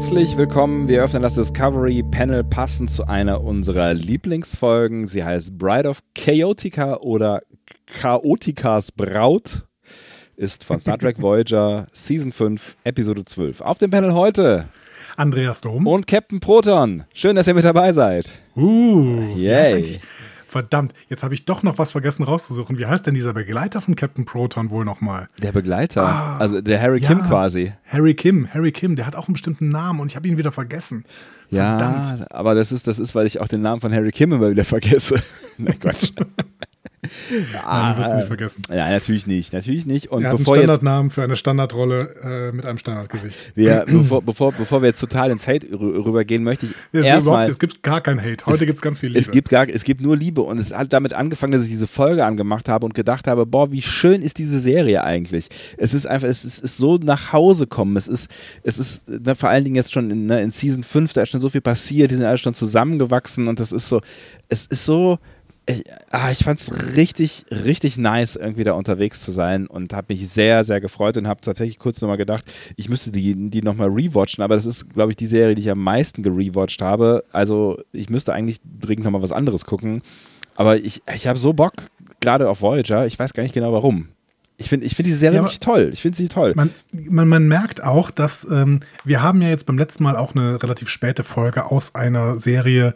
[0.00, 0.88] Herzlich willkommen.
[0.88, 5.06] Wir öffnen das Discovery Panel passend zu einer unserer Lieblingsfolgen.
[5.06, 7.42] Sie heißt Bride of Chaotica oder
[7.84, 9.66] Chaotikas Braut.
[10.36, 13.60] Ist von Star Trek Voyager Season 5, Episode 12.
[13.60, 14.70] Auf dem Panel heute
[15.18, 17.04] Andreas Dom und Captain Proton.
[17.12, 18.30] Schön, dass ihr mit dabei seid.
[18.56, 20.00] Uh, Yay.
[20.50, 22.76] Verdammt, jetzt habe ich doch noch was vergessen rauszusuchen.
[22.76, 25.28] Wie heißt denn dieser Begleiter von Captain Proton wohl nochmal?
[25.40, 27.06] Der Begleiter, Ah, also der Harry ja.
[27.06, 27.72] Kim quasi.
[27.86, 30.50] Harry Kim, Harry Kim, der hat auch einen bestimmten Namen und ich habe ihn wieder
[30.50, 31.04] vergessen.
[31.50, 32.18] Verdammt.
[32.20, 34.50] Ja, aber das ist, das ist, weil ich auch den Namen von Harry Kim immer
[34.50, 35.22] wieder vergesse.
[35.56, 36.10] Nein, Quatsch.
[37.66, 38.62] Nein, wirst ihn nicht vergessen.
[38.68, 40.08] Ja, natürlich nicht, natürlich nicht.
[40.10, 43.52] Und er hat einen bevor jetzt Standardnamen für eine Standardrolle äh, mit einem Standardgesicht.
[43.54, 47.06] wir, bevor, bevor, bevor wir jetzt total ins Hate rü- rübergehen, möchte ich Es, überhaupt,
[47.06, 47.50] erstmal.
[47.50, 48.44] es gibt gar keinen Hate.
[48.46, 49.18] Heute gibt es ganz viel Liebe.
[49.18, 51.86] Es gibt gar, es gibt nur Liebe und es hat damit angefangen, dass ich diese
[51.86, 55.48] Folge angemacht habe und gedacht habe, boah, wie schön ist diese Serie eigentlich.
[55.78, 57.96] Es ist einfach, es ist, ist so nach Hause kommen.
[57.96, 58.30] Es ist,
[58.62, 61.30] es ist ne, vor allen Dingen jetzt schon in, ne, in Season 5, da ist
[61.30, 64.00] schon so viel passiert, die sind alle schon zusammengewachsen und das ist so,
[64.48, 65.18] es ist so,
[65.66, 70.14] ich, ah, ich fand es richtig, richtig nice, irgendwie da unterwegs zu sein und habe
[70.14, 72.44] mich sehr, sehr gefreut und habe tatsächlich kurz nochmal gedacht,
[72.76, 75.70] ich müsste die, die nochmal rewatchen, aber das ist, glaube ich, die Serie, die ich
[75.70, 77.24] am meisten gerewatcht habe.
[77.32, 80.02] Also ich müsste eigentlich dringend nochmal was anderes gucken.
[80.56, 81.72] Aber ich, ich habe so Bock,
[82.20, 84.08] gerade auf Voyager, ich weiß gar nicht genau warum.
[84.56, 85.88] Ich finde ich find diese Serie Ja, wirklich toll.
[85.90, 86.52] Ich finde sie toll.
[86.54, 90.34] Man, man, man merkt auch, dass ähm, wir haben ja jetzt beim letzten Mal auch
[90.34, 92.94] eine relativ späte Folge aus einer Serie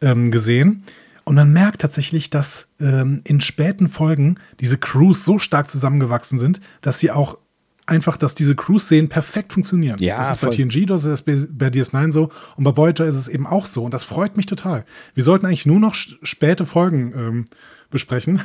[0.00, 0.82] ähm, gesehen.
[1.24, 6.60] Und man merkt tatsächlich, dass ähm, in späten Folgen diese Crews so stark zusammengewachsen sind,
[6.82, 7.38] dass sie auch
[7.86, 9.98] einfach, dass diese Crews-Szenen perfekt funktionieren.
[10.00, 10.56] Ja, das ist bei voll.
[10.56, 13.84] TNG, das ist bei, bei DS9 so und bei Voyager ist es eben auch so.
[13.84, 14.84] Und das freut mich total.
[15.14, 17.44] Wir sollten eigentlich nur noch späte Folgen ähm,
[17.94, 18.42] besprechen.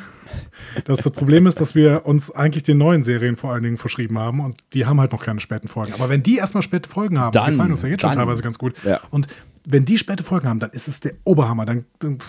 [0.86, 4.18] Das, das Problem ist, dass wir uns eigentlich den neuen Serien vor allen Dingen verschrieben
[4.18, 5.92] haben und die haben halt noch keine späten Folgen.
[5.94, 8.20] Aber wenn die erstmal späte Folgen haben, Dann, die gefallen uns ja jetzt schon dann.
[8.20, 8.74] teilweise ganz gut.
[8.86, 9.02] Ja.
[9.10, 9.28] Und
[9.66, 11.66] wenn die späte Folgen haben, dann ist es der Oberhammer.
[11.66, 12.20] Dann, dann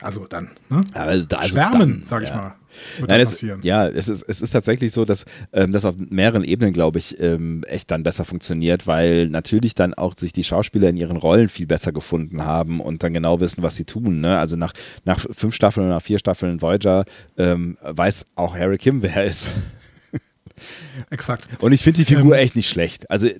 [0.00, 0.82] also dann, ne?
[0.92, 2.36] Also also Schwärmen, dann, sag ich ja.
[2.36, 2.54] mal.
[3.06, 6.72] Nein, es, ja, es ist, es ist tatsächlich so, dass ähm, das auf mehreren Ebenen,
[6.72, 10.96] glaube ich, ähm, echt dann besser funktioniert, weil natürlich dann auch sich die Schauspieler in
[10.96, 14.20] ihren Rollen viel besser gefunden haben und dann genau wissen, was sie tun.
[14.20, 14.38] Ne?
[14.38, 14.72] Also nach,
[15.04, 17.04] nach fünf Staffeln oder nach vier Staffeln Voyager
[17.36, 19.50] ähm, weiß auch Harry Kim, wer er ist.
[21.10, 21.48] Exakt.
[21.60, 23.10] Und ich finde die Figur Ähm, echt nicht schlecht.
[23.10, 23.34] Also, äh,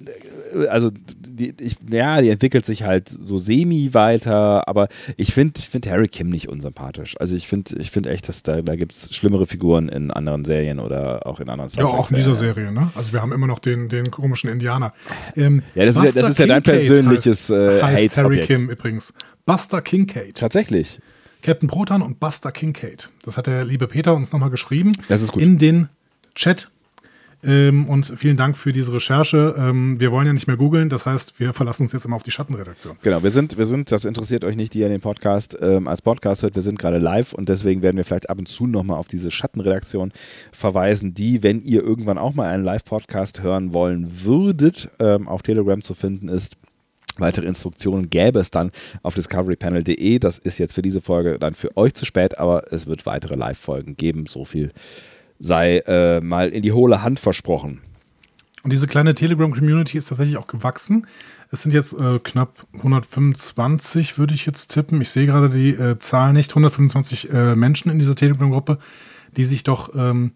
[0.69, 5.69] also die, ich, ja, die entwickelt sich halt so semi weiter, aber ich finde ich
[5.69, 7.17] find Harry Kim nicht unsympathisch.
[7.21, 10.45] Also ich finde ich find echt, dass da, da gibt es schlimmere Figuren in anderen
[10.45, 12.35] Serien oder auch in anderen Star Ja, auch in dieser.
[12.35, 12.91] Serie, ne?
[12.95, 14.93] Also wir haben immer noch den, den komischen Indianer.
[15.37, 18.41] Ähm, Ja, das ist ja- das ist ja dein persönliches, äh, heißt Harry.
[18.47, 19.13] Kim übrigens.
[19.47, 20.37] Buster Kincaid.
[20.39, 20.99] Tatsächlich.
[21.43, 23.11] Captain Proton und Buster Kincaid.
[23.25, 24.93] Das hat der liebe Peter uns nochmal geschrieben.
[25.09, 25.43] Das ist gut.
[25.43, 25.89] In den
[26.35, 26.71] Chat.
[27.45, 29.55] Ähm, und vielen Dank für diese Recherche.
[29.59, 32.23] Ähm, wir wollen ja nicht mehr googeln, das heißt, wir verlassen uns jetzt immer auf
[32.23, 32.97] die Schattenredaktion.
[33.03, 36.01] Genau, wir sind, wir sind, das interessiert euch nicht, die ihr den Podcast ähm, als
[36.01, 38.99] Podcast hört, wir sind gerade live und deswegen werden wir vielleicht ab und zu nochmal
[38.99, 40.13] auf diese Schattenredaktion
[40.53, 45.83] verweisen, die, wenn ihr irgendwann auch mal einen Live-Podcast hören wollen würdet, ähm, auf Telegram
[45.83, 46.57] zu finden ist.
[47.19, 48.73] Weitere Instruktionen gäbe es dann
[49.03, 50.19] auf discoverypanel.de.
[50.19, 53.37] Das ist jetzt für diese Folge dann für euch zu spät, aber es wird weitere
[53.37, 54.27] Live-Folgen geben.
[54.27, 54.73] So viel
[55.39, 57.81] sei äh, mal in die hohle Hand versprochen.
[58.63, 61.07] Und diese kleine Telegram-Community ist tatsächlich auch gewachsen.
[61.51, 65.03] Es sind jetzt äh, knapp 125, würde ich jetzt tippen.
[65.03, 66.51] Ich sehe gerade die äh, Zahl nicht.
[66.51, 68.79] 125 äh, Menschen in dieser Telegram-Gruppe,
[69.37, 70.33] die sich doch ähm,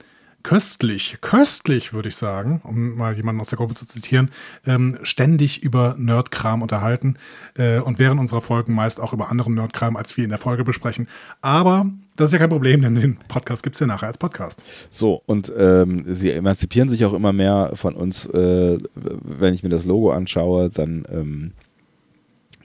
[0.48, 4.31] köstlich, köstlich würde ich sagen, um mal jemanden aus der Gruppe zu zitieren,
[4.66, 7.19] ähm, ständig über Nerdkram unterhalten
[7.59, 10.64] äh, und während unserer Folgen meist auch über anderen Nerdkram, als wir in der Folge
[10.64, 11.06] besprechen.
[11.42, 14.65] Aber das ist ja kein Problem, denn den Podcast gibt es ja nachher als Podcast.
[14.89, 18.24] So, und ähm, sie emanzipieren sich auch immer mehr von uns.
[18.24, 21.53] Äh, wenn ich mir das Logo anschaue, dann ähm,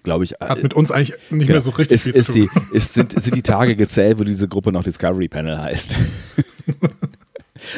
[0.04, 2.34] glaube ich, Hat mit uns eigentlich nicht genau, mehr so richtig ist, viel ist zu
[2.34, 2.50] tun.
[2.72, 5.96] die, ist, sind, sind die Tage gezählt, wo diese Gruppe noch Discovery Panel heißt.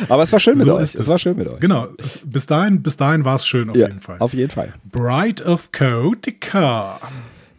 [0.10, 0.96] Aber es war schön mit So euch.
[0.96, 1.60] Es war schön mit euch.
[1.60, 4.18] Genau, es, bis dahin, bis dahin war es schön auf Ja, jeden Fall.
[4.20, 4.74] auf jeden Fall.
[4.92, 7.00] Bride of Chaotica.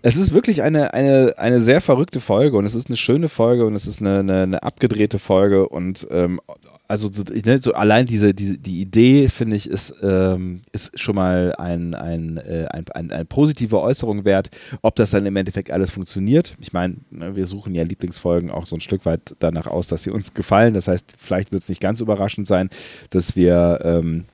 [0.03, 3.67] Es ist wirklich eine, eine, eine sehr verrückte Folge und es ist eine schöne Folge
[3.67, 6.41] und es ist eine, eine, eine abgedrehte Folge und ähm,
[6.89, 11.17] also so, ne, so allein diese, diese die Idee, finde ich, ist, ähm, ist schon
[11.17, 14.51] mal ein, ein, äh, ein, ein, eine positive Äußerung wert.
[14.83, 16.57] Ob das dann im Endeffekt alles funktioniert.
[16.61, 20.03] Ich meine, ne, wir suchen ja Lieblingsfolgen auch so ein Stück weit danach aus, dass
[20.03, 20.75] sie uns gefallen.
[20.75, 22.71] Das heißt, vielleicht wird es nicht ganz überraschend sein,
[23.11, 24.25] dass wir ähm,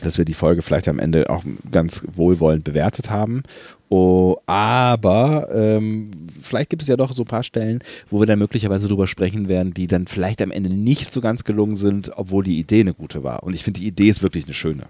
[0.00, 3.42] dass wir die Folge vielleicht am Ende auch ganz wohlwollend bewertet haben.
[3.90, 6.10] Oh, aber ähm,
[6.42, 7.80] vielleicht gibt es ja doch so ein paar Stellen,
[8.10, 11.44] wo wir dann möglicherweise drüber sprechen werden, die dann vielleicht am Ende nicht so ganz
[11.44, 13.42] gelungen sind, obwohl die Idee eine gute war.
[13.42, 14.84] Und ich finde, die Idee ist wirklich eine schöne.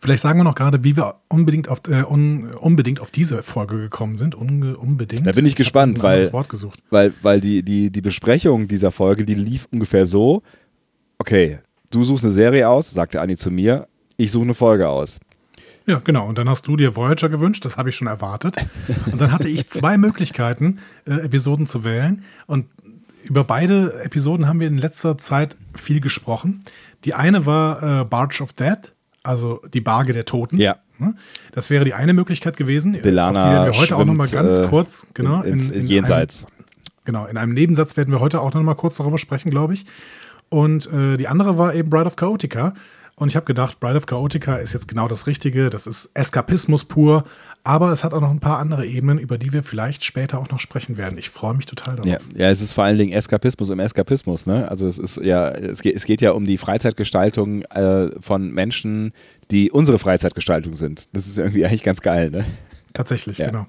[0.00, 3.78] Vielleicht sagen wir noch gerade, wie wir unbedingt auf, äh, un, unbedingt auf diese Folge
[3.78, 4.34] gekommen sind.
[4.34, 5.26] Unge, unbedingt.
[5.26, 6.80] Da bin ich, ich gespannt, weil, Wort gesucht.
[6.90, 10.42] weil, weil die, die, die Besprechung dieser Folge, die lief ungefähr so:
[11.18, 11.58] Okay,
[11.90, 15.18] du suchst eine Serie aus, sagte Anni zu mir, ich suche eine Folge aus.
[15.86, 16.26] Ja, genau.
[16.26, 18.56] Und dann hast du dir Voyager gewünscht, das habe ich schon erwartet.
[19.10, 22.24] Und dann hatte ich zwei Möglichkeiten, äh, Episoden zu wählen.
[22.46, 22.66] Und
[23.22, 26.60] über beide Episoden haben wir in letzter Zeit viel gesprochen.
[27.04, 28.78] Die eine war äh, Barge of Dead,
[29.22, 30.58] also die Barge der Toten.
[30.58, 30.76] Ja.
[31.52, 32.96] Das wäre die eine Möglichkeit gewesen.
[33.02, 35.80] Belana auf die werden wir heute auch noch mal ganz äh, kurz, genau, ins, in,
[35.80, 36.44] in Jenseits.
[36.44, 36.64] Einem,
[37.04, 39.86] genau, in einem Nebensatz werden wir heute auch noch mal kurz darüber sprechen, glaube ich.
[40.48, 42.74] Und äh, die andere war eben Bride of Chaotica.
[43.16, 45.70] Und ich habe gedacht, Bride of Chaotica ist jetzt genau das Richtige.
[45.70, 47.24] Das ist Eskapismus pur.
[47.62, 50.50] Aber es hat auch noch ein paar andere Ebenen, über die wir vielleicht später auch
[50.50, 51.16] noch sprechen werden.
[51.16, 52.10] Ich freue mich total darauf.
[52.10, 54.46] Ja, ja, es ist vor allen Dingen Eskapismus im Eskapismus.
[54.46, 54.68] Ne?
[54.68, 59.12] Also es ist ja, es geht, es geht ja um die Freizeitgestaltung äh, von Menschen,
[59.50, 61.08] die unsere Freizeitgestaltung sind.
[61.14, 62.30] Das ist irgendwie eigentlich ganz geil.
[62.30, 62.44] Ne?
[62.94, 63.48] Tatsächlich, ja.
[63.50, 63.66] genau.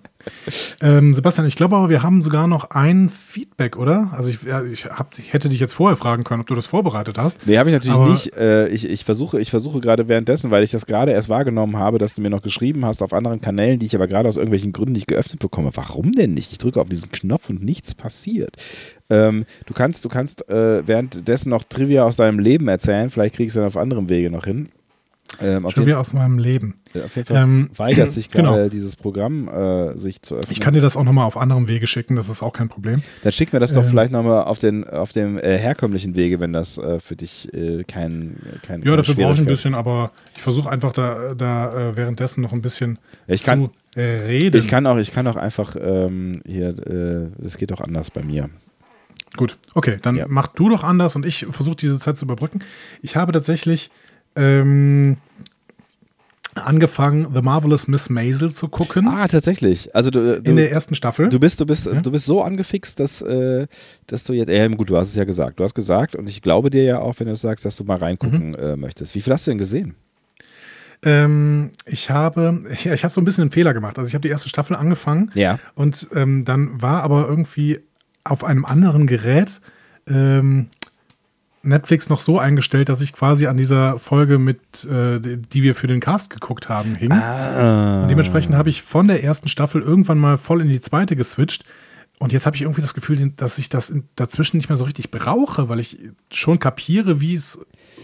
[0.84, 4.10] Ähm, Sebastian, ich glaube aber, wir haben sogar noch ein Feedback, oder?
[4.12, 6.68] Also ich, ja, ich, hab, ich, hätte dich jetzt vorher fragen können, ob du das
[6.68, 7.48] vorbereitet hast.
[7.48, 8.38] Nee, habe ich natürlich nicht.
[8.38, 11.98] Äh, ich, ich, versuche, ich versuche gerade währenddessen, weil ich das gerade erst wahrgenommen habe,
[11.98, 14.72] dass du mir noch geschrieben hast auf anderen Kanälen, die ich aber gerade aus irgendwelchen
[14.72, 15.72] Gründen nicht geöffnet bekomme.
[15.74, 16.52] Warum denn nicht?
[16.52, 18.58] Ich drücke auf diesen Knopf und nichts passiert.
[19.10, 23.10] Ähm, du kannst, du kannst äh, währenddessen noch Trivia aus deinem Leben erzählen.
[23.10, 24.70] Vielleicht kriegst du dann auf anderem Wege noch hin.
[25.42, 26.76] Ähm, Trivia aus meinem Leben.
[26.96, 28.70] Auf jeden Fall ähm, weigert sich gerade genau.
[28.70, 30.52] dieses Programm, äh, sich zu öffnen.
[30.52, 33.02] Ich kann dir das auch nochmal auf anderem Wege schicken, das ist auch kein Problem.
[33.24, 34.60] Dann schick mir das doch ähm, vielleicht nochmal auf,
[34.92, 39.16] auf dem äh, herkömmlichen Wege, wenn das äh, für dich äh, kein, kein Ja, dafür
[39.16, 43.00] brauche ich ein bisschen, aber ich versuche einfach da, da äh, währenddessen noch ein bisschen
[43.28, 44.58] ich kann, zu reden.
[44.58, 48.50] Ich kann auch, ich kann auch einfach ähm, hier, es geht auch anders bei mir.
[49.36, 50.26] Gut, okay, dann ja.
[50.28, 52.60] mach du doch anders und ich versuche diese Zeit zu überbrücken.
[53.02, 53.92] Ich habe tatsächlich
[54.36, 55.18] ähm,
[56.56, 59.08] angefangen, The Marvelous Miss Maisel zu gucken.
[59.08, 59.94] Ah, tatsächlich.
[59.96, 61.30] Also du, du, in der ersten Staffel.
[61.30, 62.02] Du bist, du bist, ja?
[62.02, 63.68] du bist so angefixt, dass, äh,
[64.08, 64.50] dass du jetzt.
[64.50, 65.60] Ja, gut, du hast es ja gesagt.
[65.60, 67.98] Du hast gesagt und ich glaube dir ja auch, wenn du sagst, dass du mal
[67.98, 68.56] reingucken mhm.
[68.56, 69.16] äh, möchtest.
[69.16, 69.96] Wie viel hast du denn gesehen?
[71.04, 73.98] Ähm, ich habe, ja, ich habe so ein bisschen einen Fehler gemacht.
[74.00, 75.32] Also ich habe die erste Staffel angefangen.
[75.36, 75.60] Ja.
[75.76, 77.80] Und ähm, dann war aber irgendwie
[78.24, 79.62] auf einem anderen Gerät
[80.08, 80.68] ähm,
[81.66, 85.88] Netflix noch so eingestellt, dass ich quasi an dieser Folge mit, äh, die wir für
[85.88, 87.12] den Cast geguckt haben, hing.
[87.12, 88.04] Ah.
[88.04, 91.66] Und dementsprechend habe ich von der ersten Staffel irgendwann mal voll in die zweite geswitcht.
[92.18, 95.12] Und jetzt habe ich irgendwie das Gefühl, dass ich das dazwischen nicht mehr so richtig
[95.12, 96.00] brauche, weil ich
[96.32, 97.60] schon kapiere, wie es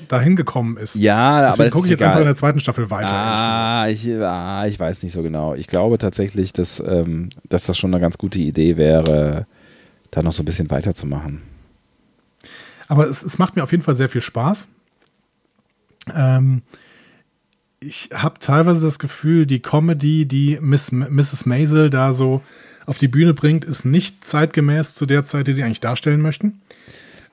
[0.10, 0.96] dahin gekommen ist.
[0.96, 2.10] Ja, Deswegen aber gucke ich jetzt egal.
[2.10, 3.14] einfach in der zweiten Staffel weiter.
[3.14, 5.54] Ah ich, ah, ich weiß nicht so genau.
[5.54, 9.46] Ich glaube tatsächlich, dass, ähm, dass das schon eine ganz gute Idee wäre,
[10.12, 11.42] da noch so ein bisschen weiterzumachen.
[12.92, 14.68] Aber es, es macht mir auf jeden Fall sehr viel Spaß.
[16.14, 16.62] Ähm,
[17.80, 21.46] ich habe teilweise das Gefühl, die Comedy, die Miss, Mrs.
[21.46, 22.42] Maisel da so
[22.86, 26.60] auf die Bühne bringt, ist nicht zeitgemäß zu der Zeit, die sie eigentlich darstellen möchten.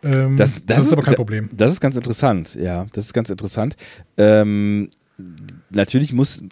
[0.05, 1.51] Ähm, das, das, das, ist aber kein Problem.
[1.51, 3.77] Das ist ganz interessant, ja, das ist ganz interessant.
[4.17, 4.91] Ähm,
[5.71, 6.45] natürlich muss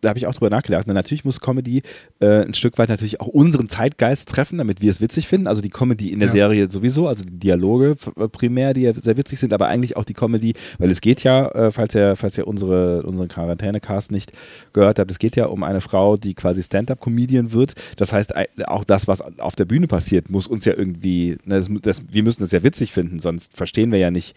[0.00, 0.86] da habe ich auch drüber nachgedacht.
[0.86, 1.82] Und natürlich muss Comedy
[2.20, 5.46] äh, ein Stück weit natürlich auch unseren Zeitgeist treffen, damit wir es witzig finden.
[5.46, 6.32] Also die Comedy in der ja.
[6.32, 10.04] Serie sowieso, also die Dialoge äh, primär, die ja sehr witzig sind, aber eigentlich auch
[10.04, 14.32] die Comedy, weil es geht ja, äh, falls ihr, falls ihr unsere, unseren Quarantäne-Cast nicht
[14.72, 17.74] gehört habt, es geht ja um eine Frau, die quasi Stand-up-Comedian wird.
[17.96, 18.34] Das heißt,
[18.66, 22.22] auch das, was auf der Bühne passiert, muss uns ja irgendwie, ne, das, das, wir
[22.22, 24.36] müssen es ja witzig finden, sonst verstehen wir ja nicht,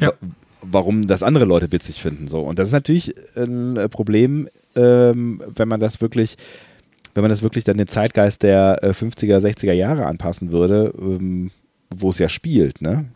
[0.00, 0.12] ja
[0.62, 2.28] warum das andere Leute witzig finden.
[2.28, 2.40] So.
[2.40, 6.36] Und das ist natürlich ein äh, Problem, ähm, wenn man das wirklich,
[7.14, 11.50] wenn man das wirklich dann dem Zeitgeist der äh, 50er, 60er Jahre anpassen würde, ähm,
[11.94, 12.80] wo es ja spielt.
[12.80, 13.06] Ne?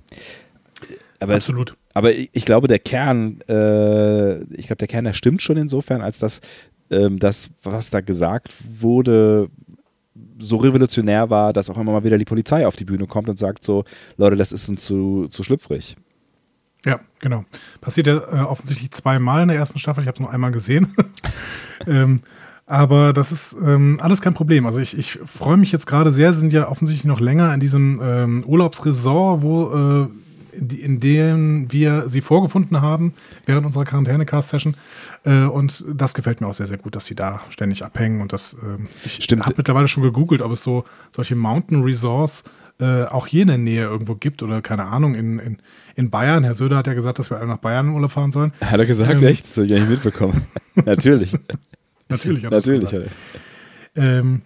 [1.21, 1.71] Aber Absolut.
[1.71, 5.57] Es, aber ich, ich, glaube, der Kern, äh, ich glaube, der Kern, der stimmt schon
[5.57, 6.41] insofern, als dass
[6.91, 9.49] ähm, das, was da gesagt wurde,
[10.39, 13.39] so revolutionär war, dass auch immer mal wieder die Polizei auf die Bühne kommt und
[13.39, 13.85] sagt so,
[14.17, 15.97] Leute, das ist uns zu, zu schlüpfrig.
[16.87, 17.45] Ja, genau.
[17.81, 20.03] Passiert ja äh, offensichtlich zweimal in der ersten Staffel.
[20.03, 20.95] Ich habe es nur einmal gesehen.
[21.87, 22.23] ähm,
[22.65, 24.67] Aber das ist ähm, alles kein Problem.
[24.67, 28.01] Also ich, ich freue mich jetzt gerade sehr, sind ja offensichtlich noch länger in diesem
[28.03, 30.09] ähm, Urlaubsresort, wo äh,
[30.59, 33.13] die, in dem wir sie vorgefunden haben
[33.45, 34.75] während unserer Quarantäne-Cast-Session.
[35.25, 38.21] Äh, und das gefällt mir auch sehr, sehr gut, dass sie da ständig abhängen.
[38.21, 42.45] Und das, äh, ich habe mittlerweile schon gegoogelt, ob es so solche Mountain Resorts
[42.79, 45.59] äh, auch hier in der Nähe irgendwo gibt oder keine Ahnung, in, in,
[45.97, 46.45] in Bayern.
[46.45, 48.53] Herr Söder hat ja gesagt, dass wir alle nach Bayern in Urlaub fahren sollen.
[48.61, 49.45] Hat er gesagt, ähm, echt?
[49.45, 50.47] Das habe ich gar nicht mitbekommen.
[50.85, 51.37] Natürlich.
[52.09, 53.03] Natürlich hat Natürlich er.
[53.97, 54.43] Ähm,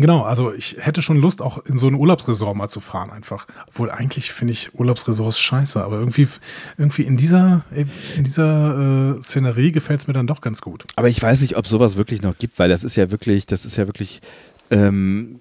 [0.00, 3.46] Genau, also ich hätte schon Lust, auch in so ein Urlaubsresort mal zu fahren, einfach.
[3.66, 6.28] Obwohl eigentlich finde ich Urlaubsresorts scheiße, aber irgendwie,
[6.76, 10.84] irgendwie in dieser, in dieser äh, Szenerie gefällt es mir dann doch ganz gut.
[10.94, 13.64] Aber ich weiß nicht, ob sowas wirklich noch gibt, weil das ist ja wirklich, das
[13.64, 14.20] ist ja wirklich
[14.70, 15.40] ähm,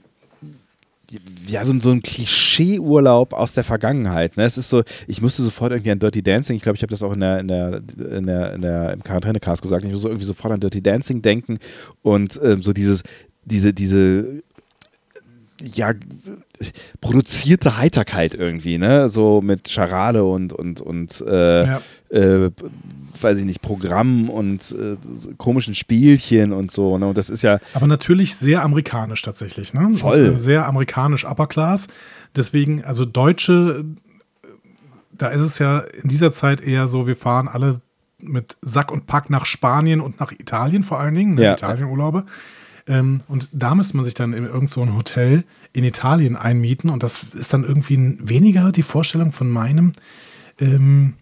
[1.48, 4.38] ja, so, so ein Klischee-Urlaub aus der Vergangenheit.
[4.38, 4.44] Ne?
[4.44, 7.04] Es ist so, ich musste sofort irgendwie an Dirty Dancing, ich glaube, ich habe das
[7.04, 10.08] auch in der, in der, in der, in der im Quarantäne-Cast gesagt, ich muss so
[10.08, 11.60] irgendwie sofort an Dirty Dancing denken
[12.02, 13.04] und ähm, so dieses,
[13.46, 14.44] diese, diese
[15.62, 15.94] ja,
[17.02, 19.10] produzierte Heiterkeit irgendwie, ne?
[19.10, 21.82] So mit Charade und, und, und äh, ja.
[22.10, 22.52] äh,
[23.22, 24.98] weiß ich nicht, Programm und äh,
[25.38, 27.08] komischen Spielchen und so, ne?
[27.08, 27.60] Und das ist ja.
[27.74, 29.90] Aber natürlich sehr amerikanisch tatsächlich, ne?
[29.94, 30.20] Voll.
[30.20, 31.88] Also sehr amerikanisch Upper Class.
[32.36, 33.86] Deswegen, also Deutsche,
[35.12, 37.82] da ist es ja in dieser Zeit eher so, wir fahren alle
[38.20, 41.44] mit Sack und Pack nach Spanien und nach Italien vor allen Dingen, ne?
[41.44, 41.54] ja.
[41.54, 42.26] Italienurlaube.
[42.88, 45.44] Ähm, und da müsste man sich dann in irgendein so Hotel
[45.78, 49.94] in Italien einmieten und das ist dann irgendwie weniger die Vorstellung von meinem,
[50.60, 51.14] ähm,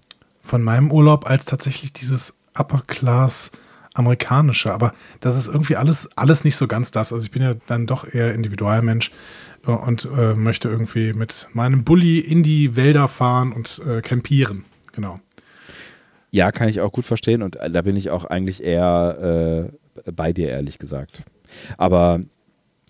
[0.42, 3.52] von meinem Urlaub als tatsächlich dieses Upper Class
[3.94, 4.74] amerikanische.
[4.74, 7.12] Aber das ist irgendwie alles, alles nicht so ganz das.
[7.12, 9.12] Also ich bin ja dann doch eher Individualmensch
[9.68, 14.64] äh, und äh, möchte irgendwie mit meinem Bulli in die Wälder fahren und äh, campieren.
[14.94, 15.20] Genau.
[16.32, 19.70] Ja, kann ich auch gut verstehen und da bin ich auch eigentlich eher
[20.06, 21.24] äh, bei dir, ehrlich gesagt.
[21.78, 22.22] Aber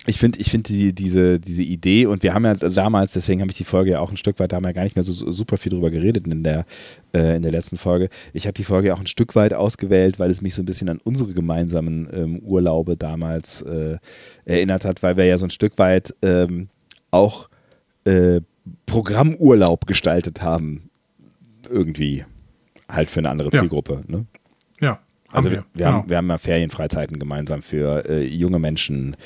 [0.07, 3.51] ich finde ich find die, diese, diese Idee, und wir haben ja damals, deswegen habe
[3.51, 5.03] ich die Folge ja auch ein Stück weit, da haben wir ja gar nicht mehr
[5.03, 6.65] so, so super viel drüber geredet in der,
[7.13, 8.09] äh, in der letzten Folge.
[8.33, 10.89] Ich habe die Folge auch ein Stück weit ausgewählt, weil es mich so ein bisschen
[10.89, 13.97] an unsere gemeinsamen ähm, Urlaube damals äh,
[14.45, 16.69] erinnert hat, weil wir ja so ein Stück weit ähm,
[17.11, 17.49] auch
[18.05, 18.41] äh,
[18.85, 20.89] Programmurlaub gestaltet haben.
[21.69, 22.25] Irgendwie.
[22.87, 24.03] Halt für eine andere Zielgruppe.
[24.07, 24.15] Ja.
[24.15, 24.25] Ne?
[24.79, 24.99] Ja.
[25.31, 25.91] Also wir, wir, genau.
[25.91, 29.17] haben, wir haben ja Ferienfreizeiten gemeinsam für äh, junge Menschen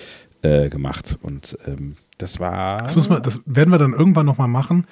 [0.41, 2.79] äh, gemacht und ähm, das war.
[2.79, 4.85] Das, müssen wir, das werden wir dann irgendwann nochmal machen.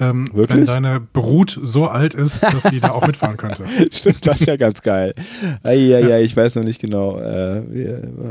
[0.00, 3.66] Ähm, wenn deine Brut so alt ist, dass sie da auch mitfahren könnte.
[3.92, 5.14] Stimmt, das wäre ganz geil.
[5.62, 7.88] Ja, ja, ich weiß noch nicht genau, äh, wie,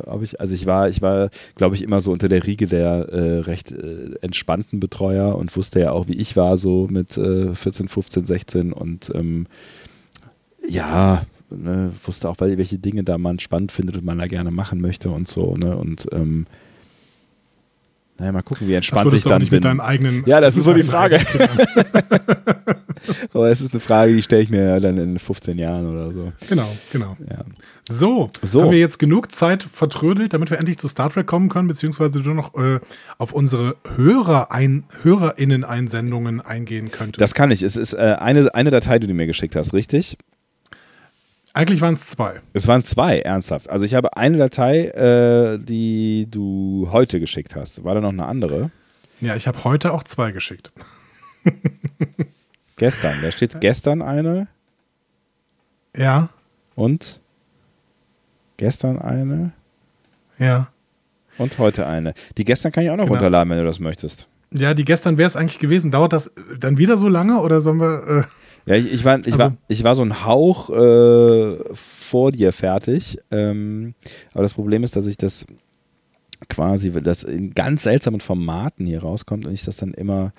[0.07, 3.09] ob ich, also ich war, ich war, glaube ich, immer so unter der Riege der
[3.09, 7.87] äh, recht äh, entspannten Betreuer und wusste ja auch, wie ich war, so mit 14,
[7.87, 9.45] 15, 16 und ähm,
[10.67, 14.81] ja, ne, wusste auch, welche Dinge da man spannend findet und man da gerne machen
[14.81, 15.77] möchte und so, ne?
[15.77, 16.45] Und ähm,
[18.21, 19.49] naja, mal gucken, wie entspannt ich dann bin.
[19.49, 21.19] Mit deinen eigenen ja, das ist so die Frage.
[23.33, 26.31] Aber es ist eine Frage, die stelle ich mir dann in 15 Jahren oder so.
[26.47, 27.17] Genau, genau.
[27.27, 27.43] Ja.
[27.89, 31.49] So, so, haben wir jetzt genug Zeit vertrödelt, damit wir endlich zu Star Trek kommen
[31.49, 32.79] können, beziehungsweise du noch äh,
[33.17, 37.21] auf unsere Hörer ein, HörerInnen-Einsendungen eingehen könntest.
[37.21, 37.63] Das kann ich.
[37.63, 40.19] Es ist äh, eine, eine Datei, die du mir geschickt hast, richtig?
[41.53, 42.41] Eigentlich waren es zwei.
[42.53, 43.69] Es waren zwei, ernsthaft.
[43.69, 47.83] Also ich habe eine Datei, äh, die du heute geschickt hast.
[47.83, 48.71] War da noch eine andere?
[49.19, 50.71] Ja, ich habe heute auch zwei geschickt.
[52.77, 53.21] gestern.
[53.21, 54.47] Da steht gestern eine.
[55.95, 56.29] Ja.
[56.75, 57.19] Und
[58.55, 59.51] gestern eine.
[60.39, 60.69] Ja.
[61.37, 62.13] Und heute eine.
[62.37, 63.15] Die gestern kann ich auch noch genau.
[63.15, 64.29] runterladen, wenn du das möchtest.
[64.53, 65.91] Ja, die gestern wäre es eigentlich gewesen.
[65.91, 68.07] Dauert das dann wieder so lange oder sollen wir.
[68.07, 68.23] Äh
[68.65, 72.53] ja, ich, ich, war, ich, also, war, ich war so ein Hauch äh, vor dir
[72.53, 73.17] fertig.
[73.31, 73.95] Ähm,
[74.33, 75.45] aber das Problem ist, dass ich das
[76.49, 80.31] quasi, das in ganz seltsamen Formaten hier rauskommt und ich das dann immer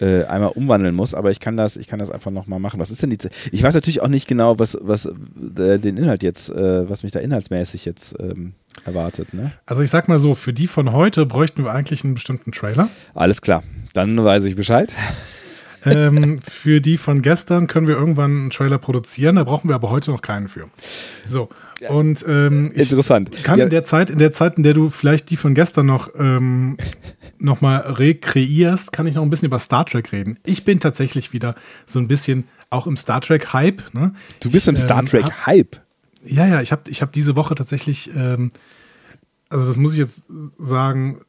[0.00, 2.80] äh, einmal umwandeln muss, aber ich kann das, ich kann das einfach nochmal machen.
[2.80, 5.96] Was ist denn die Z Ich weiß natürlich auch nicht genau, was, was äh, den
[5.96, 8.54] Inhalt jetzt, äh, was mich da inhaltsmäßig jetzt ähm,
[8.84, 9.32] erwartet.
[9.32, 9.52] Ne?
[9.66, 12.88] Also ich sag mal so, für die von heute bräuchten wir eigentlich einen bestimmten Trailer.
[13.14, 13.62] Alles klar,
[13.92, 14.92] dann weiß ich Bescheid
[15.84, 19.90] ähm, für die von gestern können wir irgendwann einen Trailer produzieren, da brauchen wir aber
[19.90, 20.68] heute noch keinen für.
[21.26, 21.48] So.
[21.88, 23.30] Und ähm, interessant.
[23.42, 23.64] Kann ja.
[23.64, 26.78] in der Zeit, in der Zeit, in der du vielleicht die von gestern noch ähm,
[27.38, 30.38] noch mal rekreierst, kann ich noch ein bisschen über Star Trek reden.
[30.46, 31.54] Ich bin tatsächlich wieder
[31.86, 33.92] so ein bisschen auch im Star Trek Hype.
[33.92, 34.14] Ne?
[34.40, 35.80] Du bist im Star ähm, Trek hab, Hype.
[36.24, 36.62] Ja, ja.
[36.62, 38.50] Ich habe ich hab diese Woche tatsächlich, ähm,
[39.48, 40.24] also das muss ich jetzt
[40.58, 41.20] sagen,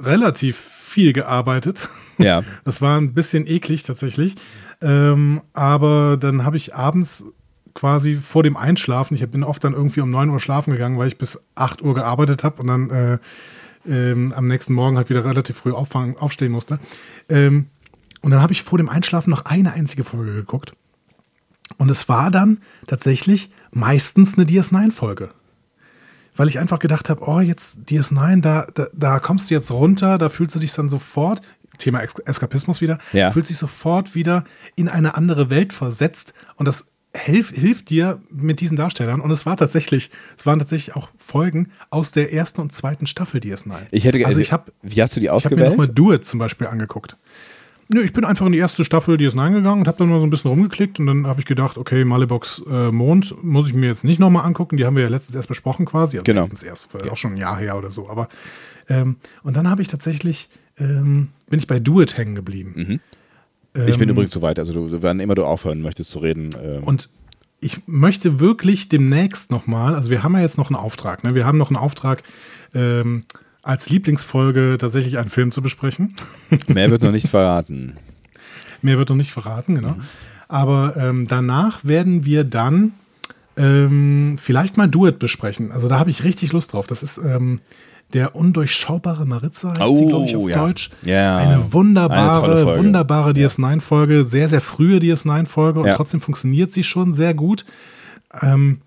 [0.00, 1.88] relativ viel gearbeitet.
[2.18, 2.42] Ja.
[2.64, 4.34] Das war ein bisschen eklig tatsächlich.
[4.80, 7.24] Ähm, aber dann habe ich abends
[7.74, 9.14] quasi vor dem Einschlafen.
[9.14, 11.94] Ich bin oft dann irgendwie um 9 Uhr schlafen gegangen, weil ich bis 8 Uhr
[11.94, 13.18] gearbeitet habe und dann äh,
[13.86, 16.78] ähm, am nächsten Morgen halt wieder relativ früh auffangen, aufstehen musste.
[17.28, 17.66] Ähm,
[18.22, 20.74] und dann habe ich vor dem Einschlafen noch eine einzige Folge geguckt.
[21.76, 25.30] Und es war dann tatsächlich meistens eine DS9-Folge.
[26.36, 30.18] Weil ich einfach gedacht habe, oh, jetzt DS9, da, da, da kommst du jetzt runter,
[30.18, 31.42] da fühlst du dich dann sofort,
[31.78, 33.30] Thema Eskapismus wieder, ja.
[33.30, 34.44] fühlst dich sofort wieder
[34.76, 36.34] in eine andere Welt versetzt.
[36.56, 39.20] Und das hilf, hilft dir mit diesen Darstellern.
[39.20, 43.40] Und es war tatsächlich, es waren tatsächlich auch Folgen aus der ersten und zweiten Staffel
[43.40, 43.74] DS9.
[43.90, 45.60] Ich hätte, also ich habe, wie hast du die ausgewählt?
[45.60, 47.16] Ich habe mir nochmal Do It zum Beispiel angeguckt.
[47.88, 50.26] Nö, ich bin einfach in die erste Staffel DS9 gegangen und habe dann mal so
[50.26, 53.88] ein bisschen rumgeklickt und dann habe ich gedacht, okay, Malibox äh, Mond muss ich mir
[53.88, 54.78] jetzt nicht nochmal angucken.
[54.78, 56.16] Die haben wir ja letztens erst besprochen quasi.
[56.16, 56.42] Also genau.
[56.42, 58.08] Letztens erst, auch schon ein Jahr her oder so.
[58.08, 58.28] Aber
[58.88, 62.74] ähm, und dann habe ich tatsächlich, ähm, bin ich bei Do It hängen geblieben.
[62.76, 63.00] Mhm.
[63.74, 66.50] Ähm, ich bin übrigens so weit, also du, wann immer du aufhören möchtest zu reden.
[66.62, 66.84] Ähm.
[66.84, 67.08] Und
[67.60, 71.34] ich möchte wirklich demnächst nochmal, also wir haben ja jetzt noch einen Auftrag, ne?
[71.34, 72.22] wir haben noch einen Auftrag,
[72.74, 73.24] ähm,
[73.62, 76.14] als Lieblingsfolge tatsächlich einen Film zu besprechen.
[76.66, 77.94] Mehr wird noch nicht verraten.
[78.82, 79.94] Mehr wird noch nicht verraten, genau.
[79.94, 80.02] Mhm.
[80.48, 82.92] Aber ähm, danach werden wir dann
[83.56, 85.72] ähm, vielleicht mal Duet besprechen.
[85.72, 86.86] Also da habe ich richtig Lust drauf.
[86.86, 87.60] Das ist ähm,
[88.12, 90.58] der undurchschaubare Maritza, heißt oh, sie, glaube ich, auf ja.
[90.58, 90.90] Deutsch.
[91.02, 91.36] Ja.
[91.36, 95.94] Eine wunderbare, Eine wunderbare DS9-Folge, sehr, sehr frühe DS9-Folge und ja.
[95.94, 97.64] trotzdem funktioniert sie schon sehr gut.
[98.40, 98.80] Ähm,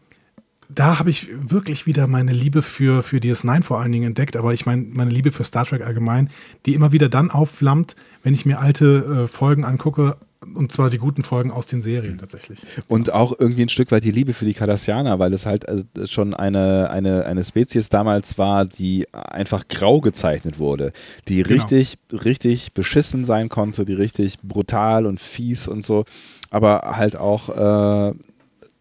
[0.70, 4.54] da habe ich wirklich wieder meine Liebe für, für DS9 vor allen Dingen entdeckt, aber
[4.54, 6.30] ich meine, meine Liebe für Star Trek allgemein,
[6.66, 10.18] die immer wieder dann aufflammt, wenn ich mir alte äh, Folgen angucke,
[10.54, 12.60] und zwar die guten Folgen aus den Serien tatsächlich.
[12.88, 15.84] Und auch irgendwie ein Stück weit die Liebe für die Cardassianer, weil es halt äh,
[16.06, 20.92] schon eine, eine, eine Spezies damals war, die einfach grau gezeichnet wurde,
[21.28, 21.50] die genau.
[21.50, 26.06] richtig, richtig beschissen sein konnte, die richtig brutal und fies und so,
[26.50, 28.14] aber halt auch äh,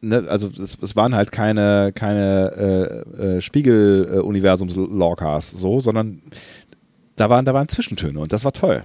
[0.08, 6.22] ne, also es, es, waren halt keine, keine äh, äh, Spiegel-Universums-Lorcas so, sondern
[7.16, 8.84] da waren, da waren Zwischentöne und das war toll.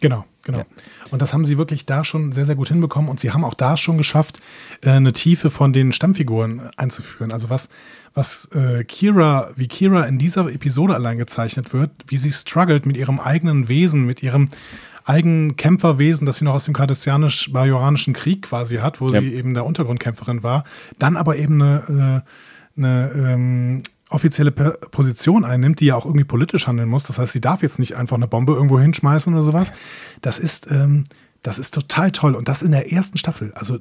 [0.00, 0.58] Genau, genau.
[0.58, 0.64] Ja.
[1.12, 3.54] Und das haben sie wirklich da schon sehr, sehr gut hinbekommen und sie haben auch
[3.54, 4.40] da schon geschafft,
[4.80, 7.30] äh, eine Tiefe von den Stammfiguren einzuführen.
[7.30, 7.68] Also was,
[8.14, 12.96] was äh, Kira, wie Kira in dieser Episode allein gezeichnet wird, wie sie struggelt mit
[12.96, 14.48] ihrem eigenen Wesen, mit ihrem
[15.04, 19.20] Eigenkämpferwesen, das sie noch aus dem kardassianisch-bajoranischen Krieg quasi hat, wo ja.
[19.20, 20.64] sie eben der Untergrundkämpferin war,
[20.98, 22.24] dann aber eben eine,
[22.76, 27.04] äh, eine ähm, offizielle Position einnimmt, die ja auch irgendwie politisch handeln muss.
[27.04, 29.72] Das heißt, sie darf jetzt nicht einfach eine Bombe irgendwo hinschmeißen oder sowas.
[30.20, 31.04] Das ist, ähm,
[31.42, 32.34] das ist total toll.
[32.34, 33.52] Und das in der ersten Staffel.
[33.54, 33.78] Also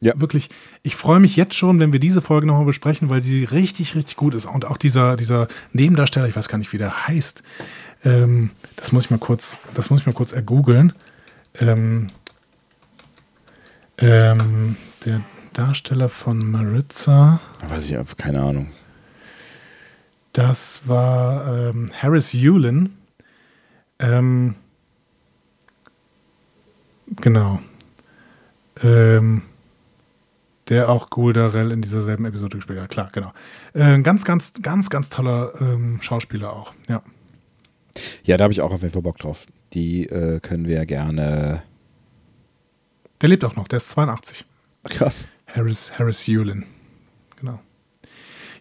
[0.00, 0.18] ja.
[0.20, 0.48] wirklich,
[0.82, 4.16] ich freue mich jetzt schon, wenn wir diese Folge nochmal besprechen, weil sie richtig, richtig
[4.16, 4.46] gut ist.
[4.46, 7.42] Und auch dieser, dieser Nebendarsteller, ich weiß gar nicht, wie der heißt,
[8.04, 10.92] ähm, das muss ich mal kurz, das muss ich mal kurz ergoogeln.
[11.60, 12.08] Ähm,
[13.98, 17.40] ähm, der Darsteller von Maritza.
[17.68, 18.70] Weiß ich, habe keine Ahnung.
[20.32, 22.96] Das war ähm, Harris Yulin.
[23.98, 24.54] Ähm,
[27.20, 27.60] genau.
[28.84, 29.42] Ähm,
[30.68, 32.90] der auch Guldarell in dieser selben Episode gespielt hat.
[32.90, 33.32] Klar, genau.
[33.72, 35.52] Äh, ganz, ganz, ganz, ganz toller
[36.00, 36.74] Schauspieler auch.
[36.88, 37.02] Ja.
[38.24, 39.46] Ja, da habe ich auch auf jeden Fall Bock drauf.
[39.72, 41.62] Die äh, können wir gerne.
[43.20, 44.44] Der lebt auch noch, der ist 82.
[44.84, 45.28] Krass.
[45.46, 46.64] Harris, Harris Yulin.
[47.40, 47.60] Genau.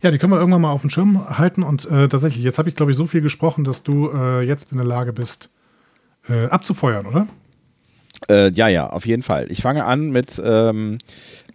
[0.01, 2.69] Ja, die können wir irgendwann mal auf den Schirm halten und äh, tatsächlich, jetzt habe
[2.69, 5.49] ich, glaube ich, so viel gesprochen, dass du äh, jetzt in der Lage bist,
[6.29, 7.27] äh, abzufeuern, oder?
[8.29, 9.47] Äh, ja, ja, auf jeden Fall.
[9.49, 10.97] Ich fange an mit ähm,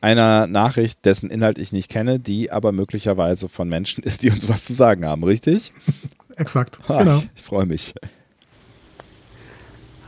[0.00, 4.48] einer Nachricht, dessen Inhalt ich nicht kenne, die aber möglicherweise von Menschen ist, die uns
[4.48, 5.72] was zu sagen haben, richtig?
[6.36, 6.78] Exakt.
[6.88, 7.18] Ah, genau.
[7.18, 7.94] Ich, ich freue mich.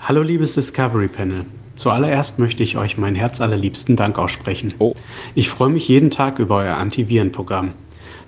[0.00, 1.46] Hallo liebes Discovery Panel.
[1.76, 4.74] Zuallererst möchte ich euch meinen herzallerliebsten Dank aussprechen.
[4.78, 4.94] Oh.
[5.34, 7.72] Ich freue mich jeden Tag über euer Antivirenprogramm.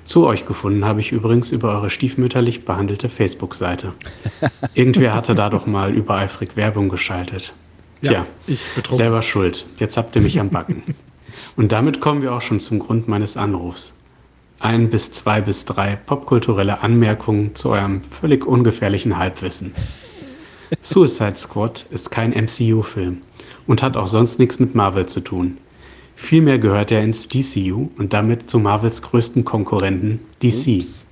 [0.04, 3.92] Zu euch gefunden habe ich übrigens über eure stiefmütterlich behandelte Facebook-Seite.
[4.74, 7.52] Irgendwer hatte da doch mal übereifrig Werbung geschaltet.
[8.02, 9.66] Tja, ja, ich selber schuld.
[9.78, 10.82] Jetzt habt ihr mich am Backen.
[11.56, 13.95] Und damit kommen wir auch schon zum Grund meines Anrufs
[14.60, 19.74] ein bis zwei bis drei popkulturelle Anmerkungen zu eurem völlig ungefährlichen Halbwissen.
[20.82, 23.18] Suicide Squad ist kein MCU-Film
[23.66, 25.58] und hat auch sonst nichts mit Marvel zu tun.
[26.16, 30.78] Vielmehr gehört er ins DCU und damit zu Marvels größten Konkurrenten DC.
[30.78, 31.06] Ups.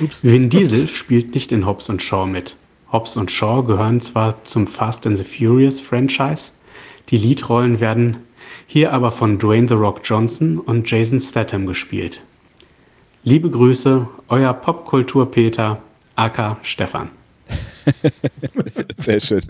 [0.00, 0.24] Ups.
[0.24, 2.56] Vin Diesel spielt nicht in Hobbs und Shaw mit.
[2.92, 6.52] Hobbs und Shaw gehören zwar zum Fast and the Furious Franchise,
[7.10, 8.18] die Leadrollen werden
[8.66, 12.22] hier aber von Dwayne The Rock Johnson und Jason Statham gespielt.
[13.24, 15.82] Liebe Grüße, euer Popkultur-Peter,
[16.14, 17.10] aka Stefan.
[18.96, 19.42] Sehr schön.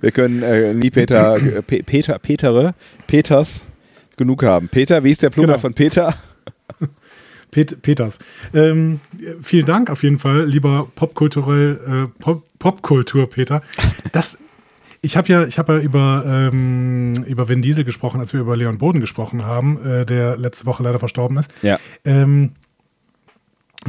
[0.00, 2.74] Wir können äh, nie Peter, äh, Peter, Petere,
[3.06, 3.66] Peters,
[4.16, 4.68] genug haben.
[4.68, 5.58] Peter, wie ist der Plural genau.
[5.58, 6.14] von Peter?
[7.50, 8.18] Pet Peters.
[8.54, 9.00] Ähm,
[9.42, 13.62] vielen Dank auf jeden Fall, lieber Popkulturell, äh, Pop Popkultur Peter.
[14.12, 14.38] Das
[15.02, 18.56] ich habe ja, ich habe ja über, ähm, über Vin Diesel gesprochen, als wir über
[18.56, 21.50] Leon Boden gesprochen haben, äh, der letzte Woche leider verstorben ist.
[21.62, 21.78] Ja.
[22.04, 22.52] Ähm,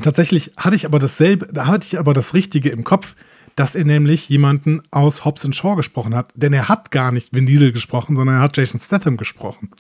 [0.04, 3.16] tatsächlich hatte ich aber dasselbe, da hatte ich aber das Richtige im Kopf,
[3.56, 6.32] dass er nämlich jemanden aus Hobbs Shaw gesprochen hat.
[6.36, 9.72] Denn er hat gar nicht Vin Diesel gesprochen, sondern er hat Jason Statham gesprochen.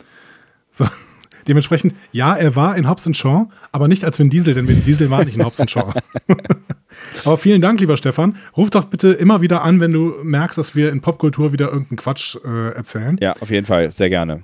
[0.71, 0.85] So.
[1.47, 5.09] Dementsprechend, ja, er war in Hobbs Shaw, aber nicht als Vin Diesel, denn Vin Diesel
[5.09, 5.93] war nicht in Hobbs Shaw.
[7.23, 8.35] aber vielen Dank, lieber Stefan.
[8.57, 11.97] Ruf doch bitte immer wieder an, wenn du merkst, dass wir in Popkultur wieder irgendeinen
[11.97, 13.17] Quatsch äh, erzählen.
[13.21, 14.43] Ja, auf jeden Fall, sehr gerne.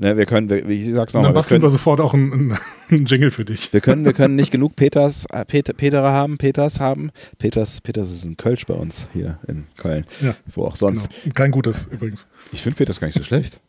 [0.00, 1.30] Ne, wir können, wir, ich sag's nochmal.
[1.30, 2.56] Dann basteln wir, wir sofort auch einen,
[2.88, 3.72] einen, Jingle für dich.
[3.72, 7.10] Wir können, wir können nicht genug Peters, äh, Peter, Peterer haben, Peters haben.
[7.38, 10.06] Peters, Peters ist ein Kölsch bei uns hier in Köln.
[10.20, 10.36] Ja.
[10.54, 11.08] Wo auch sonst.
[11.24, 11.34] Genau.
[11.34, 12.28] Kein gutes übrigens.
[12.52, 13.60] Ich finde Peters gar nicht so schlecht.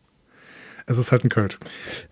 [0.89, 1.59] Es ist halt ein Kölsch.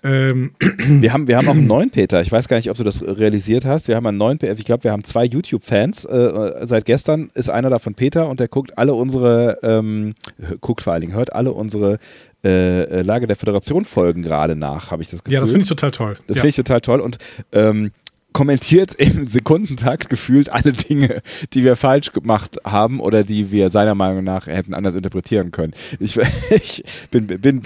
[0.03, 0.51] Ähm.
[0.87, 2.21] Wir, haben, wir haben auch einen neuen Peter.
[2.21, 3.87] Ich weiß gar nicht, ob du das realisiert hast.
[3.87, 4.53] Wir haben einen neuen Peter.
[4.53, 6.05] Ich glaube, wir haben zwei YouTube-Fans.
[6.05, 10.15] Äh, seit gestern ist einer davon Peter und der guckt alle unsere, ähm,
[10.61, 11.99] guckt vor allen Dingen, hört alle unsere
[12.43, 15.33] äh, Lage der Föderation Folgen gerade nach, habe ich das Gefühl.
[15.33, 16.15] Ja, das finde ich total toll.
[16.27, 16.41] Das ja.
[16.41, 17.17] finde ich total toll und
[17.51, 17.91] ähm,
[18.37, 21.23] kommentiert im Sekundentakt gefühlt alle Dinge,
[21.53, 25.73] die wir falsch gemacht haben oder die wir seiner Meinung nach hätten anders interpretieren können.
[25.99, 26.19] Ich,
[26.51, 27.63] ich bin, bin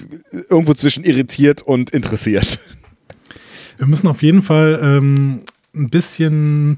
[0.49, 2.61] irgendwo zwischen irritiert und interessiert.
[3.79, 5.41] Wir müssen auf jeden Fall ähm,
[5.75, 6.77] ein bisschen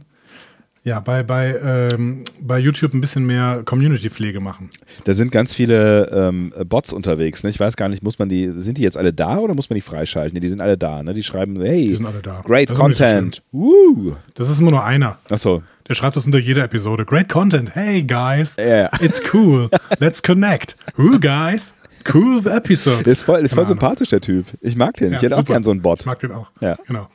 [0.86, 1.56] ja, bei, bei,
[1.94, 4.70] ähm, bei YouTube ein bisschen mehr Community-Pflege machen.
[5.06, 7.44] Da sind ganz viele ähm, Bots unterwegs.
[7.44, 7.50] Ne?
[7.50, 9.76] Ich weiß gar nicht, muss man die, sind die jetzt alle da oder muss man
[9.76, 10.40] die freischalten?
[10.42, 11.14] Die sind alle da, ne?
[11.14, 12.42] Die schreiben, hey, die sind alle da.
[12.46, 13.42] great das content.
[13.54, 14.16] Woo.
[14.36, 15.18] Das ist immer nur einer.
[15.30, 15.64] Achso.
[15.88, 17.06] Der schreibt das unter jeder Episode.
[17.06, 17.74] Great content.
[17.76, 18.58] Hey, guys.
[18.58, 18.90] Yeah.
[19.02, 19.70] It's cool.
[20.00, 20.76] Let's connect.
[20.98, 21.74] Woo, guys.
[22.14, 23.04] Cool episode.
[23.04, 24.46] Der ist voll, ist voll sympathisch, der Typ.
[24.60, 25.12] Ich mag den.
[25.12, 25.42] Ja, ich hätte super.
[25.42, 26.02] auch gern so einen Bot.
[26.02, 26.52] Ich mag den auch.
[26.60, 26.78] Ja.
[26.86, 27.08] Genau.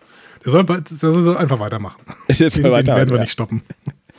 [0.44, 2.00] Der soll, der soll einfach weitermachen.
[2.28, 3.22] Jetzt den, weiter, den werden wir ja.
[3.22, 3.62] nicht stoppen.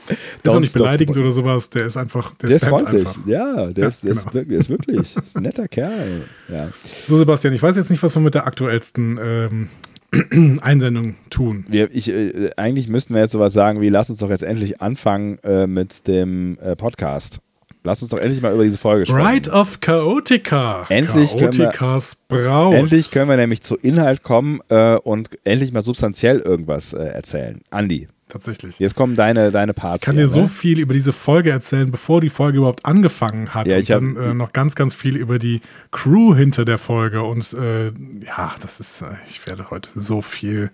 [0.10, 2.34] Der ist auch nicht beleidigend oder sowas, der ist einfach.
[2.36, 3.27] Der, der ist freundlich, einfach.
[3.27, 4.21] ja, der, ja, ist, der, genau.
[4.21, 6.23] ist wirklich, ist wirklich ist ein netter Kerl.
[6.47, 6.69] Ja.
[7.08, 9.69] So, Sebastian, ich weiß jetzt nicht, was wir mit der aktuellsten ähm,
[10.62, 11.65] Einsendung tun.
[11.67, 14.82] Wir, ich, äh, eigentlich müssten wir jetzt sowas sagen wie: Lass uns doch jetzt endlich
[14.82, 17.39] anfangen äh, mit dem äh, Podcast.
[17.83, 19.25] Lass uns doch endlich mal über diese Folge sprechen.
[19.25, 20.85] Right of Chaotica.
[20.89, 25.81] Endlich Chaoticas können wir, Endlich können wir nämlich zu Inhalt kommen äh, und endlich mal
[25.81, 27.61] substanziell irgendwas äh, erzählen.
[27.69, 28.79] Andi, tatsächlich.
[28.79, 30.03] Jetzt kommen deine, deine Parts.
[30.03, 30.49] Ich kann dir so ne?
[30.49, 33.67] viel über diese Folge erzählen, bevor die Folge überhaupt angefangen hat.
[33.67, 35.61] Ja, ich dann äh, noch ganz, ganz viel über die
[35.91, 37.23] Crew hinter der Folge.
[37.23, 37.93] Und äh,
[38.25, 40.69] ja, das ist, äh, ich werde heute so viel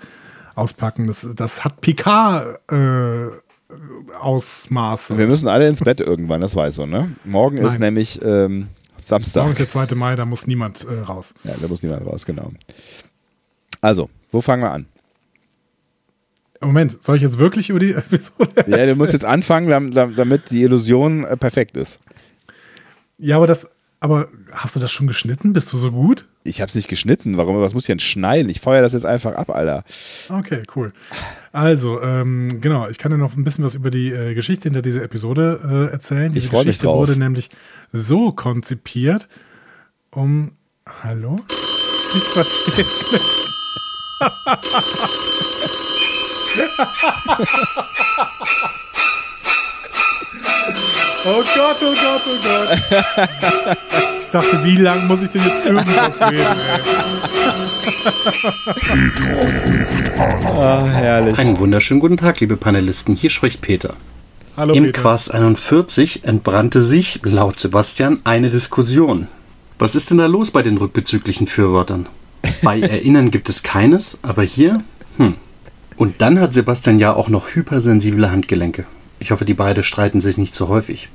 [0.56, 1.06] auspacken.
[1.06, 3.45] Das, das hat Picard äh,
[4.20, 5.18] Ausmaße.
[5.18, 7.12] Wir müssen alle ins Bett irgendwann, das weißt du, ne?
[7.24, 7.66] Morgen Nein.
[7.66, 9.44] ist nämlich ähm, Samstag.
[9.44, 9.96] Morgen ist der 2.
[9.96, 11.34] Mai, da muss niemand äh, raus.
[11.44, 12.52] Ja, da muss niemand raus, genau.
[13.82, 14.86] Also, wo fangen wir an?
[16.62, 18.80] Moment, soll ich jetzt wirklich über die Episode erzählen?
[18.80, 22.00] Ja, du musst jetzt anfangen, damit die Illusion äh, perfekt ist.
[23.18, 25.54] Ja, aber das, aber hast du das schon geschnitten?
[25.54, 26.28] Bist du so gut?
[26.44, 27.38] Ich hab's nicht geschnitten.
[27.38, 27.60] Warum?
[27.60, 28.50] Was muss ich denn schneiden?
[28.50, 29.84] Ich feuer das jetzt einfach ab, Alter.
[30.30, 30.94] Okay, cool.
[31.56, 34.82] Also, ähm, genau, ich kann dir noch ein bisschen was über die äh, Geschichte hinter
[34.82, 36.34] dieser Episode äh, erzählen.
[36.34, 36.98] Diese ich Geschichte mich drauf.
[36.98, 37.50] wurde nämlich
[37.94, 39.30] so konzipiert,
[40.12, 40.52] um.
[41.02, 41.38] Hallo?
[41.48, 43.24] Ich verstehe es nicht.
[51.26, 52.68] oh Gott, oh Gott, oh Gott.
[54.36, 56.46] Ich dachte, wie lange muss ich denn jetzt irgendwas reden?
[60.50, 61.38] oh, herrlich.
[61.38, 63.16] Einen wunderschönen guten Tag, liebe Panelisten.
[63.16, 63.94] Hier spricht Peter.
[64.58, 65.02] Hallo, Im Peter.
[65.04, 69.30] Quast 41 entbrannte sich, laut Sebastian, eine Diskussion.
[69.80, 72.10] Was ist denn da los bei den rückbezüglichen Fürwörtern?
[72.62, 74.84] Bei Erinnern gibt es keines, aber hier,
[75.16, 75.36] hm.
[75.96, 78.84] Und dann hat Sebastian ja auch noch hypersensible Handgelenke.
[79.18, 81.08] Ich hoffe, die beiden streiten sich nicht so häufig.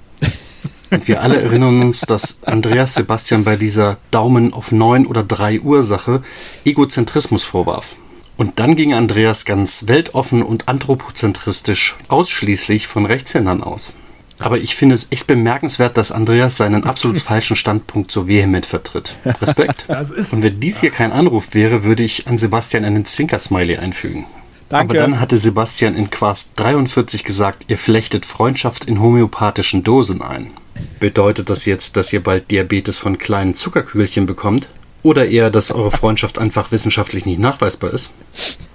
[0.90, 5.60] Und wir alle erinnern uns, dass Andreas Sebastian bei dieser Daumen auf 9 oder 3
[5.60, 6.22] Ursache
[6.64, 7.96] Egozentrismus vorwarf.
[8.36, 13.92] Und dann ging Andreas ganz weltoffen und anthropozentristisch ausschließlich von Rechtshändern aus.
[14.38, 19.14] Aber ich finde es echt bemerkenswert, dass Andreas seinen absolut falschen Standpunkt so vehement vertritt.
[19.42, 19.86] Respekt.
[20.32, 24.24] Und wenn dies hier kein Anruf wäre, würde ich an Sebastian einen Zwinkersmiley einfügen.
[24.70, 24.94] Danke.
[24.94, 30.52] Aber dann hatte Sebastian in Quast 43 gesagt, ihr flechtet Freundschaft in homöopathischen Dosen ein.
[30.98, 34.68] Bedeutet das jetzt, dass ihr bald Diabetes von kleinen Zuckerkügelchen bekommt?
[35.02, 38.10] Oder eher, dass eure Freundschaft einfach wissenschaftlich nicht nachweisbar ist?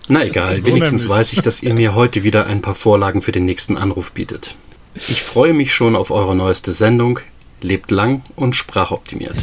[0.08, 1.18] Na egal, so wenigstens nämlich.
[1.18, 4.56] weiß ich, dass ihr mir heute wieder ein paar Vorlagen für den nächsten Anruf bietet.
[4.96, 7.20] Ich freue mich schon auf eure neueste Sendung.
[7.62, 9.36] Lebt lang und sprachoptimiert.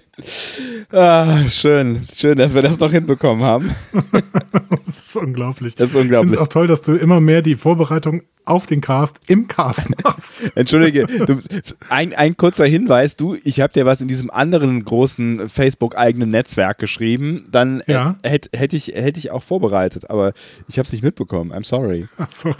[0.92, 3.74] ah, schön, schön, dass wir das noch hinbekommen haben.
[4.86, 5.74] das ist unglaublich.
[5.74, 6.32] Das ist unglaublich.
[6.32, 9.48] Ich finde es auch toll, dass du immer mehr die Vorbereitung auf den Cast im
[9.48, 10.52] Cast machst.
[10.56, 11.40] Entschuldige, du,
[11.88, 16.78] ein, ein kurzer Hinweis, du, ich habe dir was in diesem anderen großen Facebook-eigenen Netzwerk
[16.78, 18.16] geschrieben, dann Ja.
[18.22, 20.32] hätte hätt ich, hätt ich auch vorbereitet, aber
[20.68, 21.52] ich habe es nicht mitbekommen.
[21.52, 22.06] I'm sorry.
[22.18, 22.54] Ach so.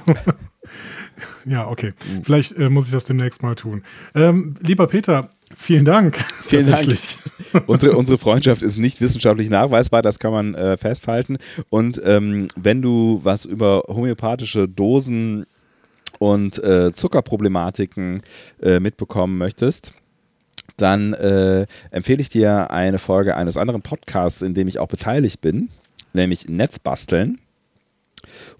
[1.44, 1.94] Ja, okay.
[2.22, 3.82] Vielleicht äh, muss ich das demnächst mal tun.
[4.14, 6.18] Ähm, lieber Peter, vielen Dank.
[6.46, 6.98] Vielen Dank.
[7.66, 11.38] Unsere, unsere Freundschaft ist nicht wissenschaftlich nachweisbar, das kann man äh, festhalten.
[11.70, 15.46] Und ähm, wenn du was über homöopathische Dosen
[16.18, 18.22] und äh, Zuckerproblematiken
[18.60, 19.94] äh, mitbekommen möchtest,
[20.76, 25.40] dann äh, empfehle ich dir eine Folge eines anderen Podcasts, in dem ich auch beteiligt
[25.40, 25.70] bin,
[26.12, 27.38] nämlich Netzbasteln.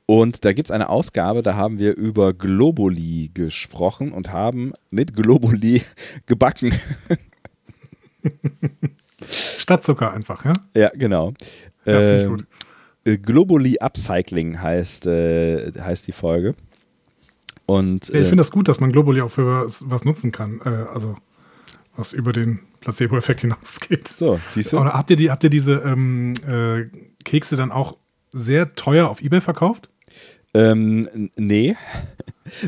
[0.09, 5.16] Und da gibt es eine Ausgabe, da haben wir über Globuli gesprochen und haben mit
[5.16, 5.83] Globuli
[6.27, 6.73] gebacken.
[9.59, 10.53] Statt Zucker einfach, ja?
[10.75, 11.33] Ja, genau.
[11.85, 12.47] Ja, finde ich Ähm, gut.
[13.05, 16.55] äh, Globally Upcycling heißt, äh, heißt die Folge.
[17.64, 20.31] Und Ja, ich äh, finde das gut, dass man Globally auch für was, was nutzen
[20.31, 20.61] kann.
[20.64, 21.16] Äh, also,
[21.97, 24.07] was über den Placebo-Effekt hinausgeht.
[24.07, 24.79] so, siehst du?
[24.79, 26.85] Oder habt ihr, die, habt ihr diese ähm, äh,
[27.25, 27.97] Kekse dann auch
[28.33, 29.88] sehr teuer auf Ebay verkauft?
[30.57, 31.77] Ähm, nee.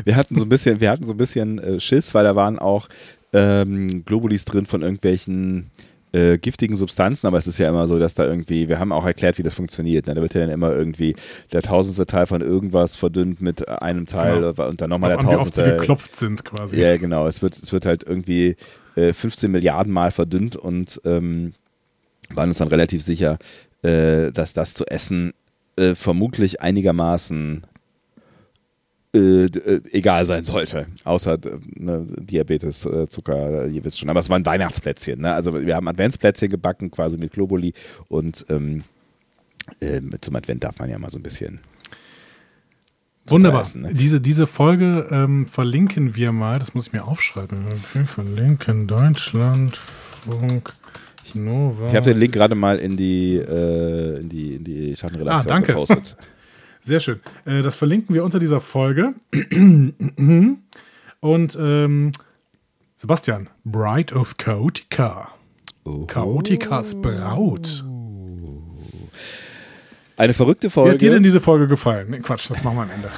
[0.03, 2.59] Wir hatten so ein bisschen, wir hatten so ein bisschen äh, Schiss, weil da waren
[2.59, 2.87] auch
[3.33, 5.71] ähm, Globulis drin von irgendwelchen
[6.11, 9.05] äh, giftigen Substanzen, aber es ist ja immer so, dass da irgendwie, wir haben auch
[9.05, 10.07] erklärt, wie das funktioniert.
[10.07, 10.15] Ne?
[10.15, 11.15] Da wird ja dann immer irgendwie
[11.53, 14.67] der tausendste Teil von irgendwas verdünnt mit einem Teil Genau.
[14.69, 15.77] und dann nochmal der tausendste.
[15.77, 16.77] geklopft sind quasi.
[16.79, 17.27] Ja, genau.
[17.27, 18.55] Es wird, es wird halt irgendwie
[18.95, 21.53] äh, 15 Milliarden Mal verdünnt und ähm,
[22.33, 23.37] waren uns dann relativ sicher,
[23.83, 25.33] äh, dass das zu essen
[25.77, 27.63] äh, vermutlich einigermaßen
[29.15, 30.85] äh, äh, egal sein sollte.
[31.03, 34.09] Außer äh, ne, Diabetes, äh, Zucker, ihr wisst schon.
[34.09, 35.21] Aber es waren Weihnachtsplätzchen.
[35.21, 35.33] Ne?
[35.33, 37.73] Also wir haben Adventsplätzchen gebacken, quasi mit Globuli
[38.07, 38.83] und ähm,
[40.21, 41.59] zum Advent darf man ja mal so ein bisschen.
[43.25, 43.61] Wunderbar.
[43.61, 43.93] essen, ne?
[43.93, 46.59] diese, diese Folge ähm, verlinken wir mal.
[46.59, 47.65] Das muss ich mir aufschreiben.
[47.67, 50.73] Okay, verlinken Deutschlandfunk
[51.35, 51.89] Nova.
[51.89, 55.55] Ich habe den Link gerade mal in die, äh, in die, in die Schattenredaktion Ah,
[55.55, 55.73] danke.
[55.73, 56.15] gepostet.
[56.81, 57.19] Sehr schön.
[57.45, 59.13] Äh, das verlinken wir unter dieser Folge.
[61.21, 62.11] Und ähm,
[62.95, 65.29] Sebastian, Bride of Chaotica.
[66.07, 67.83] Chaoticas Braut.
[70.17, 70.91] Eine verrückte Wie Folge.
[70.91, 72.09] hat dir denn diese Folge gefallen?
[72.09, 73.09] Nee, Quatsch, das machen wir am Ende.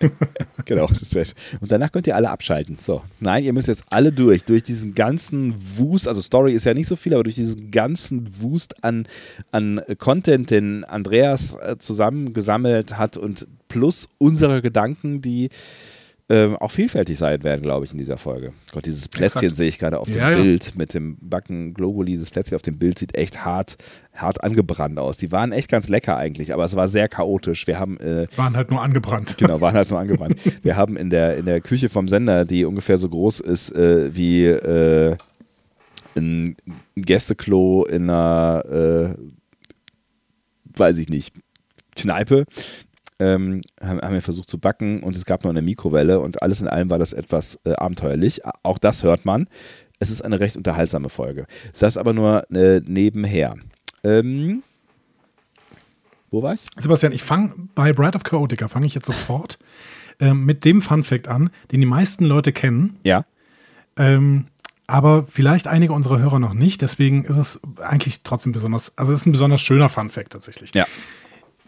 [0.64, 1.24] Genau, das wär,
[1.60, 2.76] und danach könnt ihr alle abschalten.
[2.78, 6.74] So, nein, ihr müsst jetzt alle durch, durch diesen ganzen Wust, also Story ist ja
[6.74, 9.06] nicht so viel, aber durch diesen ganzen Wust an,
[9.50, 15.48] an Content, den Andreas äh, zusammengesammelt hat und plus unsere Gedanken, die
[16.30, 18.52] ähm, auch vielfältig sein werden, glaube ich, in dieser Folge.
[18.72, 19.56] Gott, dieses Plätzchen Exakt.
[19.56, 20.42] sehe ich gerade auf dem Ja, ja.
[20.42, 22.12] Bild mit dem Backen Globuli.
[22.12, 23.78] Dieses Plätzchen auf dem Bild sieht echt hart,
[24.14, 25.16] hart angebrannt aus.
[25.16, 27.66] Die waren echt ganz lecker eigentlich, aber es war sehr chaotisch.
[27.66, 29.36] Wir haben äh, Waren halt nur angebrannt.
[29.38, 30.36] Genau, waren halt nur angebrannt.
[30.62, 34.14] Wir haben in der, in der Küche vom Sender, die ungefähr so groß ist äh,
[34.14, 35.16] wie äh,
[36.14, 36.56] ein
[36.96, 41.34] Gästeklo in einer, äh, weiß ich nicht,
[41.96, 42.44] Kneipe,
[43.18, 46.60] ähm, haben, haben wir versucht zu backen und es gab noch eine Mikrowelle und alles
[46.60, 48.42] in allem war das etwas äh, abenteuerlich.
[48.62, 49.48] Auch das hört man.
[49.98, 51.46] Es ist eine recht unterhaltsame Folge.
[51.78, 53.56] Das aber nur äh, nebenher.
[54.04, 54.62] Ähm,
[56.30, 56.60] wo war ich?
[56.76, 59.58] Sebastian, ich fange bei Bride of Chaotica, fange ich jetzt sofort
[60.20, 62.98] ähm, mit dem Fun Fact an, den die meisten Leute kennen.
[63.02, 63.24] Ja.
[63.96, 64.46] Ähm,
[64.86, 66.80] aber vielleicht einige unserer Hörer noch nicht.
[66.82, 70.74] Deswegen ist es eigentlich trotzdem besonders, also es ist ein besonders schöner Fun Fact tatsächlich.
[70.74, 70.86] Ja.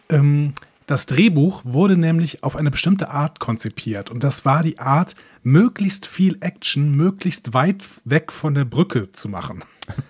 [0.08, 0.54] Ähm,
[0.90, 4.10] das Drehbuch wurde nämlich auf eine bestimmte Art konzipiert.
[4.10, 9.28] Und das war die Art, möglichst viel Action, möglichst weit weg von der Brücke zu
[9.28, 9.64] machen.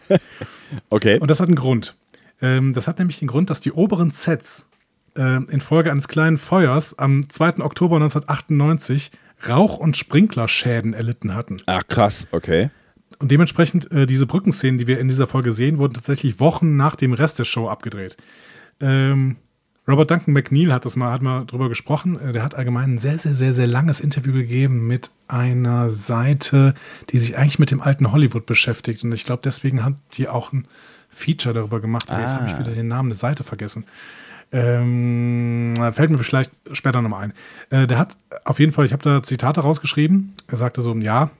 [0.88, 1.18] Okay.
[1.18, 1.96] Und das hat einen Grund.
[2.40, 4.68] Ähm, das hat nämlich den Grund, dass die oberen Sets
[5.16, 7.58] ähm, infolge eines kleinen Feuers am 2.
[7.58, 9.10] Oktober 1998
[9.48, 11.56] Rauch- und Sprinklerschäden erlitten hatten.
[11.66, 12.70] Ach krass, okay.
[13.18, 16.94] Und dementsprechend, äh, diese Brückenszenen, die wir in dieser Folge sehen, wurden tatsächlich Wochen nach
[16.94, 18.16] dem Rest der Show abgedreht.
[18.80, 19.36] Ähm,
[19.90, 22.18] Robert Duncan McNeil hat das mal, hat mal drüber gesprochen.
[22.20, 26.74] Äh, der hat allgemein ein sehr, sehr, sehr, sehr langes Interview gegeben mit einer Seite,
[27.10, 29.04] die sich eigentlich mit dem alten Hollywood beschäftigt.
[29.04, 30.66] Und ich glaube, deswegen hat die auch ein
[31.08, 32.10] Feature darüber gemacht.
[32.10, 32.58] Aber Jetzt habe ich Ah.
[32.60, 33.84] wieder den Namen der Seite vergessen.
[34.52, 37.32] Ähm, fällt mir vielleicht später nochmal ein.
[37.70, 40.32] Äh, der hat auf jeden Fall, ich habe da Zitate rausgeschrieben.
[40.48, 41.30] Er sagte so, ja,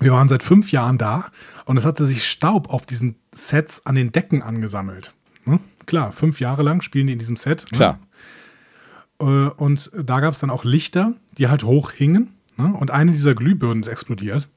[0.00, 1.26] wir waren seit fünf Jahren da
[1.64, 5.12] und es hatte sich Staub auf diesen Sets an den Decken angesammelt.
[5.44, 5.60] Hm?
[5.86, 7.66] Klar, fünf Jahre lang spielen die in diesem Set.
[7.72, 7.76] ne?
[7.76, 7.98] Klar.
[9.20, 12.34] Äh, Und da gab es dann auch Lichter, die halt hoch hingen.
[12.56, 12.72] Ne?
[12.78, 14.48] Und eine dieser Glühbirnen ist explodiert.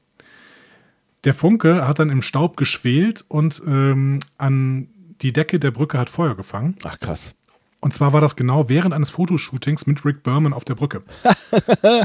[1.24, 4.88] Der Funke hat dann im Staub geschwelt und ähm, an
[5.22, 6.76] die Decke der Brücke hat Feuer gefangen.
[6.84, 7.34] Ach krass.
[7.80, 11.02] Und zwar war das genau während eines Fotoshootings mit Rick Berman auf der Brücke.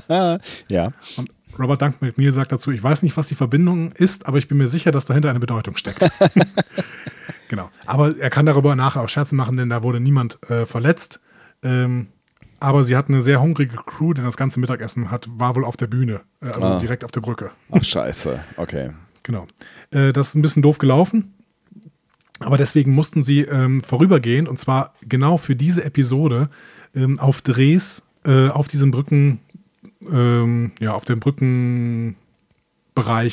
[0.69, 0.91] ja.
[1.17, 4.37] Und Robert Dank mit mir sagt dazu, ich weiß nicht, was die Verbindung ist, aber
[4.37, 6.09] ich bin mir sicher, dass dahinter eine Bedeutung steckt.
[7.49, 7.69] genau.
[7.85, 11.19] Aber er kann darüber nachher auch Scherze machen, denn da wurde niemand äh, verletzt.
[11.61, 12.07] Ähm,
[12.61, 15.77] aber sie hat eine sehr hungrige Crew, denn das ganze Mittagessen hat, war wohl auf
[15.77, 16.79] der Bühne, äh, also ah.
[16.79, 17.51] direkt auf der Brücke.
[17.71, 18.39] Ach, scheiße.
[18.57, 18.91] Okay.
[19.23, 19.47] Genau.
[19.91, 21.33] Äh, das ist ein bisschen doof gelaufen.
[22.39, 26.49] Aber deswegen mussten sie ähm, vorübergehend, und zwar genau für diese Episode,
[26.95, 29.39] ähm, auf Drehs äh, auf diesen Brücken,
[30.01, 32.15] ähm, ja, auf den Brückenbereich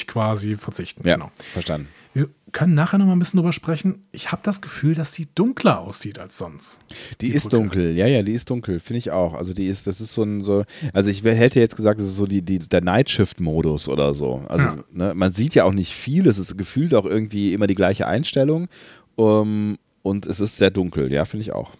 [0.07, 1.07] quasi verzichten.
[1.07, 1.31] Ja, genau.
[1.53, 1.89] verstanden.
[2.17, 4.07] Wir können nachher noch mal ein bisschen drüber sprechen.
[4.11, 6.79] Ich habe das Gefühl, dass sie dunkler aussieht als sonst.
[7.21, 7.57] Die, die ist Brücke.
[7.57, 9.35] dunkel, ja, ja, die ist dunkel, finde ich auch.
[9.35, 12.17] Also die ist, das ist so ein, so, also ich hätte jetzt gesagt, das ist
[12.17, 14.43] so die, die, der Nightshift-Modus oder so.
[14.49, 14.85] Also ja.
[14.91, 18.07] ne, man sieht ja auch nicht viel, es ist gefühlt auch irgendwie immer die gleiche
[18.07, 18.69] Einstellung
[19.17, 21.73] um, und es ist sehr dunkel, ja, finde ich auch.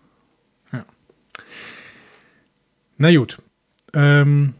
[0.71, 0.85] Ja.
[2.99, 3.39] Na gut.
[3.95, 4.53] Ähm,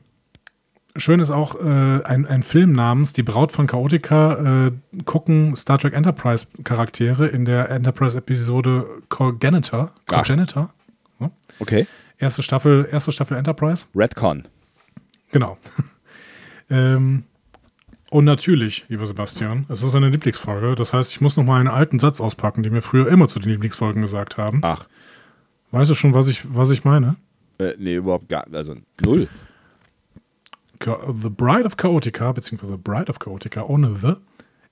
[0.99, 4.73] schön ist auch äh, ein, ein Film namens Die Braut von Chaotica äh,
[5.05, 9.93] gucken Star Trek Enterprise Charaktere in der Enterprise-Episode Cogenitor.
[10.07, 10.73] Cogenitor.
[11.19, 11.31] So.
[11.59, 11.87] Okay.
[12.19, 13.87] Erste Staffel, erste Staffel Enterprise.
[13.95, 14.45] Redcon.
[15.33, 15.59] Genau.
[16.71, 17.25] ähm,
[18.11, 20.75] und natürlich, lieber Sebastian, es ist eine Lieblingsfolge.
[20.75, 23.39] Das heißt, ich muss noch mal einen alten Satz auspacken, den wir früher immer zu
[23.39, 24.61] den Lieblingsfolgen gesagt haben.
[24.63, 24.87] Ach.
[25.73, 27.17] Weißt du schon, was ich, was ich meine?
[27.59, 29.29] Äh, nee, überhaupt gar Also null.
[30.85, 34.15] The Bride of Chaotica, beziehungsweise Bride of Chaotica ohne The,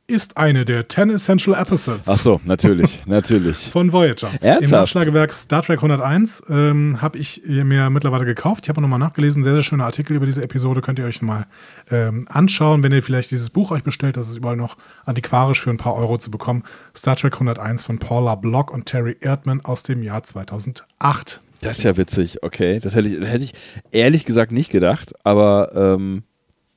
[0.07, 2.07] ist eine der 10 Essential Episodes.
[2.07, 3.71] Ach so, natürlich, natürlich.
[3.71, 4.29] Von Voyager.
[4.41, 4.63] Ernsthaft?
[4.63, 8.65] Im Nachschlagewerk Star Trek 101 ähm, habe ich mir mittlerweile gekauft.
[8.65, 9.43] Ich habe nochmal nachgelesen.
[9.43, 10.83] Sehr, sehr schöner Artikel über diese Episode.
[10.83, 11.47] Könnt ihr euch mal
[11.91, 14.19] ähm, anschauen, wenn ihr vielleicht dieses Buch euch bestellt.
[14.19, 16.65] Das ist überall noch antiquarisch für ein paar Euro zu bekommen.
[16.95, 21.41] Star Trek 101 von Paula Block und Terry Erdmann aus dem Jahr 2008.
[21.61, 22.81] Das ist ja witzig, okay.
[22.81, 23.55] Das hätte ich, hätte ich
[23.91, 26.25] ehrlich gesagt nicht gedacht, aber ähm,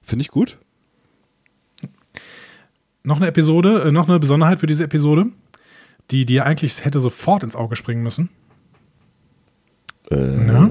[0.02, 0.58] finde ich gut.
[3.04, 5.28] Noch eine Episode, äh, noch eine Besonderheit für diese Episode,
[6.12, 8.30] die dir eigentlich hätte sofort ins Auge springen müssen.
[10.10, 10.70] Äh, ja?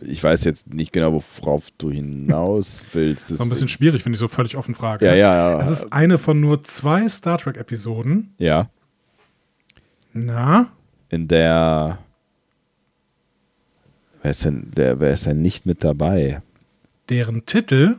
[0.00, 3.26] Ich weiß jetzt nicht genau, worauf du hinaus willst.
[3.30, 5.06] Das ist ein bisschen schwierig, wenn ich so völlig offen frage.
[5.06, 5.60] Ja, ja, ja.
[5.60, 8.34] Es ist eine von nur zwei Star Trek-Episoden.
[8.38, 8.70] Ja.
[10.12, 10.72] Na?
[11.08, 11.98] In der
[14.22, 16.40] Wer ist denn, der, wer ist denn nicht mit dabei?
[17.08, 17.96] Deren Titel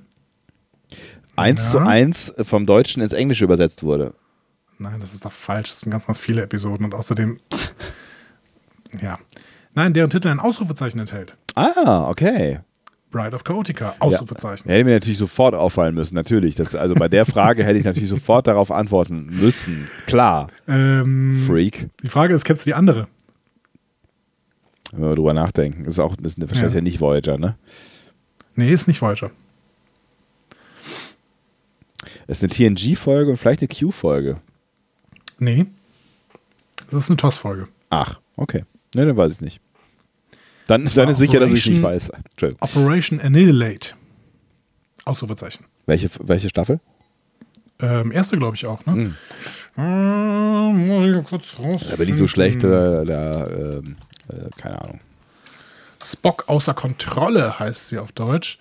[1.35, 1.71] eins ja.
[1.71, 4.13] zu eins vom Deutschen ins Englische übersetzt wurde.
[4.79, 5.69] Nein, das ist doch falsch.
[5.69, 7.39] Das sind ganz, ganz viele Episoden und außerdem.
[9.01, 9.19] ja.
[9.75, 11.35] Nein, deren Titel ein Ausrufezeichen enthält.
[11.55, 12.59] Ah, okay.
[13.11, 14.67] Bride of Chaotica, Ausrufezeichen.
[14.67, 16.55] Ja, hätte mir natürlich sofort auffallen müssen, natürlich.
[16.55, 19.87] Das, also bei der Frage hätte ich natürlich sofort darauf antworten müssen.
[20.07, 20.47] Klar.
[20.67, 21.89] Ähm, Freak.
[22.01, 23.07] Die Frage ist, kennst du die andere?
[24.93, 25.83] Wenn wir drüber nachdenken.
[25.83, 26.79] Das ist auch, ist wahrscheinlich ja.
[26.79, 27.55] ja nicht Voyager, ne?
[28.55, 29.31] Nee, ist nicht Voyager.
[32.27, 34.39] Es ist eine TNG-Folge und vielleicht eine Q-Folge.
[35.39, 35.65] Nee.
[36.89, 37.67] Das ist eine TOS-Folge.
[37.89, 38.63] Ach, okay.
[38.95, 39.59] Ne, dann weiß ich nicht.
[40.67, 42.11] Dann, dann ist sicher, dass ich nicht weiß.
[42.59, 43.95] Operation Annihilate.
[45.05, 45.65] Ausrufezeichen.
[45.85, 46.79] Welche, welche Staffel?
[47.79, 48.93] Ähm, erste, glaube ich, auch, ne?
[48.93, 49.15] Hm.
[49.77, 51.91] Ähm, muss ich kurz raus.
[51.91, 53.97] Aber nicht so schlecht, da, da ähm,
[54.29, 54.99] äh, keine Ahnung.
[56.03, 58.59] Spock außer Kontrolle heißt sie auf Deutsch.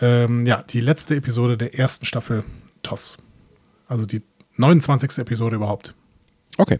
[0.00, 2.44] Ähm, ja, die letzte Episode der ersten Staffel
[2.82, 3.18] TOS.
[3.88, 4.22] Also die
[4.56, 5.18] 29.
[5.18, 5.94] Episode überhaupt.
[6.58, 6.78] Okay.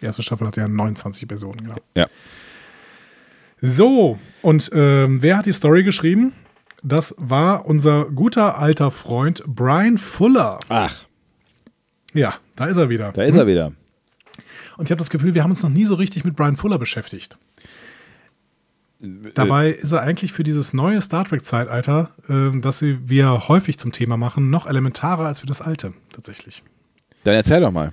[0.00, 1.76] Die erste Staffel hat ja 29 Episoden, genau.
[1.96, 2.08] Ja.
[3.60, 6.34] So, und ähm, wer hat die Story geschrieben?
[6.82, 10.58] Das war unser guter alter Freund Brian Fuller.
[10.68, 11.06] Ach.
[12.12, 13.12] Ja, da ist er wieder.
[13.12, 13.72] Da ist er wieder.
[14.76, 16.78] Und ich habe das Gefühl, wir haben uns noch nie so richtig mit Brian Fuller
[16.78, 17.38] beschäftigt.
[19.34, 24.16] Dabei ist er eigentlich für dieses neue Star Trek-Zeitalter, äh, das wir häufig zum Thema
[24.16, 26.62] machen, noch elementarer als für das alte, tatsächlich.
[27.24, 27.92] Dann erzähl doch mal.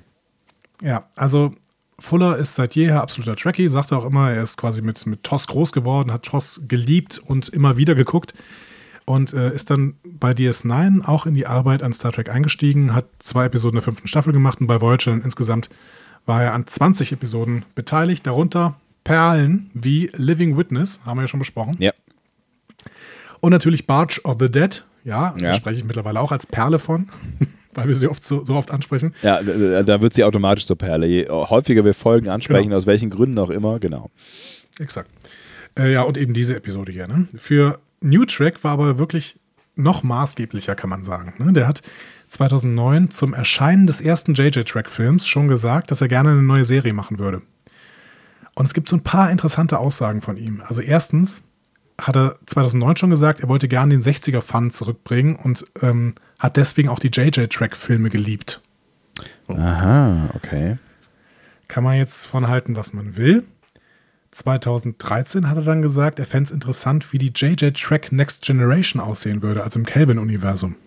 [0.82, 1.54] Ja, also
[2.00, 5.24] Fuller ist seit jeher absoluter Trekkie, sagt er auch immer, er ist quasi mit, mit
[5.24, 8.34] TOS groß geworden, hat TOS geliebt und immer wieder geguckt
[9.06, 13.06] und äh, ist dann bei DS9 auch in die Arbeit an Star Trek eingestiegen, hat
[13.20, 15.70] zwei Episoden der fünften Staffel gemacht und bei Voyager insgesamt
[16.32, 21.41] war er an 20 Episoden beteiligt, darunter Perlen wie Living Witness, haben wir ja schon
[21.41, 21.74] besprochen.
[21.78, 21.91] Ja.
[23.41, 25.49] Und natürlich Barge of the Dead, ja, ja.
[25.49, 27.10] da spreche ich mittlerweile auch als Perle von,
[27.74, 29.14] weil wir sie oft so, so, oft ansprechen.
[29.24, 31.05] Ja, da wird sie automatisch zur Perle.
[31.05, 32.78] Je häufiger wir Folgen ansprechen, genau.
[32.78, 34.10] aus welchen Gründen auch immer, genau.
[34.80, 35.12] Exakt.
[35.78, 37.10] Äh, ja, und eben diese Episode hier.
[37.10, 37.28] Ne?
[37.36, 39.36] Für New Track war aber wirklich
[39.76, 41.34] noch maßgeblicher, kann man sagen.
[41.43, 41.51] Ne?
[41.51, 41.82] Der hat
[42.32, 47.19] 2009 zum Erscheinen des ersten JJ-Track-Films schon gesagt, dass er gerne eine neue Serie machen
[47.19, 47.41] würde.
[48.55, 50.63] Und es gibt so ein paar interessante Aussagen von ihm.
[50.65, 51.41] Also erstens
[51.99, 56.88] hat er 2009 schon gesagt, er wollte gerne den 60er-Fun zurückbringen und ähm, hat deswegen
[56.88, 58.61] auch die JJ-Track-Filme geliebt.
[59.49, 60.77] Aha, okay.
[61.67, 63.43] Kann man jetzt von halten, was man will.
[64.32, 69.41] 2013 hat er dann gesagt, er fände es interessant, wie die JJ-Track Next Generation aussehen
[69.41, 70.77] würde, also im Kelvin-Universum.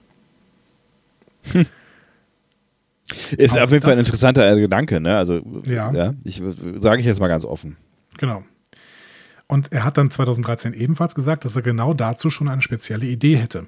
[1.53, 1.67] Hm.
[3.37, 5.17] Ist Auch auf jeden Fall ein interessanter Gedanke, ne?
[5.17, 5.93] Also, Ja.
[5.93, 6.43] ja ich
[6.81, 7.77] sage ich jetzt mal ganz offen.
[8.19, 8.45] Genau.
[9.47, 13.37] Und er hat dann 2013 ebenfalls gesagt, dass er genau dazu schon eine spezielle Idee
[13.37, 13.67] hätte.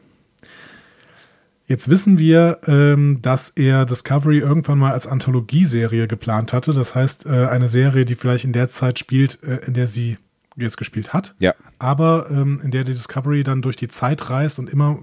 [1.68, 6.72] Jetzt wissen wir, ähm, dass er Discovery irgendwann mal als Anthologieserie geplant hatte.
[6.72, 10.16] Das heißt, äh, eine Serie, die vielleicht in der Zeit spielt, äh, in der sie
[10.56, 11.34] jetzt gespielt hat.
[11.40, 11.54] Ja.
[11.78, 15.00] Aber ähm, in der die Discovery dann durch die Zeit reist und immer,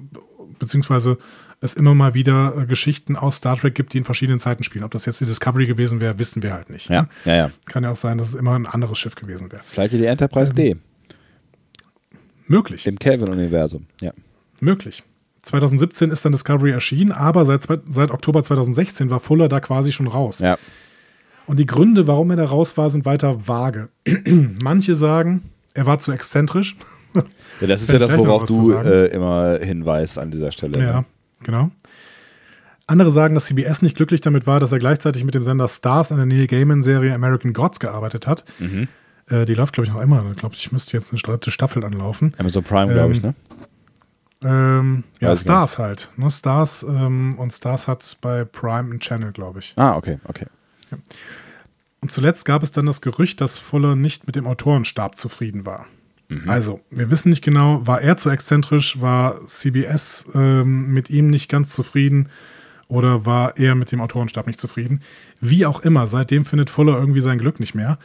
[0.57, 1.17] beziehungsweise
[1.63, 4.83] es immer mal wieder äh, Geschichten aus Star Trek gibt, die in verschiedenen Zeiten spielen.
[4.83, 6.89] Ob das jetzt die Discovery gewesen wäre, wissen wir halt nicht.
[6.89, 7.07] Ja, ne?
[7.25, 7.51] ja, ja.
[7.65, 9.61] Kann ja auch sein, dass es immer ein anderes Schiff gewesen wäre.
[9.65, 10.75] Vielleicht die Enterprise Ähm, D
[12.47, 13.85] Möglich, im Kelvin-Universum.
[14.01, 14.11] Ja.
[14.59, 15.03] möglich.
[15.43, 20.07] 2017 ist dann Discovery erschienen, aber seit, seit Oktober 2016 war Fuller da quasi schon
[20.07, 20.39] raus.
[20.39, 20.57] Ja.
[21.47, 23.89] Und die Gründe, warum er da raus war, sind weiter vage.
[24.63, 25.43] Manche sagen,
[25.73, 26.75] er war zu exzentrisch.
[27.61, 30.79] ja das ist ja das, worauf du äh, immer hinweist an dieser Stelle.
[30.79, 31.05] Ja, ne?
[31.43, 31.71] Genau.
[32.85, 36.11] Andere sagen, dass CBS nicht glücklich damit war, dass er gleichzeitig mit dem Sender Stars
[36.11, 38.43] an der Neil Gaiman-Serie American Gods gearbeitet hat.
[38.59, 38.87] Mhm.
[39.27, 40.25] Äh, die läuft, glaube ich, noch immer.
[40.31, 42.33] Ich glaube, ich müsste jetzt eine dritte Staffel anlaufen.
[42.37, 43.35] Amazon Prime, glaube ich, Ähm, ne?
[44.43, 46.09] Ähm, ja, Weiß Stars halt.
[46.17, 46.29] Ne?
[46.29, 49.73] Stars ähm, und Stars hat bei Prime einen Channel, glaube ich.
[49.77, 50.45] Ah, okay, okay.
[52.01, 55.85] Und zuletzt gab es dann das Gerücht, dass Fuller nicht mit dem Autorenstab zufrieden war.
[56.47, 61.49] Also, wir wissen nicht genau, war er zu exzentrisch, war CBS ähm, mit ihm nicht
[61.49, 62.29] ganz zufrieden
[62.87, 65.01] oder war er mit dem Autorenstab nicht zufrieden.
[65.41, 67.97] Wie auch immer, seitdem findet Fuller irgendwie sein Glück nicht mehr.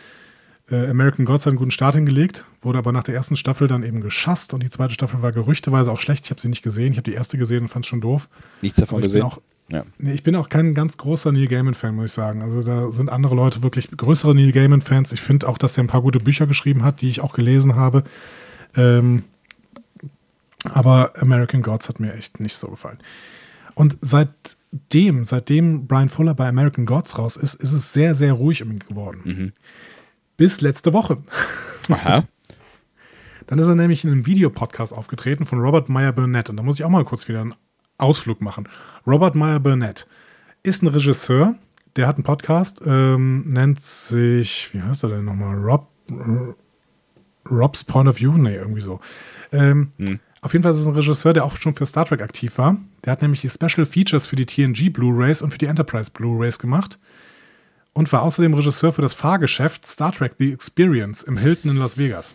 [0.71, 3.83] Äh, American Gods hat einen guten Start hingelegt, wurde aber nach der ersten Staffel dann
[3.83, 6.25] eben geschasst und die zweite Staffel war gerüchteweise auch schlecht.
[6.27, 8.29] Ich habe sie nicht gesehen, ich habe die erste gesehen und fand es schon doof.
[8.63, 9.23] Nichts davon gesehen.
[9.23, 9.85] auch ja.
[9.99, 12.43] Nee, ich bin auch kein ganz großer Neil Gaiman-Fan, muss ich sagen.
[12.43, 15.13] Also da sind andere Leute wirklich größere Neil Gaiman-Fans.
[15.13, 17.77] Ich finde auch, dass er ein paar gute Bücher geschrieben hat, die ich auch gelesen
[17.77, 18.05] habe.
[18.75, 19.25] Ähm,
[20.65, 22.99] aber American Gods hat mir echt nicht so gefallen.
[23.75, 28.63] Und seitdem, seitdem Brian Fuller bei American Gods raus ist, ist es sehr, sehr ruhig
[28.63, 29.53] um ihn geworden.
[30.37, 31.19] Bis letzte Woche.
[31.91, 32.25] Aha.
[33.47, 36.51] Dann ist er nämlich in einem Videopodcast aufgetreten von Robert Meyer Burnett.
[36.51, 37.55] Und da muss ich auch mal kurz wieder einen
[37.99, 38.69] Ausflug machen.
[39.07, 40.07] Robert Meyer Burnett
[40.63, 41.55] ist ein Regisseur,
[41.97, 45.57] der hat einen Podcast, ähm, nennt sich, wie heißt er denn nochmal?
[45.57, 45.89] Rob,
[47.51, 48.33] Rob's Point of View?
[48.37, 49.01] Nee, irgendwie so.
[49.53, 49.93] Ähm,
[50.41, 52.77] Auf jeden Fall ist es ein Regisseur, der auch schon für Star Trek aktiv war.
[53.05, 56.59] Der hat nämlich die Special Features für die TNG Blu-Rays und für die Enterprise Blu-Rays
[56.59, 56.99] gemacht.
[57.95, 61.99] Und war außerdem Regisseur für das Fahrgeschäft Star Trek The Experience im Hilton in Las
[61.99, 62.35] Vegas.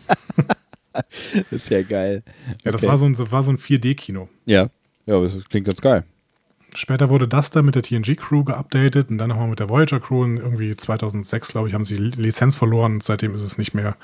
[1.50, 2.22] ist ja geil.
[2.64, 2.90] Ja, das Okay.
[2.90, 4.28] war so ein, war so ein 4D-Kino.
[4.44, 4.68] Ja.
[5.06, 6.04] Ja, das klingt ganz geil.
[6.74, 10.24] Später wurde das dann mit der TNG-Crew geupdatet und dann nochmal mit der Voyager-Crew.
[10.24, 13.74] Und irgendwie 2006, glaube ich, haben sie die Lizenz verloren und seitdem ist es nicht
[13.74, 13.96] mehr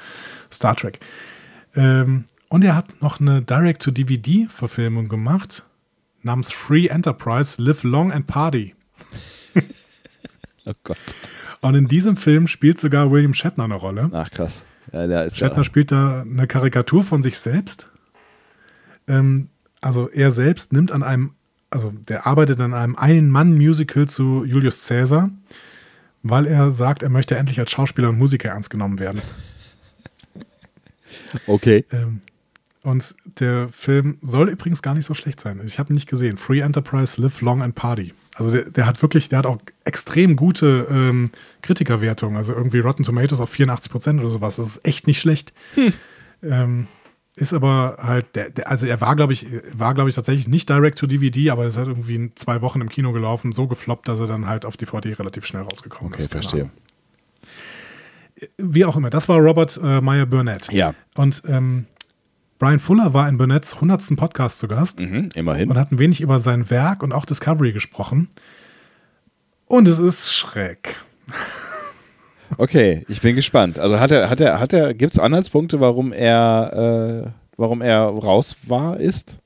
[0.53, 1.01] Star Trek.
[1.75, 5.65] Ähm, und er hat noch eine Direct-to-DVD-Verfilmung gemacht
[6.23, 8.75] namens Free Enterprise Live Long and Party.
[10.67, 10.99] Oh Gott.
[11.63, 14.11] Und in diesem Film spielt sogar William Shatner eine Rolle.
[14.13, 14.67] Ach, krass.
[14.93, 17.89] Ja, Shatner ja, spielt da eine Karikatur von sich selbst.
[19.09, 19.49] Ähm,
[19.81, 21.35] also er selbst nimmt an einem,
[21.71, 25.31] also der arbeitet an einem Ein-Mann-Musical zu Julius Caesar,
[26.23, 29.23] weil er sagt, er möchte endlich als Schauspieler und Musiker ernst genommen werden.
[31.47, 31.85] okay.
[31.93, 32.21] Ähm,
[32.83, 35.61] und der Film soll übrigens gar nicht so schlecht sein.
[35.67, 36.39] Ich habe ihn nicht gesehen.
[36.39, 38.15] Free Enterprise, Live Long and Party.
[38.37, 42.39] Also der, der hat wirklich, der hat auch extrem gute ähm, Kritikerwertungen.
[42.39, 44.57] Also irgendwie Rotten Tomatoes auf 84 Prozent oder sowas.
[44.57, 45.53] Das ist echt nicht schlecht.
[46.43, 46.87] Ähm,
[47.41, 50.69] ist aber halt, der, der, also er war, glaube ich, war, glaube ich, tatsächlich nicht
[50.69, 54.09] direct to DVD, aber es hat irgendwie in zwei Wochen im Kino gelaufen, so gefloppt,
[54.09, 56.31] dass er dann halt auf DVD relativ schnell rausgekommen Okay, ist.
[56.31, 56.61] Keine verstehe.
[56.63, 56.73] Ahnung.
[58.59, 60.73] Wie auch immer, das war Robert äh, Meyer Burnett.
[60.73, 60.95] Ja.
[61.17, 61.87] Und ähm,
[62.59, 64.17] Brian Fuller war in Burnetts 100.
[64.17, 65.71] Podcast zu Gast Mhm, immerhin.
[65.71, 68.29] und hat ein wenig über sein Werk und auch Discovery gesprochen.
[69.67, 70.97] Und es ist schräg.
[72.59, 73.79] Okay, ich bin gespannt.
[73.79, 78.01] Also hat er, hat er, hat er, gibt es Anhaltspunkte, warum er, äh, warum er
[78.01, 79.39] raus war, ist?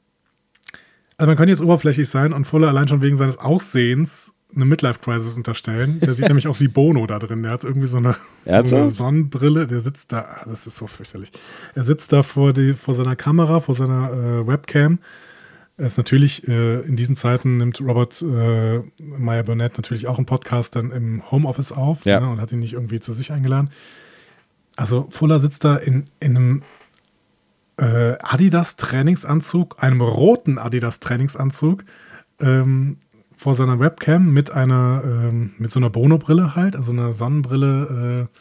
[1.16, 5.36] Also man kann jetzt oberflächlich sein und Fuller allein schon wegen seines Aussehens eine Midlife-Crisis
[5.36, 6.00] unterstellen.
[6.00, 7.42] Der sieht nämlich aus wie Bono da drin.
[7.42, 8.92] Der hat irgendwie so eine, so eine?
[8.92, 9.66] Sonnenbrille.
[9.66, 11.30] Der sitzt da, ah, das ist so fürchterlich.
[11.74, 14.98] Er sitzt da vor, die, vor seiner Kamera, vor seiner äh, Webcam
[15.76, 20.76] ist natürlich, äh, in diesen Zeiten nimmt Robert äh, Meyer Burnett natürlich auch einen Podcast
[20.76, 22.20] dann im Homeoffice auf Ja.
[22.20, 23.70] ne, und hat ihn nicht irgendwie zu sich eingeladen.
[24.76, 26.62] Also Fuller sitzt da in, in einem
[27.76, 31.84] äh, Adidas-Trainingsanzug, einem roten Adidas-Trainingsanzug,
[32.40, 32.98] ähm,
[33.36, 38.38] vor seiner Webcam mit einer, ähm, mit so einer Bono-Brille halt, also einer Sonnenbrille, äh,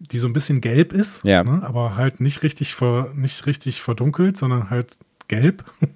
[0.00, 1.44] die so ein bisschen gelb ist, Ja.
[1.44, 4.98] ne, aber halt nicht richtig, ver, nicht richtig verdunkelt, sondern halt
[5.28, 5.64] gelb.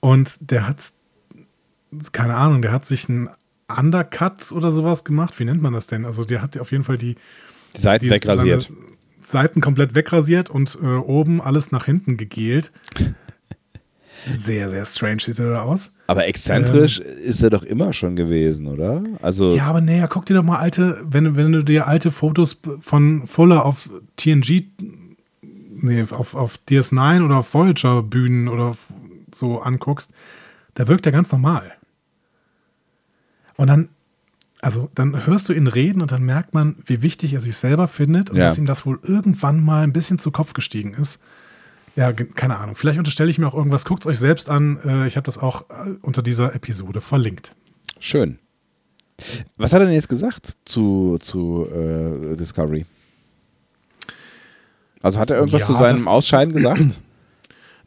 [0.00, 0.92] Und der hat,
[2.12, 3.28] keine Ahnung, der hat sich einen
[3.74, 5.38] Undercut oder sowas gemacht.
[5.38, 6.04] Wie nennt man das denn?
[6.04, 7.16] Also der hat auf jeden Fall die,
[7.76, 8.70] Die Seiten die wegrasiert.
[9.24, 12.72] Seiten komplett wegrasiert und äh, oben alles nach hinten gegelt.
[14.34, 15.92] Sehr, sehr strange sieht er da aus.
[16.06, 19.02] Aber exzentrisch ist er doch immer schon gewesen, oder?
[19.22, 19.56] Also, Ähm.
[19.56, 22.60] Ja, aber naja, guck dir doch mal alte, wenn, du- wenn du dir alte Fotos
[22.80, 24.64] von Fuller auf TNG,
[25.80, 28.76] nee, auf, auf DS9 oder auf Voyager Bühnen oder
[29.34, 30.10] so anguckst,
[30.74, 31.72] da wirkt er ganz normal.
[33.56, 33.88] Und dann,
[34.60, 37.88] also dann hörst du ihn reden und dann merkt man, wie wichtig er sich selber
[37.88, 38.44] findet und Ja.
[38.44, 41.20] dass ihm das wohl irgendwann mal ein bisschen zu Kopf gestiegen ist.
[41.96, 42.76] Ja, keine Ahnung.
[42.76, 43.84] Vielleicht unterstelle ich mir auch irgendwas.
[43.84, 44.78] Guckt es euch selbst an.
[44.84, 47.54] Äh, Ich habe das auch äh, unter dieser Episode verlinkt.
[47.98, 48.38] schön.
[49.56, 52.86] Was hat er denn jetzt gesagt zu, zu äh, Discovery?
[55.02, 57.00] Also hat er irgendwas Ja, zu seinem Ausscheiden gesagt?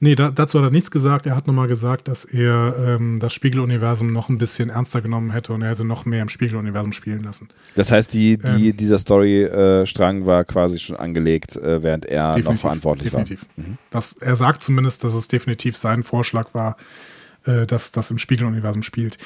[0.03, 1.27] Nee, da, dazu hat er nichts gesagt.
[1.27, 5.53] Er hat nochmal gesagt, dass er ähm, das Spiegeluniversum noch ein bisschen ernster genommen hätte
[5.53, 7.49] und er hätte noch mehr im Spiegeluniversum spielen lassen.
[7.75, 8.77] Das heißt, die, die, Ähm.
[8.77, 13.45] dieser Story-Strang war quasi schon angelegt, äh, während er noch verantwortlich definitiv.
[13.55, 13.65] war.
[13.65, 13.77] Mhm.
[13.91, 16.77] Das, er sagt zumindest, dass es definitiv sein Vorschlag war,
[17.45, 19.19] äh, dass das im Spiegeluniversum spielt.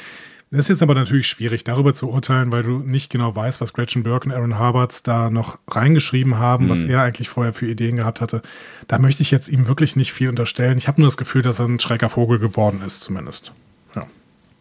[0.51, 3.73] Das ist jetzt aber natürlich schwierig, darüber zu urteilen, weil du nicht genau weißt, was
[3.73, 6.91] Gretchen Burke und Aaron Harbards da noch reingeschrieben haben, was Mhm.
[6.91, 8.41] er eigentlich vorher für Ideen gehabt hatte.
[8.87, 10.77] Da möchte ich jetzt ihm wirklich nicht viel unterstellen.
[10.77, 13.51] Ich habe nur das Gefühl, dass er ein schräger Vogel geworden ist, zumindest.
[13.95, 14.03] Ja.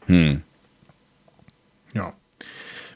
[0.06, 0.42] Hm.
[1.92, 2.12] Ja.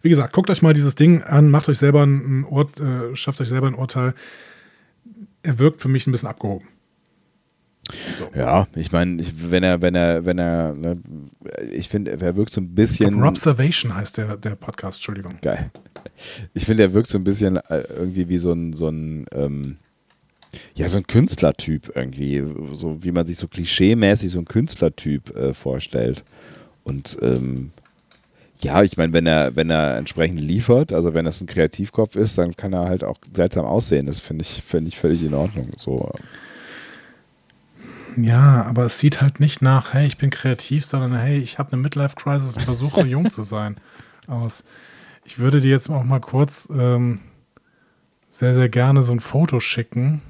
[0.03, 3.41] Wie gesagt, guckt euch mal dieses Ding an, macht euch selber ein Ur äh, schafft
[3.41, 4.15] euch selber ein Urteil.
[5.43, 6.67] Er wirkt für mich ein bisschen abgehoben.
[8.35, 10.99] Ja, ich meine, wenn er, wenn er, wenn er, ne,
[11.73, 13.11] ich finde, er wirkt so ein bisschen.
[13.11, 15.35] glaub, Robservation heißt der, der Podcast, Entschuldigung.
[15.41, 15.71] Geil.
[16.55, 19.77] Ich finde, er wirkt so ein bisschen äh, irgendwie wie so ein, so ein, ähm,
[20.75, 22.43] ja, so ein Künstlertyp irgendwie,
[22.75, 26.25] so wie man sich so klischeemäßig so ein Künstlertyp äh, vorstellt.
[26.85, 27.71] Und ähm,
[28.61, 32.39] ja, ich meine, wenn er, wenn er entsprechend liefert, also wenn das ein Kreativkopf ist,
[32.39, 34.07] dann kann er halt auch seltsam aussehen.
[34.07, 35.71] Das finde ich, finde ich völlig in Ordnung.
[35.79, 36.11] So,
[38.21, 41.73] Ja, aber es sieht halt nicht nach, hey, ich bin kreativ, sondern hey, ich habe
[41.73, 43.77] eine Midlife-Crisis und versuche jung zu sein
[44.27, 44.65] aus.
[45.25, 47.21] Ich würde dir jetzt auch mal kurz ähm,
[48.29, 50.21] sehr, sehr gerne so ein Foto schicken.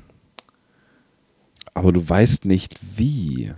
[1.74, 3.52] aber du weißt nicht wie.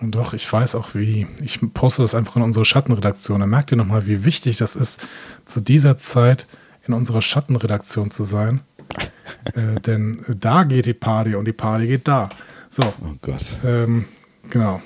[0.00, 1.26] Und doch, ich weiß auch wie.
[1.42, 3.40] Ich poste das einfach in unsere Schattenredaktion.
[3.40, 5.00] Dann merkt ihr nochmal, wie wichtig das ist,
[5.46, 6.46] zu dieser Zeit
[6.86, 8.60] in unserer Schattenredaktion zu sein.
[9.54, 12.28] äh, denn äh, da geht die Party und die Party geht da.
[12.74, 13.56] So, Oh Gott.
[13.64, 14.04] ähm,
[14.50, 14.82] genau.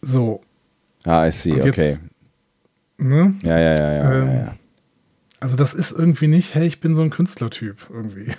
[0.00, 0.42] So,
[1.04, 1.96] Ah, I see, jetzt- okay.
[2.98, 3.34] ne?
[3.42, 4.54] Ja, ja, ja, ja, Ähm, ja, ja.
[5.40, 8.32] Also das ist irgendwie nicht, hey, ich bin so ein Künstlertyp irgendwie.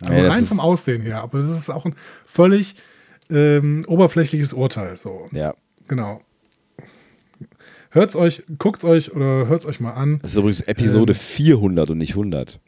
[0.00, 1.94] Also das rein vom Aussehen her, aber das ist auch ein
[2.26, 2.76] völlig
[3.30, 4.98] ähm, oberflächliches Urteil.
[4.98, 5.28] So.
[5.32, 5.54] Ja.
[5.88, 6.20] Genau.
[7.90, 10.18] Hört's euch, guckt's euch oder hört's euch mal an.
[10.20, 11.18] Das ist übrigens Episode Ähm.
[11.18, 12.60] 400 und nicht 100.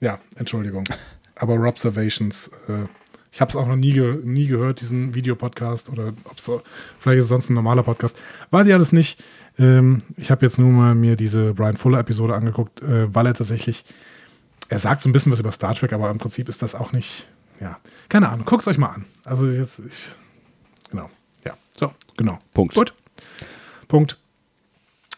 [0.00, 0.84] Ja, Entschuldigung.
[1.36, 2.84] Aber Robservations, äh,
[3.30, 6.62] ich habe es auch noch nie, ge nie gehört, diesen Videopodcast oder ob's so,
[6.98, 8.16] vielleicht ist es sonst ein normaler Podcast.
[8.50, 9.22] Weiß ich alles nicht.
[9.58, 13.34] Ähm, ich habe jetzt nur mal mir diese Brian Fuller Episode angeguckt, äh, weil er
[13.34, 13.84] tatsächlich,
[14.68, 16.92] er sagt so ein bisschen was über Star Trek, aber im Prinzip ist das auch
[16.92, 17.28] nicht,
[17.60, 18.46] ja, keine Ahnung.
[18.46, 19.04] Guckt's euch mal an.
[19.24, 20.10] Also jetzt, ich,
[20.90, 21.10] genau,
[21.44, 22.38] ja, so, genau.
[22.54, 22.74] Punkt.
[22.74, 22.94] Gut.
[23.88, 24.18] Punkt.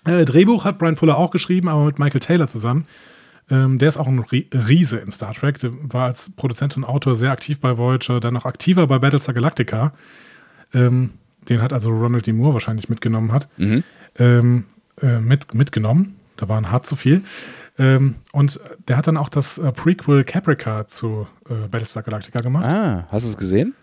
[0.05, 2.87] Äh, Drehbuch hat Brian Fuller auch geschrieben, aber mit Michael Taylor zusammen.
[3.51, 5.59] Ähm, der ist auch ein Rie- Riese in Star Trek.
[5.59, 9.35] Der war als Produzent und Autor sehr aktiv bei Voyager, dann noch aktiver bei Battlestar
[9.35, 9.93] Galactica.
[10.73, 11.11] Ähm,
[11.49, 12.33] den hat also Ronald D.
[12.33, 13.49] Moore wahrscheinlich mitgenommen hat.
[13.59, 13.83] Mhm.
[14.19, 14.65] Ähm,
[15.03, 16.17] äh, mit, mitgenommen.
[16.37, 17.23] Da waren hart zu viel.
[17.79, 22.65] Ähm, und der hat dann auch das äh, Prequel Caprica zu äh, Battlestar Galactica gemacht.
[22.67, 23.75] Ah, hast du es gesehen?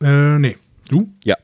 [0.00, 0.58] Äh, nee.
[0.88, 1.08] Du?
[1.24, 1.36] Ja,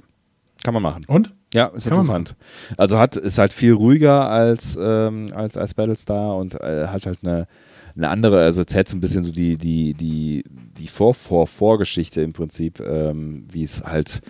[0.63, 1.05] kann man machen.
[1.07, 1.33] Und?
[1.55, 2.35] Ja, ist Kann interessant.
[2.77, 7.19] Also hat ist halt viel ruhiger als ähm, als als Battlestar und äh, hat halt
[7.23, 7.47] eine
[7.95, 10.45] eine andere, also erzählt so ein bisschen so die die die
[10.79, 14.23] die Vor Vor Vorgeschichte im Prinzip, ähm, wie es halt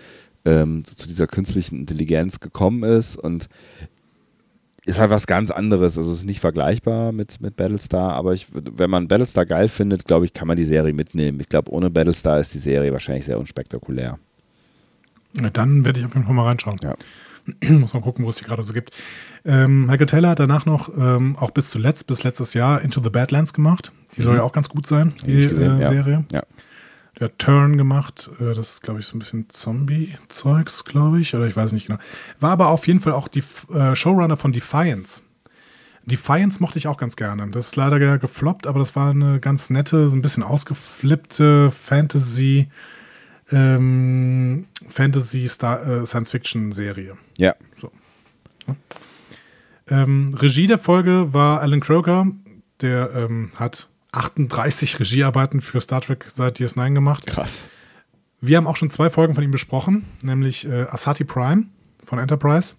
[0.45, 3.47] ähm, zu dieser künstlichen Intelligenz gekommen ist und
[4.85, 5.97] ist halt was ganz anderes.
[5.97, 10.05] Also es ist nicht vergleichbar mit, mit Battlestar, aber ich, wenn man Battlestar geil findet,
[10.05, 11.39] glaube ich, kann man die Serie mitnehmen.
[11.39, 14.19] Ich glaube, ohne Battlestar ist die Serie wahrscheinlich sehr unspektakulär.
[15.53, 16.77] Dann werde ich auf jeden Fall mal reinschauen.
[16.83, 16.95] Ja.
[17.69, 18.91] Muss mal gucken, wo es die gerade so gibt.
[19.45, 23.09] Ähm, Michael Taylor hat danach noch ähm, auch bis zuletzt, bis letztes Jahr Into the
[23.09, 23.91] Badlands gemacht.
[24.15, 24.39] Die soll Mhm.
[24.39, 25.85] ja auch ganz gut sein, die gesehen, äh.
[25.85, 26.23] Serie.
[26.31, 26.41] Ja.
[27.19, 28.29] Der hat Turn gemacht.
[28.39, 31.35] Äh, das ist, glaube ich, so ein bisschen Zombie-Zeugs, glaube ich.
[31.35, 31.99] Oder ich weiß nicht genau.
[32.39, 35.21] War aber auf jeden Fall auch die äh, Showrunner von Defiance.
[36.05, 37.47] Defiance mochte ich auch ganz gerne.
[37.49, 41.71] Das ist leider ge- gefloppt, aber das war eine ganz nette, so ein bisschen ausgeflippte
[41.71, 42.67] Fantasy,
[43.53, 46.05] ähm, Fantasy Star, äh.
[47.37, 47.55] Ja.
[49.87, 52.27] Ähm, Regie der Folge war Alan Croker.
[52.81, 57.27] Der ähm, hat 38 Regiearbeiten für Star Trek seit DS9 gemacht.
[57.27, 57.69] Krass.
[58.41, 61.65] Wir haben auch schon zwei Folgen von ihm besprochen, nämlich äh, Asati Prime
[62.03, 62.75] von Enterprise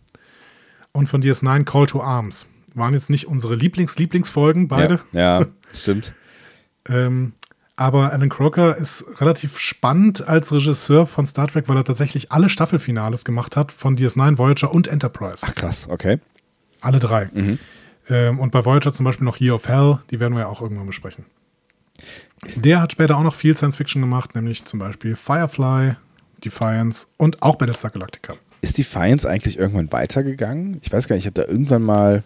[0.93, 2.47] und von DS9 Call to Arms.
[2.75, 5.01] Waren jetzt nicht unsere Lieblings-Lieblingsfolgen, beide.
[5.13, 6.15] Ja, ja stimmt.
[6.87, 7.33] Ähm,
[7.77, 12.49] aber Alan Croker ist relativ spannend als Regisseur von Star Trek, weil er tatsächlich alle
[12.49, 15.45] Staffelfinales gemacht hat von DS9, Voyager und Enterprise.
[15.47, 16.21] Ach krass, okay.
[16.81, 17.31] Alle drei.
[17.33, 17.59] Mhm.
[18.09, 20.61] Ähm, und bei Voyager zum Beispiel noch Year of Hell, die werden wir ja auch
[20.63, 21.25] irgendwann besprechen.
[22.57, 25.97] Der hat später auch noch viel Science Fiction gemacht, nämlich zum Beispiel Firefly,
[26.45, 28.35] Defiance und auch Battlestar Galactica.
[28.61, 30.79] Ist Defiance eigentlich irgendwann weitergegangen?
[30.83, 32.23] Ich weiß gar nicht, ich habe da irgendwann mal,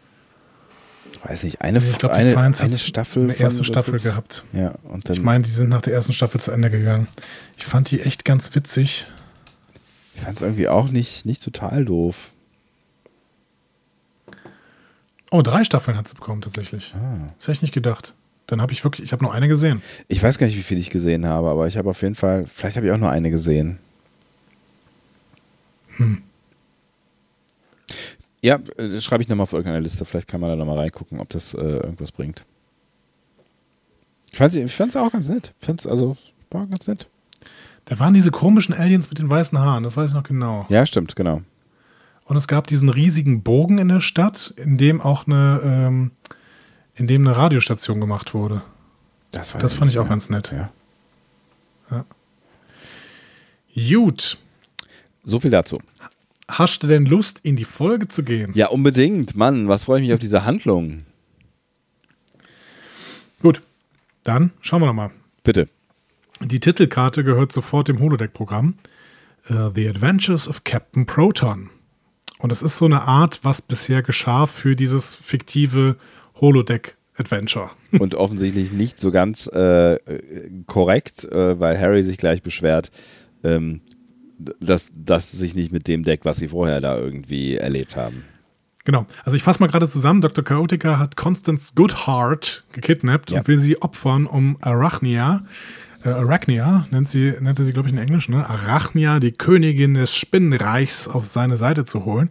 [1.24, 3.24] weiß nicht, eine, Ich glaube, eine, eine Staffel.
[3.24, 4.44] eine erste Staffel gehabt.
[4.52, 5.16] Ja, und dann.
[5.16, 7.08] Ich meine, die sind nach der ersten Staffel zu Ende gegangen.
[7.56, 9.06] Ich fand die echt ganz witzig.
[10.14, 12.32] ich fand es irgendwie auch nicht, nicht total doof.
[15.30, 16.92] Oh, drei Staffeln hat sie bekommen tatsächlich.
[16.94, 17.32] Ah.
[17.36, 18.14] Das hätte ich nicht gedacht.
[18.46, 19.82] Dann habe ich wirklich, ich habe nur eine gesehen.
[20.08, 22.46] Ich weiß gar nicht, wie viel ich gesehen habe, aber ich habe auf jeden Fall,
[22.46, 23.78] vielleicht habe ich auch nur eine gesehen.
[25.96, 26.22] Hm.
[28.42, 30.04] Ja, das schreibe ich nochmal auf irgendeine Liste.
[30.04, 32.44] Vielleicht kann man da nochmal reingucken, ob das äh, irgendwas bringt.
[34.30, 35.52] Ich fand es auch ganz nett.
[35.60, 36.16] Ich fand's also,
[36.50, 37.08] war ganz nett.
[37.86, 40.66] Da waren diese komischen Aliens mit den weißen Haaren, das weiß ich noch genau.
[40.68, 41.40] Ja, stimmt, genau.
[42.26, 46.10] Und es gab diesen riesigen Bogen in der Stadt, in dem auch eine, ähm,
[46.94, 48.60] in dem eine Radiostation gemacht wurde.
[49.30, 50.10] Das, Das fand ich auch mehr.
[50.10, 50.52] ganz nett.
[50.52, 52.04] Ja.
[53.74, 54.38] Gut.
[55.24, 55.78] So viel dazu.
[56.48, 58.52] Hast du denn Lust, in die Folge zu gehen?
[58.54, 59.36] Ja, unbedingt.
[59.36, 61.04] Mann, was freue ich mich auf diese Handlung.
[63.42, 63.62] Gut.
[64.24, 65.10] Dann schauen wir noch mal.
[65.44, 65.68] Bitte.
[66.40, 68.74] Die Titelkarte gehört sofort dem Holodeck-Programm.
[69.48, 71.70] Äh, The Adventures of Captain Proton.
[72.38, 75.96] Und es ist so eine Art, was bisher geschah für dieses fiktive
[76.40, 77.70] Holodeck-Adventure.
[77.98, 82.92] Und offensichtlich nicht so ganz äh, äh, korrekt, äh, weil Harry sich gleich beschwert,
[83.42, 83.80] ähm,
[84.60, 88.24] dass das sich nicht mit dem Deck, was sie vorher da irgendwie erlebt haben.
[88.84, 89.06] Genau.
[89.24, 90.20] Also ich fasse mal gerade zusammen.
[90.22, 90.42] Dr.
[90.44, 93.40] Chaotica hat Constance Goodhart gekidnappt Ja.
[93.40, 95.42] und will sie opfern, um Arachnia,
[96.04, 98.48] äh, Arachnia nennt sie, nennt er sie, glaube ich, in Englisch, ne?
[98.48, 102.30] Arachnia, die Königin des Spinnenreichs, auf seine Seite zu holen.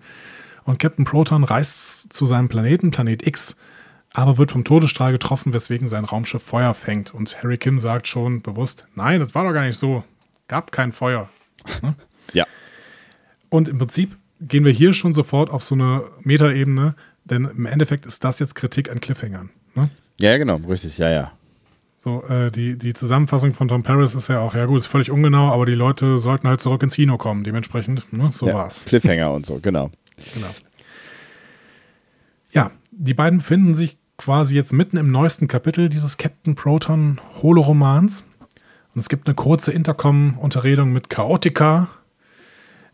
[0.63, 3.55] Und Captain Proton reist zu seinem Planeten, Planet X,
[4.11, 7.13] aber wird vom Todesstrahl getroffen, weswegen sein Raumschiff Feuer fängt.
[7.13, 10.03] Und Harry Kim sagt schon bewusst, nein, das war doch gar nicht so.
[10.47, 11.29] Gab kein Feuer.
[12.33, 12.45] Ja.
[13.49, 16.95] Und im Prinzip gehen wir hier schon sofort auf so eine Metaebene,
[17.25, 19.49] denn im Endeffekt ist das jetzt Kritik an Cliffhangern.
[19.75, 19.83] Ne?
[20.19, 21.31] Ja, genau, richtig, ja, ja.
[21.97, 25.11] So, äh, die, die Zusammenfassung von Tom Paris ist ja auch, ja gut, ist völlig
[25.11, 27.43] ungenau, aber die Leute sollten halt zurück ins Kino kommen.
[27.43, 28.53] Dementsprechend, ne, so ja.
[28.53, 28.83] war's.
[28.85, 29.91] Cliffhanger und so, genau.
[30.33, 30.47] Genau.
[32.51, 38.23] Ja, die beiden befinden sich quasi jetzt mitten im neuesten Kapitel dieses Captain Proton Holoromans.
[38.97, 41.87] Und es gibt eine kurze Intercom-Unterredung mit Chaotica.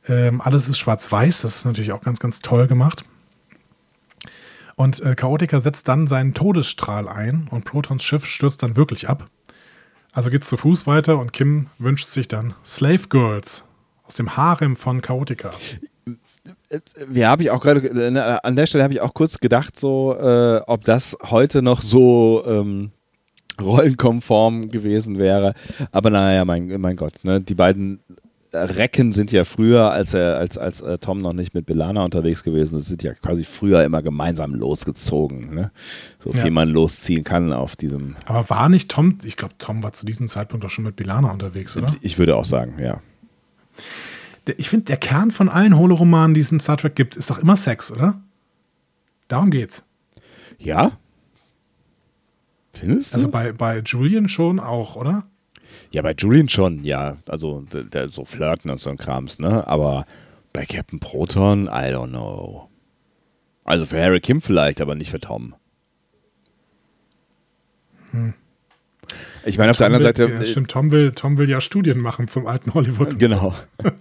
[0.05, 3.05] Ähm, alles ist schwarz-weiß, das ist natürlich auch ganz, ganz toll gemacht.
[4.75, 9.29] Und äh, Chaotica setzt dann seinen Todesstrahl ein und Protons Schiff stürzt dann wirklich ab.
[10.11, 13.63] Also geht's zu Fuß weiter und Kim wünscht sich dann Slave Girls
[14.03, 15.51] aus dem Harem von Chaotica.
[17.13, 20.17] Ja, habe ich auch gerade, äh, an der Stelle habe ich auch kurz gedacht, so,
[20.19, 22.91] äh, ob das heute noch so ähm,
[23.61, 25.53] rollenkonform gewesen wäre.
[25.91, 27.39] Aber naja, mein, mein Gott, ne?
[27.39, 27.99] die beiden
[28.55, 32.43] Recken sind ja früher, als er, als, als äh, Tom noch nicht mit Belana unterwegs
[32.43, 35.55] gewesen ist, sind ja quasi früher immer gemeinsam losgezogen.
[35.55, 35.71] Ne?
[36.19, 36.51] So viel Ja.
[36.51, 38.15] man losziehen kann auf diesem.
[38.25, 41.31] Aber war nicht Tom, ich glaube, Tom war zu diesem Zeitpunkt doch schon mit Bilana
[41.31, 41.87] unterwegs, oder?
[42.01, 43.01] Ich würde auch sagen, ja.
[44.45, 47.31] Der, ich finde, der Kern von allen Holoromanen, die es in Star Trek gibt, ist
[47.31, 48.21] doch immer Sex, oder?
[49.29, 49.83] Darum geht's.
[50.59, 50.91] Ja?
[52.73, 53.17] Findest du?
[53.19, 55.25] Also bei, bei Julian schon auch, oder?
[55.91, 57.17] Ja, bei Julian schon, ja.
[57.27, 59.65] Also der, der, so flirten und so ein Krams, ne?
[59.67, 60.05] Aber
[60.51, 62.69] bei Captain Proton, I don't know.
[63.63, 65.55] Also für Harry Kim vielleicht, aber nicht für Tom.
[69.45, 70.29] Ich meine, auf der anderen Seite.
[70.29, 73.19] Ja, stimmt, Tom will, Tom will ja Studien machen zum alten Hollywood.
[73.19, 73.53] Genau.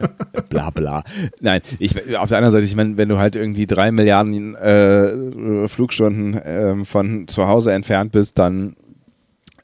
[0.49, 1.05] bla bla.
[1.41, 5.69] Nein, ich, auf der anderen Seite, ich meine, wenn du halt irgendwie drei Milliarden äh,
[5.69, 8.77] Flugstunden äh, von zu Hause entfernt bist, dann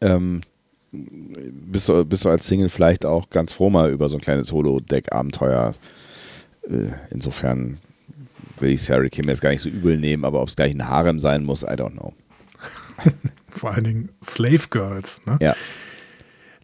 [0.01, 0.41] ähm,
[0.93, 4.53] bist, du, bist du als Single vielleicht auch ganz froh mal über so ein kleines
[4.53, 5.74] Holodeck-Abenteuer.
[6.68, 7.78] Äh, insofern
[8.59, 10.89] will ich Harry Kim jetzt gar nicht so übel nehmen, aber ob es gleich ein
[10.89, 12.12] Harem sein muss, I don't know.
[13.51, 15.20] Vor allen Dingen Slave Girls.
[15.26, 15.38] Ne?
[15.40, 15.57] Ja.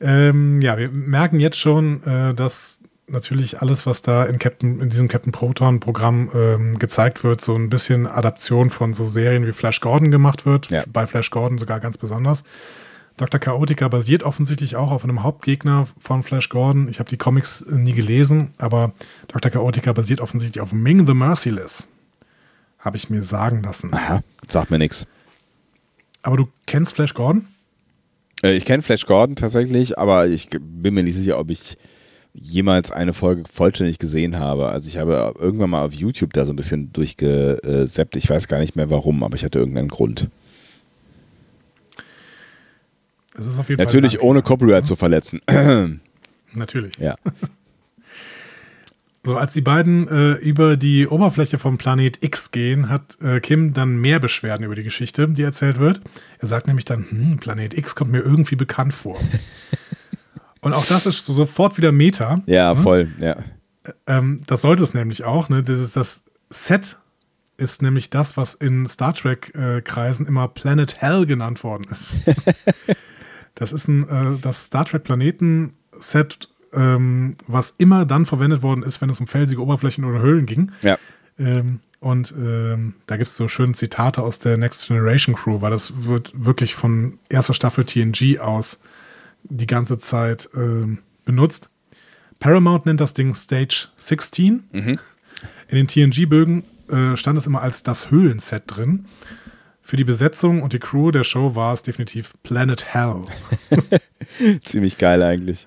[0.01, 4.91] Ähm, ja, wir merken jetzt schon, äh, dass natürlich alles, was da in, Captain, in
[4.91, 9.81] diesem Captain Proton-Programm ähm, gezeigt wird, so ein bisschen Adaption von so Serien wie Flash
[9.81, 10.71] Gordon gemacht wird.
[10.71, 10.85] Ja.
[10.91, 12.45] Bei Flash Gordon sogar ganz besonders.
[13.17, 13.39] Dr.
[13.39, 16.89] Chaotica basiert offensichtlich auch auf einem Hauptgegner von Flash Gordon.
[16.89, 18.93] Ich habe die Comics äh, nie gelesen, aber
[19.29, 19.51] Dr.
[19.51, 21.89] Chaotica basiert offensichtlich auf Ming the Merciless.
[22.79, 23.95] Habe ich mir sagen lassen.
[23.95, 25.07] Aha, sagt mir nichts.
[26.25, 27.47] Aber du kennst Flash Gordon?
[28.43, 31.77] Äh, ich kenne Flash Gordon tatsächlich, aber ich bin mir nicht sicher, ob ich
[32.33, 34.71] jemals eine Folge vollständig gesehen habe.
[34.71, 38.17] Also ich habe irgendwann mal auf YouTube da so ein bisschen durchgeseppt.
[38.17, 40.31] Ich weiß gar nicht mehr warum, aber ich hatte irgendeinen Grund.
[43.37, 45.43] Das ist auf jeden Natürlich Fall ohne Copyright zu verletzen.
[46.55, 46.97] Natürlich.
[46.99, 47.17] Ja.
[49.27, 53.73] So, als die beiden äh, über die Oberfläche vom Planet X gehen, hat äh, Kim
[53.73, 56.03] dann mehr Beschwerden über die Geschichte, die erzählt wird.
[56.41, 59.19] Er sagt nämlich dann, hm, Planet X kommt mir irgendwie bekannt vor.
[60.61, 62.37] Und auch das ist sofort wieder Meta.
[62.45, 62.81] Ja, ne?
[62.81, 63.37] voll, ja.
[64.07, 65.49] Ähm, das sollte es nämlich auch.
[65.49, 65.63] Ne?
[65.63, 66.97] Das, ist das Set
[67.57, 72.17] ist nämlich das, was in Star Trek-Kreisen äh, immer Planet Hell genannt worden ist.
[73.55, 79.11] das ist ein, äh, das Star Trek-Planeten-Set ähm, was immer dann verwendet worden ist, wenn
[79.11, 80.73] es um felsige Oberflächen oder Höhlen ging.
[80.83, 80.99] Ja.
[81.39, 85.71] Ähm, und ähm, da gibt es so schöne Zitate aus der Next Generation Crew, weil
[85.71, 88.83] das wird wirklich von erster Staffel TNG aus
[89.45, 91.71] die ganze Zeit ähm, benutzt.
[92.41, 94.65] Paramount nennt das Ding Stage 16.
[94.73, 94.99] Mhm.
[95.69, 99.07] In den TNG-Bögen äh, stand es immer als das Höhlenset drin.
[99.81, 103.23] Für die Besetzung und die Crew der Show war es definitiv Planet Hell.
[104.65, 105.67] Ziemlich geil eigentlich.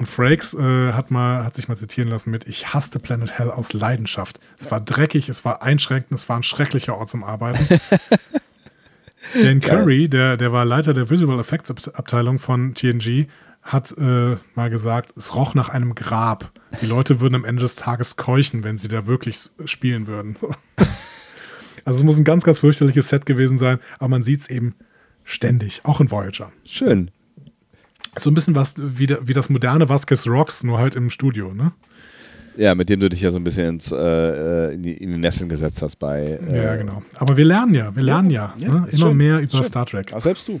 [0.00, 3.50] Und Frakes äh, hat, mal, hat sich mal zitieren lassen mit: Ich hasste Planet Hell
[3.50, 4.40] aus Leidenschaft.
[4.58, 7.68] Es war dreckig, es war einschränkend, es war ein schrecklicher Ort zum Arbeiten.
[9.42, 13.26] Dan Curry, der, der war Leiter der Visual Effects Abteilung von TNG,
[13.60, 16.50] hat äh, mal gesagt, es roch nach einem Grab.
[16.80, 20.34] Die Leute würden am Ende des Tages keuchen, wenn sie da wirklich spielen würden.
[21.84, 24.76] also es muss ein ganz, ganz fürchterliches Set gewesen sein, aber man sieht es eben
[25.24, 26.52] ständig, auch in Voyager.
[26.64, 27.10] Schön
[28.18, 31.72] so ein bisschen was wie, wie das moderne Vasquez Rocks, nur halt im Studio, ne?
[32.56, 35.18] Ja, mit dem du dich ja so ein bisschen ins, äh, in, die, in die
[35.18, 36.38] Nesseln gesetzt hast bei.
[36.46, 37.02] Äh ja, genau.
[37.16, 38.88] Aber wir lernen ja, wir lernen ja, ja, ja ne?
[38.90, 39.64] immer schön, mehr über schön.
[39.64, 40.12] Star Trek.
[40.12, 40.60] Auch selbst du.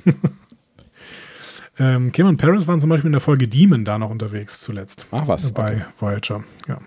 [1.78, 5.06] ähm, Kim und Paris waren zum Beispiel in der Folge Demon da noch unterwegs zuletzt.
[5.10, 5.52] Ach was.
[5.52, 5.84] Bei okay.
[5.98, 6.78] Voyager, ja.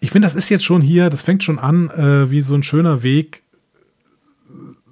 [0.00, 2.62] Ich finde, das ist jetzt schon hier, das fängt schon an äh, wie so ein
[2.62, 3.42] schöner Weg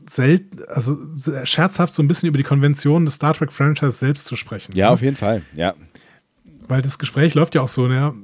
[0.06, 0.96] selten, also
[1.44, 4.74] scherzhaft so ein bisschen über die Konventionen des Star Trek Franchise selbst zu sprechen.
[4.74, 4.92] Ja, ne?
[4.92, 5.74] auf jeden Fall, ja.
[6.68, 8.14] Weil das Gespräch läuft ja auch so, ne?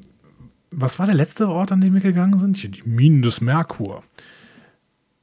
[0.71, 2.63] Was war der letzte Ort, an dem wir gegangen sind?
[2.63, 4.03] Die Minen des Merkur.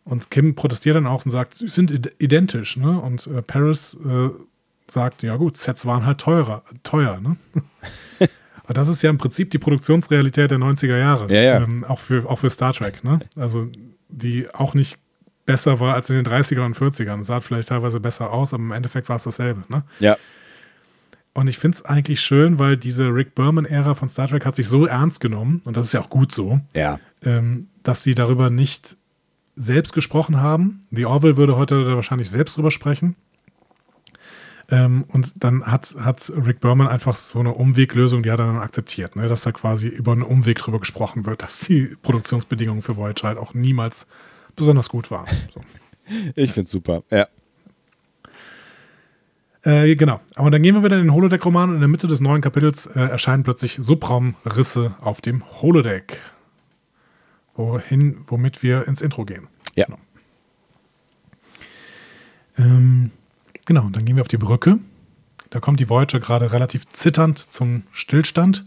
[0.03, 2.99] Und Kim protestiert dann auch und sagt, sie sind identisch, ne?
[2.99, 4.29] Und äh, Paris äh,
[4.87, 7.37] sagt, ja gut, Sets waren halt teurer, teuer, ne?
[8.63, 11.31] Aber das ist ja im Prinzip die Produktionsrealität der 90er Jahre.
[11.31, 11.63] Ja, ja.
[11.63, 13.19] Ähm, auch, für, auch für Star Trek, ne?
[13.35, 13.67] Also
[14.09, 14.97] die auch nicht
[15.45, 17.21] besser war als in den 30er und 40ern.
[17.21, 19.63] Es sah vielleicht teilweise besser aus, aber im Endeffekt war es dasselbe.
[19.69, 19.83] Ne?
[19.99, 20.17] Ja.
[21.33, 24.67] Und ich finde es eigentlich schön, weil diese Rick Berman-Ära von Star Trek hat sich
[24.67, 26.99] so ernst genommen, und das ist ja auch gut so, ja.
[27.23, 28.95] ähm, dass sie darüber nicht
[29.57, 30.81] selbst gesprochen haben.
[30.91, 33.15] The Orville würde heute wahrscheinlich selbst drüber sprechen.
[34.69, 38.57] Ähm, und dann hat, hat Rick Berman einfach so eine Umweglösung, die hat er dann
[38.57, 39.27] akzeptiert, ne?
[39.27, 43.37] dass da quasi über einen Umweg drüber gesprochen wird, dass die Produktionsbedingungen für Voyager halt
[43.37, 44.07] auch niemals
[44.55, 45.25] besonders gut war.
[45.53, 45.61] So.
[46.35, 47.27] Ich finde es super, ja.
[49.63, 50.21] Äh, genau.
[50.35, 52.85] Aber dann gehen wir wieder in den Holodeck-Roman und in der Mitte des neuen Kapitels
[52.85, 56.21] äh, erscheinen plötzlich Subraumrisse auf dem Holodeck.
[57.55, 59.47] Wohin, womit wir ins Intro gehen.
[59.75, 59.85] Ja.
[59.85, 59.97] Genau.
[62.57, 63.11] Ähm,
[63.65, 64.77] genau, dann gehen wir auf die Brücke.
[65.49, 68.65] Da kommt die Voyager gerade relativ zitternd zum Stillstand.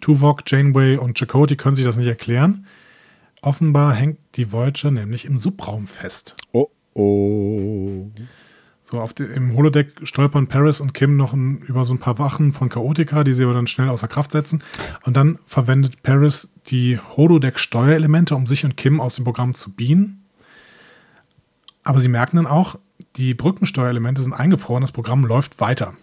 [0.00, 2.66] Tuvok, Janeway und Chakotay können sich das nicht erklären.
[3.42, 6.36] Offenbar hängt die Voyager nämlich im Subraum fest.
[6.52, 8.10] Oh oh.
[8.84, 12.18] So, auf die, im Holodeck stolpern Paris und Kim noch ein, über so ein paar
[12.18, 14.62] Wachen von Chaotica, die sie aber dann schnell außer Kraft setzen.
[15.04, 20.24] Und dann verwendet Paris die Holodeck-Steuerelemente, um sich und Kim aus dem Programm zu beamen.
[21.84, 22.78] Aber sie merken dann auch,
[23.16, 25.94] die Brückensteuerelemente sind eingefroren, das Programm läuft weiter.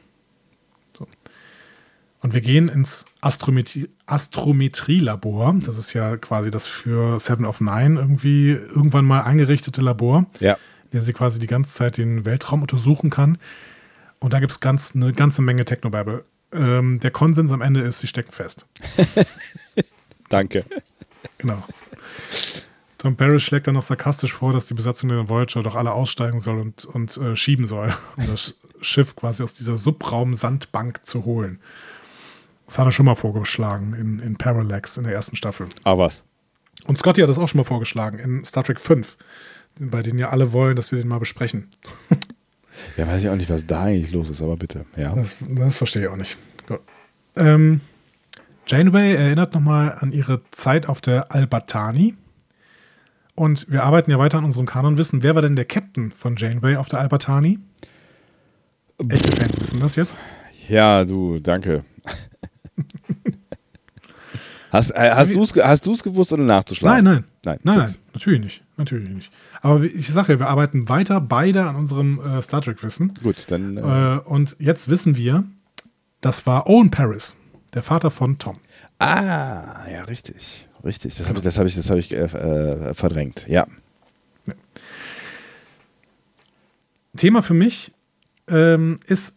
[2.22, 5.56] Und wir gehen ins Astrometrie Astrometrielabor.
[5.66, 10.54] Das ist ja quasi das für Seven of Nine irgendwie irgendwann mal eingerichtete Labor, Ja.
[10.92, 13.38] in dem sie quasi die ganze Zeit den Weltraum untersuchen kann.
[14.20, 16.26] Und da gibt es ganz, eine ganze Menge Technobabble.
[16.52, 18.66] Ähm, der Konsens am Ende ist, sie stecken fest.
[20.30, 20.66] Danke.
[21.38, 21.64] Genau.
[22.98, 26.40] Tom Paris schlägt dann noch sarkastisch vor, dass die Besatzung der Voyager doch alle aussteigen
[26.42, 31.60] soll und, und äh, schieben soll, um das Schiff quasi aus dieser Subraum-Sandbank zu holen.
[32.70, 35.68] Das hat er schon mal vorgeschlagen in, in Parallax in der ersten Staffel.
[35.86, 36.24] Aber was?
[36.86, 39.18] Und Scotty hat das auch schon mal vorgeschlagen in Star Trek 5,
[39.80, 41.72] bei denen ja alle wollen, dass wir den mal besprechen.
[42.96, 44.86] Ja, weiß ich auch nicht, was da eigentlich los ist, aber bitte.
[44.96, 45.14] Ja.
[45.14, 46.38] Das, das verstehe ich auch nicht.
[46.66, 46.80] Gut.
[47.36, 47.82] Ähm,
[48.68, 52.16] Janeway erinnert nochmal an ihre Zeit auf der Albatani.
[53.36, 55.24] Und wir arbeiten ja weiter an unserem Kanonwissen.
[55.24, 57.60] Wer war denn der Captain von Janeway auf der Albatani?
[59.10, 60.18] Echte Fans wissen das jetzt.
[60.70, 61.84] Ja, du, danke.
[64.72, 67.04] Hast äh, hast du es hast du's gewusst oder nachzuschlagen?
[67.04, 67.24] Nein, nein.
[67.46, 68.64] Nein, Nein, nein, natürlich nicht.
[68.78, 69.32] Natürlich nicht.
[69.62, 73.14] Aber ich sage ja, wir arbeiten weiter beide an unserem äh, Star Trek-Wissen.
[73.24, 73.78] Gut, dann.
[73.78, 75.44] Äh, Äh, und jetzt wissen wir,
[76.22, 77.36] das war Owen Paris,
[77.74, 78.58] der Vater von Tom.
[79.00, 80.68] ah, ja, richtig.
[80.84, 81.16] Richtig.
[81.16, 83.46] Das habe ich, das hab ich, das hab ich äh, äh, verdrängt.
[83.50, 83.68] Ja.
[87.18, 87.92] Thema für mich
[88.48, 89.36] ähm, ist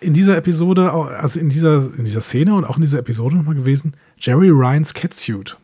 [0.00, 3.54] in dieser Episode, also in dieser, in dieser Szene und auch in dieser Episode nochmal
[3.54, 5.56] gewesen, Jerry Ryans Catsuit.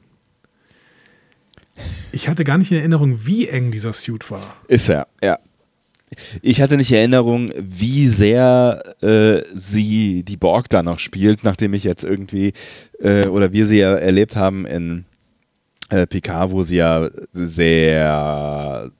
[2.12, 4.56] Ich hatte gar nicht in Erinnerung, wie eng dieser Suit war.
[4.68, 5.38] Ist er, ja.
[6.40, 11.84] Ich hatte nicht Erinnerung, wie sehr äh, sie die Borg da noch spielt, nachdem ich
[11.84, 12.54] jetzt irgendwie,
[13.00, 15.04] äh, oder wir sie ja erlebt haben in
[15.90, 18.90] äh, PK, wo sie ja sehr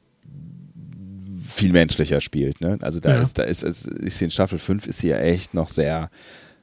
[1.48, 2.60] viel menschlicher spielt.
[2.60, 2.76] Ne?
[2.82, 3.22] Also da Ja.
[3.22, 6.10] ist, da ist, ist, ist sie in Staffel 5 ist sie ja echt noch sehr,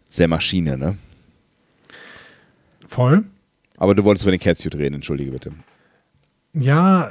[0.09, 0.97] sehr Maschine, ne?
[2.93, 3.23] Voll.
[3.77, 5.51] Aber du wolltest über den Catsuit reden, entschuldige bitte.
[6.53, 7.09] Ja,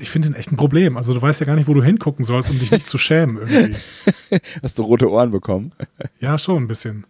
[0.00, 0.96] ich finde den echt ein Problem.
[0.96, 3.36] Also du weißt ja gar nicht, wo du hingucken sollst, um dich nicht zu schämen
[3.36, 3.76] irgendwie.
[4.62, 5.70] Hast du rote Ohren bekommen?
[6.18, 7.06] Ja, schon ein bisschen.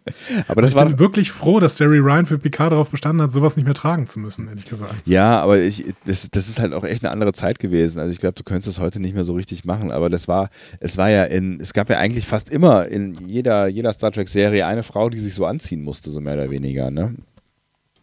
[0.49, 3.33] Aber das ich war bin wirklich froh, dass Jerry Ryan für Picard darauf bestanden hat,
[3.33, 4.95] sowas nicht mehr tragen zu müssen, ehrlich gesagt.
[5.07, 8.01] Ja, aber ich, das, das ist halt auch echt eine andere Zeit gewesen.
[8.01, 9.91] Also ich glaube, du könntest es heute nicht mehr so richtig machen.
[9.91, 10.51] Aber das war,
[10.81, 14.67] es war ja in, es gab ja eigentlich fast immer in jeder, jeder Star Trek-Serie
[14.67, 17.15] eine Frau, die sich so anziehen musste, so mehr oder weniger, ne?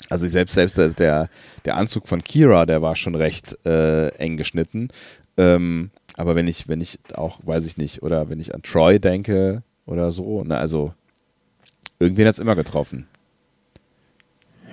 [0.10, 1.30] Also ich selbst, selbst der-
[1.66, 4.89] der, Anzug von Kira, der war schon recht äh, eng geschnitten.
[5.38, 8.99] Ähm, aber wenn ich, wenn ich auch, weiß ich nicht, oder wenn ich an Troy
[8.99, 10.93] denke oder so, ne, also
[11.99, 13.07] irgendwen hat es immer getroffen.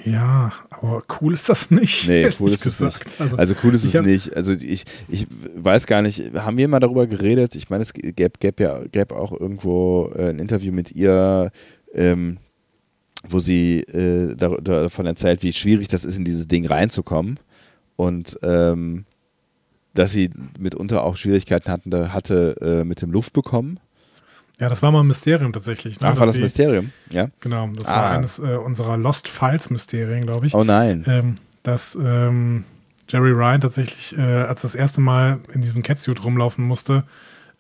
[0.05, 2.07] Ja, aber cool ist das nicht.
[2.07, 3.01] Nee, cool ist es nicht.
[3.37, 4.37] Also cool ist es nicht.
[4.37, 5.27] Also ich, ich
[5.57, 7.57] weiß gar nicht, haben wir mal darüber geredet?
[7.57, 11.51] Ich meine, es gäbe, gäbe ja gäbe auch irgendwo äh, ein Interview mit ihr,
[11.93, 12.39] ähm,
[13.29, 17.39] wo sie äh, dar- davon erzählt, wie schwierig das ist, in dieses Ding reinzukommen.
[17.97, 19.05] Und ähm,
[19.95, 23.81] dass sie mitunter auch Schwierigkeiten hatten, hatte äh, mit dem Luft bekommen.
[24.61, 26.01] Ja, das war mal ein Mysterium tatsächlich.
[26.01, 26.91] ne, Ach, war das sie- Mysterium?
[27.11, 27.29] Ja.
[27.41, 27.97] Genau, das Ah.
[27.97, 30.55] war eines äh, unserer Lost Files Mysterien, glaube ich.
[30.55, 31.05] Oh nein.
[31.07, 32.65] ähm, dass ähm,
[33.09, 37.05] Jerry Ryan tatsächlich, äh, als das erste Mal in diesem Catsuit rumlaufen musste,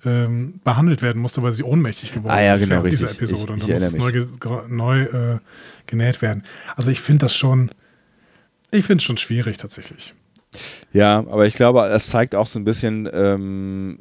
[0.04, 3.18] ähm, behandelt werden musste, weil sie ohnmächtig geworden Ah ja, ist genau, während dieser richtig.
[3.28, 3.54] Episode.
[3.56, 5.38] Ich- Und ich da musste es neu, ge- neu äh,
[5.86, 6.44] genäht werden.
[6.76, 7.70] Also ich finde das schon,
[8.70, 10.14] ich finde es schon schwierig tatsächlich.
[10.92, 13.98] Ja, aber ich glaube, es zeigt auch so ein bisschen, ähm,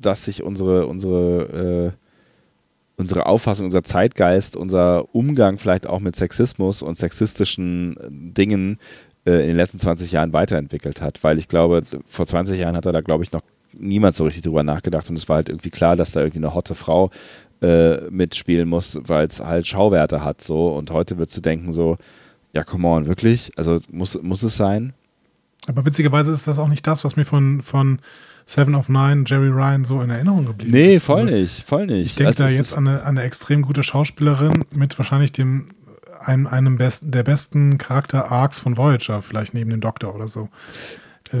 [0.00, 6.82] dass sich unsere, unsere, äh, unsere Auffassung, unser Zeitgeist, unser Umgang vielleicht auch mit Sexismus
[6.82, 8.78] und sexistischen Dingen
[9.26, 11.22] äh, in den letzten 20 Jahren weiterentwickelt hat.
[11.24, 13.42] Weil ich glaube, vor 20 Jahren hat er da, glaube ich, noch
[13.78, 16.54] niemand so richtig drüber nachgedacht und es war halt irgendwie klar, dass da irgendwie eine
[16.54, 17.10] hotte Frau
[17.62, 21.96] äh, mitspielen muss, weil es halt Schauwerte hat so und heute wird zu denken so,
[22.52, 23.52] ja, come on, wirklich?
[23.56, 24.92] Also muss, muss es sein?
[25.66, 27.98] Aber witzigerweise ist das auch nicht das, was mir von, von
[28.46, 31.04] Seven of Nine, Jerry Ryan so in Erinnerung geblieben Nee, ist.
[31.04, 32.06] voll Also, nicht, voll nicht.
[32.06, 35.66] Ich denke Also da jetzt an eine, an eine extrem gute Schauspielerin mit wahrscheinlich dem
[36.20, 40.48] einem, einem besten, der besten Charakter-Arcs von Voyager, vielleicht neben dem Doktor oder so.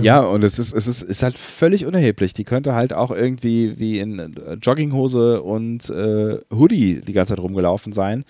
[0.02, 2.34] Ja, und es ist, es ist, ist halt völlig unerheblich.
[2.34, 7.42] Die könnte halt auch irgendwie wie in äh, Jogginghose und äh, Hoodie die ganze Zeit
[7.42, 8.24] rumgelaufen sein.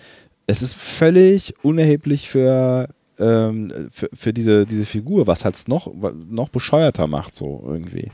[0.45, 2.89] Es ist völlig unerheblich für,
[3.19, 5.91] ähm, für, für diese, diese Figur, was halt noch,
[6.29, 8.11] noch bescheuerter macht, so irgendwie.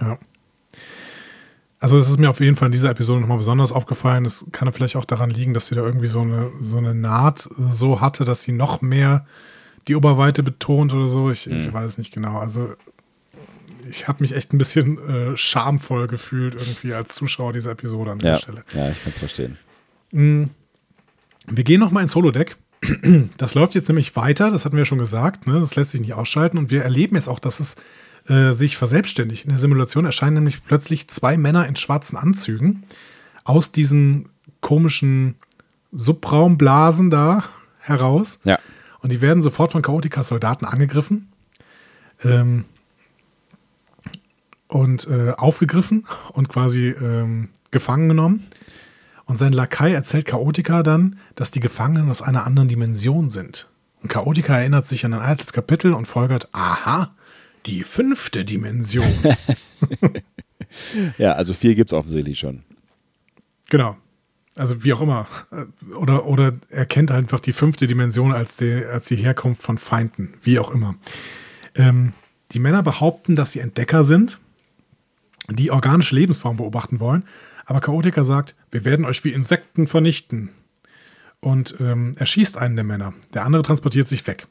[0.00, 0.18] Ja.
[1.78, 4.24] Also es ist mir auf jeden Fall in dieser Episode nochmal besonders aufgefallen.
[4.24, 7.46] Das kann vielleicht auch daran liegen, dass sie da irgendwie so eine, so eine Naht
[7.46, 9.24] äh, so hatte, dass sie noch mehr
[9.88, 11.30] die Oberweite betont oder so.
[11.30, 11.72] Ich, ich Mhm.
[11.72, 12.38] weiß es nicht genau.
[12.38, 12.74] Also
[13.88, 18.18] ich habe mich echt ein bisschen äh, schamvoll gefühlt irgendwie als Zuschauer dieser Episode an
[18.20, 18.32] ja.
[18.32, 18.64] der Stelle.
[18.74, 19.56] Ja, ich kann es verstehen.
[20.12, 20.50] Mhm.
[21.46, 22.56] Wir gehen nochmal ins Holodeck.
[23.36, 25.60] Das läuft jetzt nämlich weiter, das hatten wir schon gesagt, ne?
[25.60, 27.76] das lässt sich nicht ausschalten und wir erleben jetzt auch, dass es
[28.28, 29.44] äh, sich verselbstständigt.
[29.44, 32.84] In der Simulation erscheinen nämlich plötzlich zwei Männer in schwarzen Anzügen
[33.44, 34.28] aus diesen
[34.60, 35.34] komischen
[35.92, 37.44] Subraumblasen da
[37.80, 38.40] heraus.
[38.44, 38.58] Ja.
[39.02, 41.32] Und die werden sofort von Chaotica-Soldaten angegriffen
[42.24, 42.64] ähm,
[44.68, 48.46] und äh, aufgegriffen und quasi ähm, gefangen genommen.
[49.24, 53.68] Und sein Lakai erzählt Chaotica dann, dass die Gefangenen aus einer anderen Dimension sind.
[54.02, 57.14] Und Chaotica erinnert sich an ein altes Kapitel und folgert, aha,
[57.66, 59.06] die fünfte Dimension.
[61.18, 62.62] ja, also vier gibt es offensichtlich schon.
[63.68, 63.96] Genau.
[64.60, 65.26] Also wie auch immer.
[65.98, 70.34] Oder, oder er kennt einfach die fünfte Dimension als die, als die Herkunft von Feinden.
[70.42, 70.96] Wie auch immer.
[71.74, 72.12] Ähm,
[72.52, 74.38] die Männer behaupten, dass sie Entdecker sind,
[75.48, 77.24] die organische Lebensform beobachten wollen.
[77.64, 80.50] Aber Chaotica sagt, wir werden euch wie Insekten vernichten.
[81.40, 83.14] Und ähm, er schießt einen der Männer.
[83.32, 84.46] Der andere transportiert sich weg.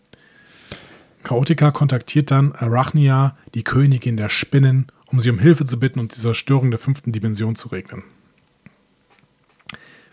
[1.21, 6.15] Chaotica kontaktiert dann Arachnia, die Königin der Spinnen, um sie um Hilfe zu bitten und
[6.15, 8.03] dieser Störung der fünften Dimension zu regnen.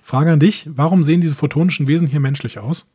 [0.07, 2.87] Frage an dich, warum sehen diese photonischen Wesen hier menschlich aus?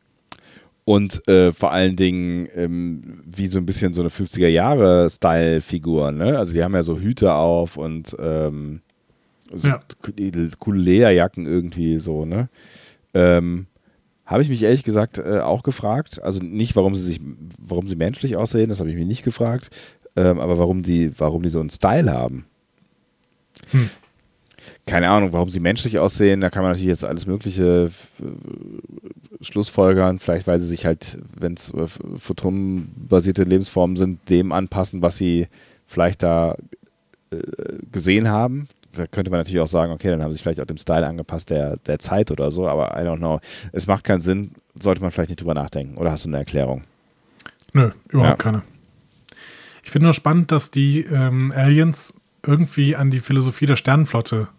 [0.86, 6.14] Und äh, vor allen Dingen ähm, wie so ein bisschen so eine 50er-Jahre-Style-Figur.
[6.14, 6.38] Ne?
[6.38, 8.80] Also die haben ja so Hüte auf und ähm,
[9.54, 9.82] so Ja.
[10.58, 12.24] coole Lederjacken irgendwie so.
[12.24, 12.48] Ne?
[13.14, 13.66] Ähm,
[14.26, 16.24] habe ich mich ehrlich gesagt äh, auch gefragt.
[16.24, 17.20] Also nicht, warum sie sich,
[17.58, 19.70] warum sie menschlich aussehen, das habe ich mich nicht gefragt.
[20.16, 22.46] Ähm, aber warum die, warum die so einen Style haben.
[23.72, 23.90] Hm.
[24.92, 27.90] Keine Ahnung, warum sie menschlich aussehen, da kann man natürlich jetzt alles Mögliche
[28.20, 28.24] äh,
[29.40, 31.88] Schlussfolgern, vielleicht weil sie sich halt, wenn es äh,
[32.18, 35.48] photonenbasierte Lebensformen sind, dem anpassen, was sie
[35.88, 36.58] vielleicht da
[37.32, 37.38] äh,
[37.90, 38.68] gesehen haben.
[38.94, 41.08] Da könnte man natürlich auch sagen, okay, dann haben sie sich vielleicht auch dem Style
[41.08, 43.40] angepasst der, der Zeit oder so, aber I don't know.
[43.72, 45.96] Es macht keinen Sinn, sollte man vielleicht nicht drüber nachdenken.
[45.96, 46.84] Oder hast du eine Erklärung?
[47.72, 48.52] Nö, überhaupt Ja.
[48.52, 48.62] keine.
[49.86, 52.14] Ich finde nur spannend, dass die ähm, Aliens
[52.46, 54.50] irgendwie an die Philosophie der Sternenflotte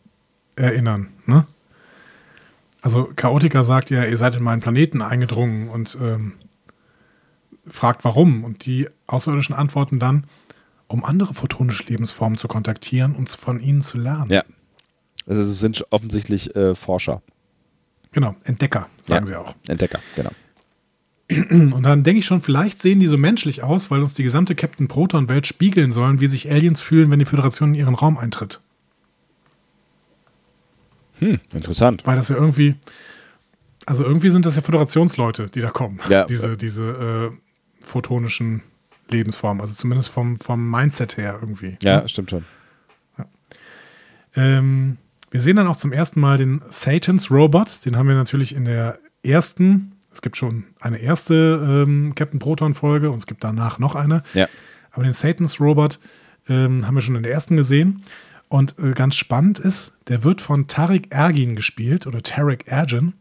[0.57, 1.09] erinnern.
[1.27, 1.47] Ne?
[2.81, 6.33] Also Chaotica sagt ja, ihr seid in meinen Planeten eingedrungen und ähm,
[7.67, 8.45] fragt warum.
[8.45, 10.25] Und die Außerirdischen antworten dann,
[10.89, 14.31] um andere photonische Lebensformen zu kontaktieren und von ihnen zu lernen.
[14.31, 14.43] Ja.
[15.27, 17.23] Also es sind offensichtlich äh, Forscher,
[18.13, 19.33] Genau, Entdecker, sagen Ja.
[19.33, 19.55] sie auch.
[19.69, 20.31] Entdecker, genau.
[21.75, 24.55] Und dann denke ich schon, vielleicht sehen die so menschlich aus, weil uns die gesamte
[24.55, 28.61] Captain Proton-Welt spiegeln sollen, wie sich Aliens fühlen, wenn die Föderation in ihren Raum eintritt.
[31.19, 32.07] Hm, interessant.
[32.07, 32.75] Weil das ja irgendwie,
[33.87, 36.01] also irgendwie sind das ja Föderationsleute, die da kommen.
[36.09, 36.25] Ja.
[36.25, 38.63] Diese, diese äh, photonischen
[39.09, 41.77] Lebensformen, also zumindest vom, vom Mindset her irgendwie.
[41.83, 42.45] Ja, stimmt schon.
[44.35, 44.97] Ähm,
[45.31, 47.85] wir sehen dann auch zum ersten Mal den Satan's Robot.
[47.85, 53.11] Den haben wir natürlich in der ersten, es gibt schon eine erste ähm, Captain Proton-Folge
[53.11, 54.23] und es gibt danach noch eine.
[54.35, 54.49] Ja.
[54.91, 55.99] Aber den Satan's Robot
[56.49, 58.03] ähm, haben wir schon in der ersten gesehen.
[58.53, 63.15] Und äh, ganz spannend ist, der wird von Tariq Ergin gespielt oder Tarek Ergin.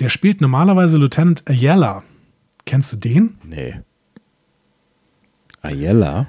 [0.00, 2.02] Der spielt normalerweise Lieutenant Ayala.
[2.66, 3.38] Kennst du den?
[3.44, 3.80] Nee.
[5.62, 6.26] Ayala?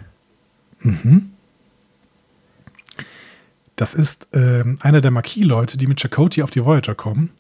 [3.76, 7.32] Das ist ähm, einer der Marquis-Leute, die mit Chakotay auf die Voyager kommen.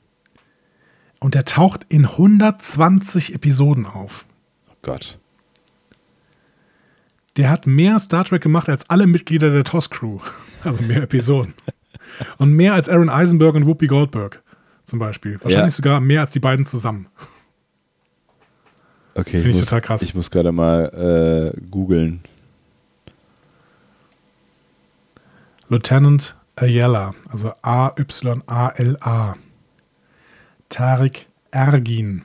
[1.19, 4.25] Und der taucht in 120 Episoden auf.
[4.71, 5.19] Oh Gott.
[7.37, 10.19] Der hat mehr Star Trek gemacht als alle Mitglieder der TOS-Crew.
[10.63, 11.53] Also mehr Episoden.
[12.39, 14.41] Und mehr als Aaron Eisenberg und Whoopi Goldberg
[14.83, 15.33] zum Beispiel.
[15.43, 15.77] Wahrscheinlich Ja.
[15.77, 17.05] sogar mehr als die beiden zusammen.
[19.13, 20.01] Okay, Finde ich muss, total krass.
[20.01, 22.21] Ich muss gerade mal äh, googeln.
[25.69, 29.35] Lieutenant Ayala, also A-Y-A-L-A.
[30.69, 32.23] Tariq Ergin.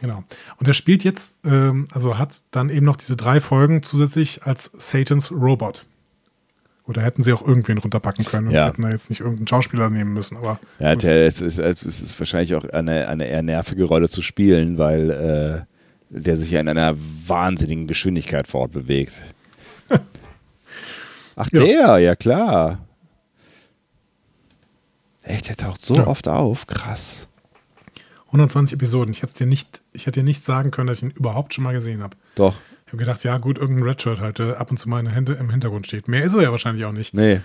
[0.00, 0.24] Genau.
[0.58, 4.70] Und er spielt jetzt, ähm, also hat dann eben noch diese drei Folgen zusätzlich als
[4.78, 5.84] Satans Robot.
[6.86, 8.66] Oder hätten sie auch irgendwen runterpacken können und Ja.
[8.66, 10.36] hätten da jetzt nicht irgendeinen Schauspieler nehmen müssen.
[10.38, 14.22] Aber Ja, der, es, ist, es ist wahrscheinlich auch eine, eine eher nervige Rolle zu
[14.22, 15.60] spielen, weil äh,
[16.08, 16.96] der sich ja in einer
[17.26, 19.20] wahnsinnigen Geschwindigkeit fortbewegt.
[21.36, 21.62] Ach, Ja.
[21.62, 22.78] der, ja klar.
[25.22, 26.06] Echt, der taucht so Ja.
[26.06, 26.66] oft auf.
[26.66, 27.28] Krass.
[28.30, 29.12] 120 Episoden.
[29.12, 31.64] Ich hätte dir nicht, ich hätte dir nicht sagen können, dass ich ihn überhaupt schon
[31.64, 32.16] mal gesehen habe.
[32.36, 32.56] Doch.
[32.86, 35.50] Ich habe gedacht, ja gut, irgendein Redshirt halt, der ab und zu mal Hände, im
[35.50, 36.08] Hintergrund steht.
[36.08, 37.14] Mehr ist er ja wahrscheinlich auch nicht.
[37.14, 37.40] Nee,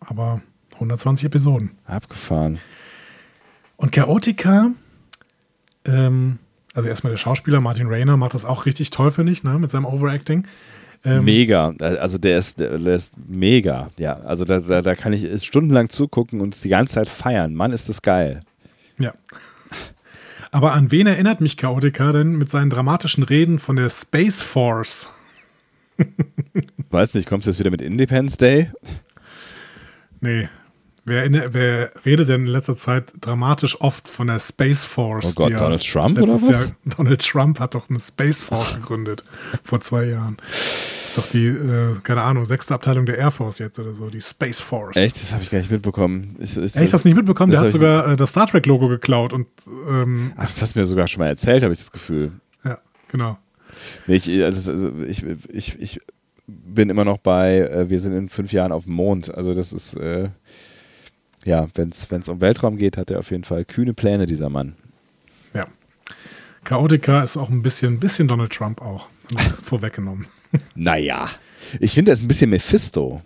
[0.00, 0.40] Aber
[0.74, 1.72] 120 Episoden.
[1.86, 2.58] abgefahren.
[3.76, 4.70] Und Chaotica,
[5.84, 6.38] ähm,
[6.74, 9.70] also erstmal der Schauspieler Martin Rayner macht das auch richtig toll, finde ich, ne, mit
[9.70, 10.46] seinem Overacting.
[11.04, 11.74] Ähm, mega.
[11.80, 13.90] Also der ist, der ist mega.
[13.98, 17.54] Ja, also da, da, da kann ich stundenlang zugucken und es die ganze Zeit feiern.
[17.54, 18.42] Mann, ist das geil.
[18.98, 19.12] Ja.
[20.54, 25.08] Aber an wen erinnert mich Chaotica denn mit seinen dramatischen Reden von der Space Force?
[26.90, 28.70] Weiß nicht, kommst du jetzt wieder mit Independence Day?
[30.20, 30.48] Nee.
[31.06, 35.26] Wer, in, wer redet denn in letzter Zeit dramatisch oft von der Space Force?
[35.26, 36.48] Oh Gott, Donald Trump oder was?
[36.48, 39.22] Jahr, Donald Trump hat doch eine Space Force gegründet
[39.64, 40.38] vor zwei Jahren.
[40.48, 44.08] Das ist doch die, äh, keine Ahnung, sechste Abteilung der Air Force jetzt oder so,
[44.08, 44.96] die Space Force.
[44.96, 45.20] Echt?
[45.20, 46.36] Das habe ich gar nicht mitbekommen.
[46.38, 47.52] Ist, ist Echt, hast du nicht mitbekommen?
[47.52, 50.78] Der hat sogar äh, das Star Trek Logo geklaut und ähm, Ach, das hast du
[50.78, 52.32] mir sogar schon mal erzählt, habe ich das Gefühl.
[52.64, 52.78] Ja,
[53.08, 53.36] genau.
[54.06, 56.00] Nee, ich, also, also ich, ich, ich
[56.46, 59.34] bin immer noch bei, äh, wir sind in fünf Jahren auf dem Mond.
[59.34, 60.30] Also das ist, äh,
[61.44, 64.74] ja, wenn es um Weltraum geht, hat er auf jeden Fall kühne Pläne, dieser Mann.
[65.52, 65.66] Ja.
[66.64, 69.08] Chaotica ist auch ein bisschen, bisschen Donald Trump auch
[69.62, 70.26] vorweggenommen.
[70.74, 71.28] Naja,
[71.80, 73.22] ich finde, er ist ein bisschen Mephisto.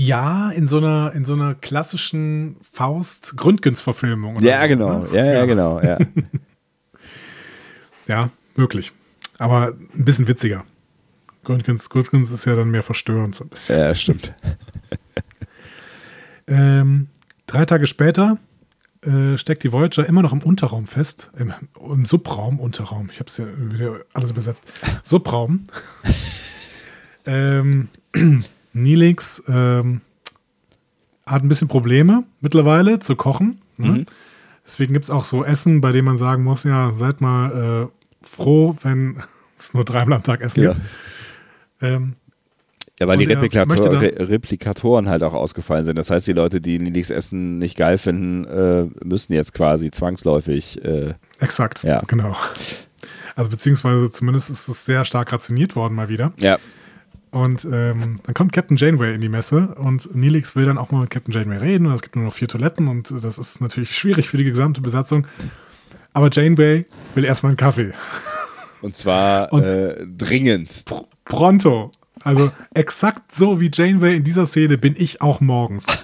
[0.00, 4.38] Ja, in so einer, in so einer klassischen Faust-Grundgens-Verfilmung.
[4.40, 4.98] Ja, so, genau.
[5.00, 5.08] Ne?
[5.12, 5.80] Ja, ja, ja, genau.
[5.80, 5.98] Ja.
[8.06, 8.92] ja, möglich.
[9.38, 10.64] Aber ein bisschen witziger.
[11.42, 11.88] Grundgens
[12.30, 13.76] ist ja dann mehr verstörend so ein bisschen.
[13.76, 14.32] Ja, stimmt.
[16.48, 17.08] ähm,
[17.46, 18.38] drei Tage später
[19.02, 23.28] äh, steckt die Voyager immer noch im Unterraum fest, im, im Subraum, Unterraum, ich habe
[23.28, 24.62] es ja wieder alles übersetzt,
[25.04, 25.68] Subraum.
[27.26, 27.88] ähm,
[28.72, 30.00] Nilix ähm,
[31.26, 33.60] hat ein bisschen Probleme mittlerweile zu kochen.
[33.76, 33.88] Ne?
[33.88, 34.06] Mhm.
[34.66, 38.26] Deswegen gibt es auch so Essen, bei dem man sagen muss, ja, seid mal äh,
[38.26, 39.22] froh, wenn
[39.56, 40.72] es nur dreimal am Tag Essen ja.
[40.72, 40.86] gibt.
[41.80, 42.14] Ähm,
[43.00, 45.96] ja, weil die Replikator Re Replikatoren halt auch ausgefallen sind.
[45.96, 50.84] Das heißt, die Leute, die Nilix Essen nicht geil finden, äh, müssen jetzt quasi zwangsläufig.
[50.84, 52.00] Äh, Exakt, ja.
[52.06, 52.36] genau.
[53.36, 56.32] Also beziehungsweise zumindest ist es sehr stark rationiert worden mal wieder.
[56.40, 56.58] Ja.
[57.30, 61.02] Und ähm, dann kommt Captain Janeway in die Messe und Nilix will dann auch mal
[61.02, 63.94] mit Captain Janeway reden und es gibt nur noch vier Toiletten und das ist natürlich
[63.94, 65.26] schwierig für die gesamte Besatzung.
[66.14, 67.92] Aber Janeway will erstmal einen Kaffee.
[68.80, 70.84] Und zwar und äh, dringend.
[70.86, 71.92] Pr pronto.
[72.24, 75.86] Also exakt so wie Janeway in dieser Szene bin ich auch morgens.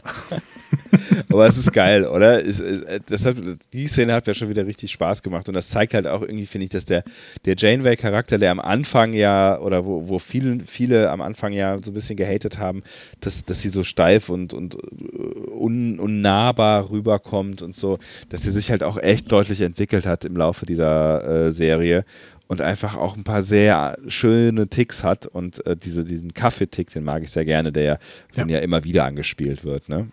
[1.31, 2.45] Aber es ist geil, oder?
[2.45, 3.37] Es, es, hat,
[3.73, 6.47] die Szene hat ja schon wieder richtig Spaß gemacht und das zeigt halt auch irgendwie,
[6.47, 7.05] finde ich, dass der,
[7.45, 11.91] der Janeway-Charakter, der am Anfang ja, oder wo, wo viele, viele am Anfang ja so
[11.91, 12.83] ein bisschen gehatet haben,
[13.21, 17.99] dass, dass sie so steif und, und un, unnahbar rüberkommt und so,
[18.29, 22.05] dass sie sich halt auch echt deutlich entwickelt hat im Laufe dieser äh, Serie
[22.47, 27.05] und einfach auch ein paar sehr schöne Ticks hat und äh, diese, diesen Kaffeetick, den
[27.05, 27.99] mag ich sehr gerne, der ja,
[28.34, 28.47] ja.
[28.47, 29.88] ja immer wieder angespielt wird.
[29.88, 30.09] Ne?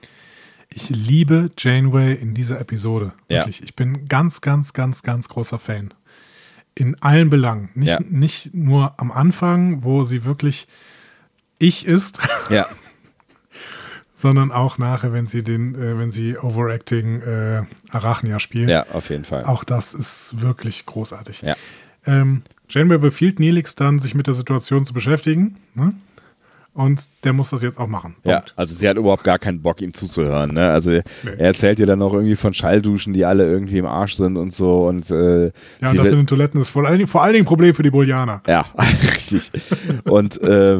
[0.73, 3.13] Ich liebe Janeway in dieser Episode.
[3.27, 3.59] Wirklich.
[3.59, 3.65] Ja.
[3.65, 5.93] Ich bin ganz, ganz, ganz, ganz großer Fan.
[6.73, 7.69] In allen Belangen.
[7.75, 7.99] Nicht, ja.
[8.09, 10.67] nicht nur am Anfang, wo sie wirklich
[11.59, 12.19] ich ist.
[12.49, 12.67] Ja.
[14.13, 18.69] sondern auch nachher, wenn sie den, äh, wenn sie Overacting äh, Arachnia spielt.
[18.69, 19.45] Ja, auf jeden Fall.
[19.45, 21.41] Auch das ist wirklich großartig.
[21.41, 21.55] Ja.
[22.05, 25.57] Ähm, Janeway befiehlt Nelix dann, sich mit der Situation zu beschäftigen.
[25.75, 25.93] Ne?
[26.73, 28.15] Und der muss das jetzt auch machen.
[28.23, 28.27] Punkt.
[28.27, 30.53] Ja, also sie hat überhaupt gar keinen Bock, ihm zuzuhören.
[30.53, 30.69] Ne?
[30.69, 31.01] Also nee.
[31.23, 34.53] er erzählt ihr dann noch irgendwie von Schallduschen, die alle irgendwie im Arsch sind und
[34.53, 34.87] so.
[34.87, 35.49] Und, äh, ja,
[35.89, 37.83] und das mit den Toiletten ist vor allen, Dingen, vor allen Dingen ein Problem für
[37.83, 38.41] die Bolianer.
[38.47, 38.65] Ja,
[39.13, 39.51] richtig.
[40.05, 40.77] und äh,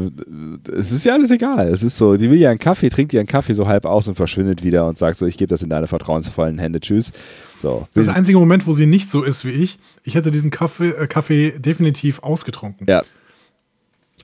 [0.74, 1.68] es ist ja alles egal.
[1.68, 4.16] Es ist so, die will ja einen Kaffee, trinkt ihren Kaffee so halb aus und
[4.16, 7.12] verschwindet wieder und sagt so, ich gebe das in deine vertrauensvollen Hände, tschüss.
[7.58, 7.88] So.
[7.94, 9.78] Das ist der einzige Moment, wo sie nicht so ist wie ich.
[10.04, 12.88] Ich hätte diesen Kaffee, äh, Kaffee definitiv ausgetrunken.
[12.89, 13.04] Ja,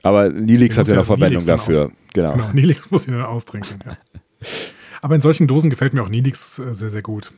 [0.02, 1.90] aber Nilix hat ja noch Verwendung dafür.
[2.14, 2.32] Genau.
[2.32, 3.78] genau, Nilix muss ihn dann austrinken.
[3.84, 3.96] Ja.
[5.00, 7.32] Aber in solchen Dosen gefällt mir auch Nilix äh, sehr, sehr gut.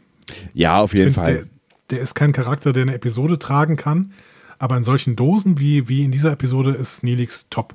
[0.54, 1.34] Ja, auf jeden find, Fall.
[1.34, 1.44] Der,
[1.90, 4.12] der, ist kein Charakter, der eine Episode tragen kann.
[4.58, 7.74] Aber in solchen Dosen wie, wie in dieser Episode ist Nilix top.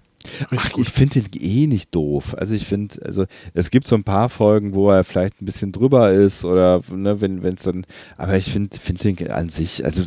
[0.52, 0.88] Richtig Ach, gut.
[0.88, 2.36] ich finde den eh nicht doof.
[2.38, 5.72] Also ich finde, also es gibt so ein paar Folgen, wo er vielleicht ein bisschen
[5.72, 7.86] drüber ist oder ne, wenn es dann,
[8.18, 10.04] aber ich finde find den an sich, also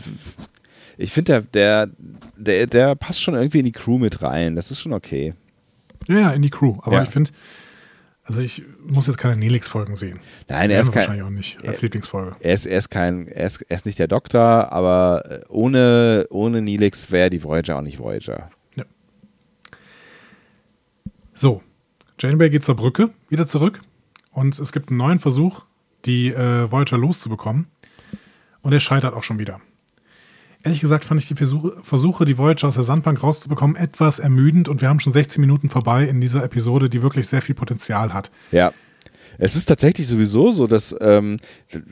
[0.98, 1.94] ich finde, der, der,
[2.36, 4.56] der, der passt schon irgendwie in die Crew mit rein.
[4.56, 5.32] Das ist schon okay.
[6.08, 6.76] Ja, ja, in die Crew.
[6.82, 7.02] Aber ja.
[7.04, 7.30] ich finde,
[8.24, 10.18] also ich muss jetzt keine Nelix-Folgen sehen.
[10.48, 12.36] Nein, er ist kein, wahrscheinlich auch nicht als er, Lieblingsfolge.
[12.40, 16.26] Er ist, er ist kein, er ist, er ist nicht der Doktor, aber äh, ohne,
[16.30, 18.50] ohne Nelix wäre die Voyager auch nicht Voyager.
[18.74, 18.84] Ja.
[21.32, 21.62] So,
[22.18, 23.80] Janeway geht zur Brücke wieder zurück
[24.32, 25.62] und es gibt einen neuen Versuch,
[26.04, 27.68] die äh, Voyager loszubekommen.
[28.62, 29.60] Und er scheitert auch schon wieder.
[30.64, 34.80] Ehrlich gesagt fand ich die Versuche, die Voyager aus der Sandbank rauszubekommen, etwas ermüdend und
[34.80, 38.30] wir haben schon 16 Minuten vorbei in dieser Episode, die wirklich sehr viel Potenzial hat.
[38.50, 38.72] Ja.
[39.40, 41.38] Es ist tatsächlich sowieso so, dass ähm,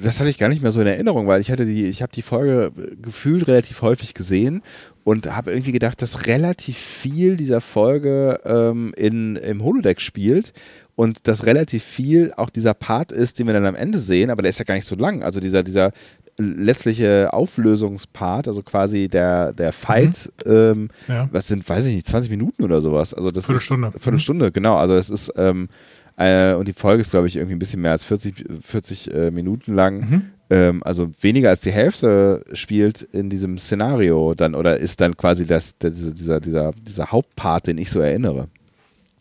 [0.03, 2.11] das hatte ich gar nicht mehr so in Erinnerung, weil ich hatte die, ich habe
[2.13, 4.63] die Folge gefühlt relativ häufig gesehen
[5.05, 10.53] und habe irgendwie gedacht, dass relativ viel dieser Folge ähm, in, im Holodeck spielt
[10.97, 14.43] und dass relativ viel auch dieser Part ist, den wir dann am Ende sehen, aber
[14.43, 15.23] der ist ja gar nicht so lang.
[15.23, 15.93] Also dieser, dieser
[16.39, 20.53] letztliche Auflösungspart, also quasi der, der Fight, mhm.
[20.53, 21.29] ähm, ja.
[21.33, 23.15] was sind, weiß ich nicht, 20 Minuten oder sowas.
[23.15, 23.93] Also das Viertelstunde.
[23.95, 24.53] ist Viertelstunde, mhm.
[24.53, 24.77] genau.
[24.77, 25.69] Also es ist ähm,
[26.17, 29.31] äh, und die Folge ist, glaube ich, irgendwie ein bisschen mehr als 40, 40 äh,
[29.31, 29.99] Minuten lang.
[29.99, 30.23] Mhm.
[30.49, 35.45] Ähm, also weniger als die Hälfte spielt in diesem Szenario dann oder ist dann quasi
[35.45, 38.49] das, der, dieser, dieser, dieser Hauptpart, den ich so erinnere.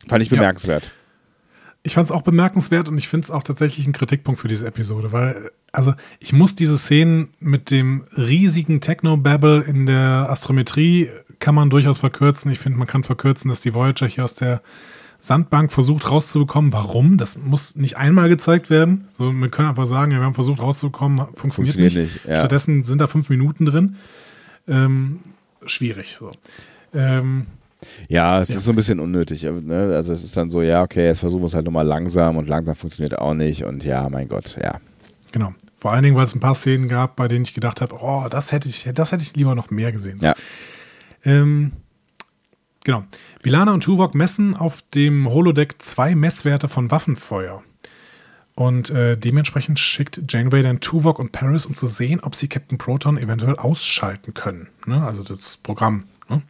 [0.07, 0.83] Fand ich bemerkenswert.
[0.83, 0.91] Ja.
[1.85, 4.65] Ich fand es auch bemerkenswert und ich finde es auch tatsächlich ein Kritikpunkt für diese
[4.65, 11.53] Episode, weil, also ich muss diese Szenen mit dem riesigen Techno-Babble in der Astrometrie kann
[11.53, 12.51] man durchaus verkürzen.
[12.51, 14.63] Ich finde, man kann verkürzen, dass die Voyager hier aus der
[15.19, 16.73] Sandbank versucht rauszubekommen.
[16.73, 17.17] Warum?
[17.17, 19.07] Das muss nicht einmal gezeigt werden.
[19.11, 22.15] So, wir können einfach sagen, ja, wir haben versucht rauszubekommen, funktioniert, funktioniert nicht.
[22.15, 22.39] nicht ja.
[22.39, 23.97] Stattdessen sind da fünf Minuten drin.
[24.67, 25.19] Ähm,
[25.67, 26.17] schwierig.
[26.19, 26.31] So.
[26.95, 27.45] Ähm,
[28.09, 28.57] ja, es ja.
[28.57, 29.43] ist so ein bisschen unnötig.
[29.43, 29.93] Ne?
[29.93, 32.47] Also es ist dann so, ja, okay, jetzt versuchen wir es halt nochmal langsam und
[32.47, 34.79] langsam funktioniert auch nicht und ja, mein Gott, ja.
[35.31, 35.53] Genau.
[35.77, 38.27] Vor allen Dingen, weil es ein paar Szenen gab, bei denen ich gedacht habe, oh,
[38.29, 40.17] das hätte ich, das hätte ich lieber noch mehr gesehen.
[40.21, 40.33] Ja.
[41.23, 41.73] Ähm,
[42.83, 43.03] genau.
[43.43, 47.61] Bilana und Tuvok messen auf dem Holodeck zwei Messwerte von Waffenfeuer.
[48.55, 52.77] Und äh, dementsprechend schickt Janeway dann Tuvok und Paris, um zu sehen, ob sie Captain
[52.77, 54.69] Proton eventuell ausschalten können.
[54.85, 55.05] Ne?
[55.05, 56.05] Also das Programm.
[56.29, 56.41] Ne?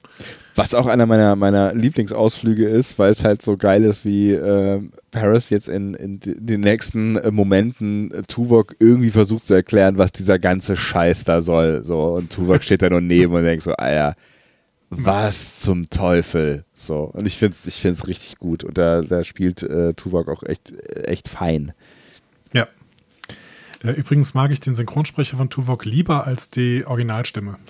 [0.56, 4.82] Was auch einer meiner, meiner Lieblingsausflüge ist, weil es halt so geil ist, wie äh,
[5.12, 10.14] Paris jetzt in, in den nächsten äh, Momenten äh, Tuvok irgendwie versucht zu erklären, was
[10.14, 11.84] dieser ganze Scheiß da soll.
[11.84, 14.16] So, und Tuvok steht da nur neben und denkt so, Alter,
[14.90, 16.64] was zum Teufel?
[16.74, 18.64] So, und ich finde es ich find's richtig gut.
[18.64, 20.74] Und da, da spielt äh, Tuvok auch echt,
[21.04, 21.74] echt fein.
[22.54, 22.68] Ja.
[23.84, 27.58] Äh, übrigens mag ich den Synchronsprecher von Tuvok lieber als die Originalstimme.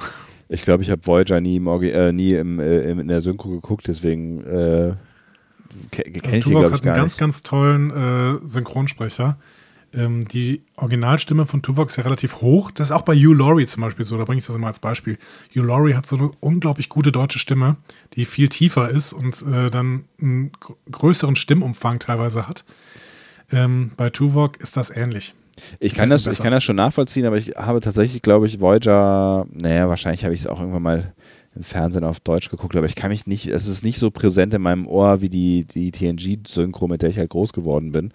[0.48, 3.88] Ich glaube, ich habe Voyager nie, im, äh, nie im, äh, in der Synchro geguckt,
[3.88, 4.94] deswegen äh,
[5.92, 6.86] kenne ich also, glaube ich, gar nicht.
[6.86, 9.38] hat einen ganz, ganz tollen äh, Synchronsprecher.
[9.96, 12.72] Ähm, die Originalstimme von Tuvok ist ja relativ hoch.
[12.72, 14.18] Das ist auch bei Hugh Laurie zum Beispiel so.
[14.18, 15.18] Da bringe ich das immer als Beispiel.
[15.56, 17.78] Hugh Laurie hat so eine unglaublich gute deutsche Stimme,
[18.14, 20.52] die viel tiefer ist und äh, dann einen
[20.92, 22.66] größeren Stimmumfang teilweise hat.
[23.52, 25.34] Ähm, bei Tuvok ist das ähnlich.
[25.80, 29.46] Ich kann, das, ich kann das schon nachvollziehen, aber ich habe tatsächlich, glaube ich, Voyager,
[29.52, 31.14] naja, wahrscheinlich habe ich es auch irgendwann mal
[31.56, 34.54] im Fernsehen auf Deutsch geguckt, aber ich kann mich nicht, es ist nicht so präsent
[34.54, 38.12] in meinem Ohr wie die, die TNG-Synchro, mit der ich halt groß geworden bin.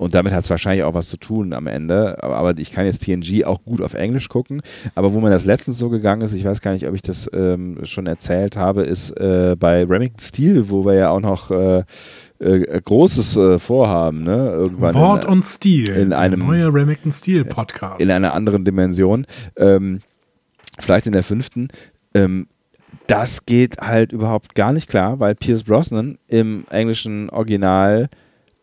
[0.00, 2.22] Und damit hat es wahrscheinlich auch was zu tun am Ende.
[2.22, 4.62] Aber, aber, ich kann jetzt TNG auch gut auf Englisch gucken.
[4.94, 7.28] Aber wo mir das letztens so gegangen ist, ich weiß gar nicht, ob ich das
[7.34, 11.84] ähm, schon erzählt habe, ist äh, bei Remington Steel, wo wir ja auch noch äh,
[12.40, 14.50] äh, großes äh, Vorhaben, ne?
[14.50, 15.90] Irgendwann Wort in, und Stil.
[15.90, 18.00] In einem neue Remington Steel Podcast.
[18.00, 19.26] In einer anderen Dimension.
[19.56, 20.00] Ähm,
[20.78, 21.68] vielleicht in der fünften.
[22.14, 22.48] Ähm,
[23.06, 28.08] das geht halt überhaupt gar nicht klar, weil Pierce Brosnan im englischen Original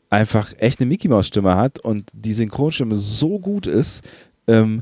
[0.10, 4.04] einfach echt eine Mickey Maus Stimme hat und die Synchronstimme so gut ist,
[4.48, 4.82] ähm,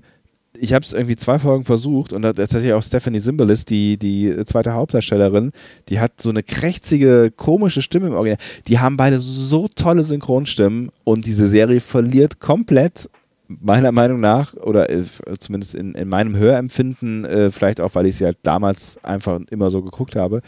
[0.59, 4.73] ich habe es irgendwie zwei Folgen versucht und tatsächlich auch Stephanie Zimbalist, die, die zweite
[4.73, 5.51] Hauptdarstellerin,
[5.89, 8.39] die hat so eine krächzige, komische Stimme im Original.
[8.67, 13.09] Die haben beide so tolle Synchronstimmen und diese Serie verliert komplett,
[13.47, 15.03] meiner Meinung nach, oder äh,
[15.39, 19.69] zumindest in, in meinem Hörempfinden, äh, vielleicht auch, weil ich sie halt damals einfach immer
[19.69, 20.41] so geguckt habe,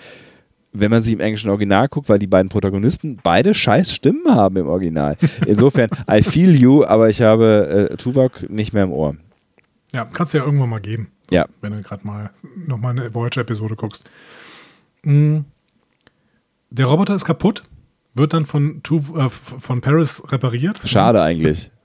[0.74, 4.58] wenn man sie im englischen Original guckt, weil die beiden Protagonisten beide scheiß Stimmen haben
[4.58, 5.16] im Original.
[5.46, 9.16] Insofern, I feel you, aber ich habe äh, Tuvok nicht mehr im Ohr.
[9.94, 11.12] Ja, kannst du ja irgendwann mal geben.
[11.32, 11.46] Ja.
[11.62, 14.10] Wenn du gerade mal nochmal eine Voyager-Episode guckst.
[15.04, 15.40] Mm.
[16.70, 17.64] Der Roboter ist kaputt,
[18.14, 18.82] wird dann von,
[19.16, 20.82] äh, von Paris repariert.
[20.86, 21.72] Schade eigentlich.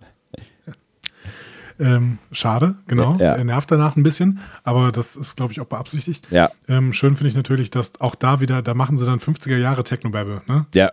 [1.81, 3.17] Ähm, schade, genau.
[3.19, 3.35] Ja.
[3.35, 6.29] Er nervt danach ein bisschen, aber das ist, glaube ich, auch beabsichtigt.
[6.31, 6.51] Ja.
[6.69, 9.83] Ähm, schön finde ich natürlich, dass auch da wieder, da machen sie dann 50er Jahre
[9.83, 10.67] Technobabble, ne?
[10.75, 10.93] Ja.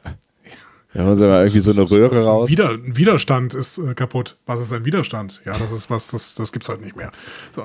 [0.93, 2.49] Da haben sie mal irgendwie so eine Röhre raus.
[2.49, 4.37] Wider, Widerstand ist äh, kaputt.
[4.47, 5.41] Was ist ein Widerstand?
[5.45, 7.11] Ja, das ist was, das, das gibt es halt nicht mehr.
[7.55, 7.63] So.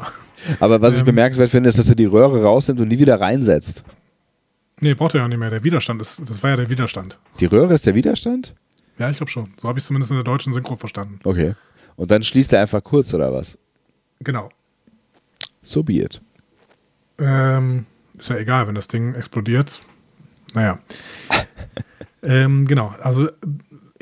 [0.61, 3.19] Aber was ähm, ich bemerkenswert finde, ist, dass er die Röhre rausnimmt und nie wieder
[3.19, 3.83] reinsetzt.
[4.81, 5.49] Nee, braucht er ja nicht mehr.
[5.49, 7.19] Der Widerstand ist, das war ja der Widerstand.
[7.41, 8.55] Die Röhre ist der Widerstand?
[8.99, 9.55] Ja, ich glaube schon.
[9.57, 11.19] So habe ich es zumindest in der deutschen Synchro verstanden.
[11.25, 11.55] Okay.
[11.97, 13.59] Und dann schließt er einfach kurz, oder was?
[14.21, 14.51] Genau.
[15.63, 16.21] So be it.
[17.19, 17.87] Ähm,
[18.19, 19.81] ist ja egal, wenn das Ding explodiert.
[20.53, 20.79] Naja.
[22.25, 23.29] ähm, genau, also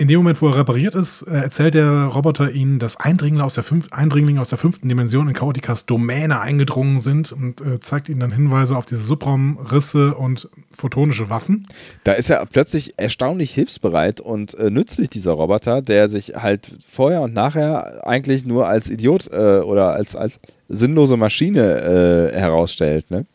[0.03, 3.55] in dem Moment, wo er repariert ist, äh, erzählt der Roboter ihnen, dass Eindringlinge aus
[3.55, 8.09] der, fünf, Eindringlinge aus der fünften Dimension in Chaotikas Domäne eingedrungen sind und äh, zeigt
[8.09, 11.67] ihnen dann Hinweise auf diese Subraumrisse und photonische Waffen.
[12.05, 17.21] Da ist er plötzlich erstaunlich hilfsbereit und äh, nützlich, dieser Roboter, der sich halt vorher
[17.21, 20.41] und nachher eigentlich nur als Idiot äh, oder als, als
[20.71, 23.11] sinnlose Maschine äh, herausstellt.
[23.11, 23.27] Ne?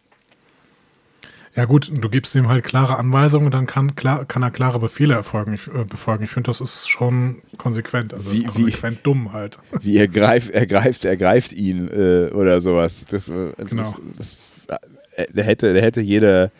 [1.58, 4.78] Ja gut, du gibst ihm halt klare Anweisungen und dann kann, klar, kann er klare
[4.78, 6.24] Befehle erfolgen, ich, äh, befolgen.
[6.24, 8.14] Ich finde, das ist schon konsequent.
[8.14, 9.58] Also wie, konsequent wie, dumm halt.
[9.82, 13.08] Wie er greift, er greift, er greift ihn äh, oder sowas.
[13.10, 13.96] Das, äh, genau.
[14.20, 14.38] Das,
[15.16, 16.52] äh, der, hätte, der hätte jede,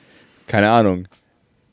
[0.48, 1.08] keine Ahnung,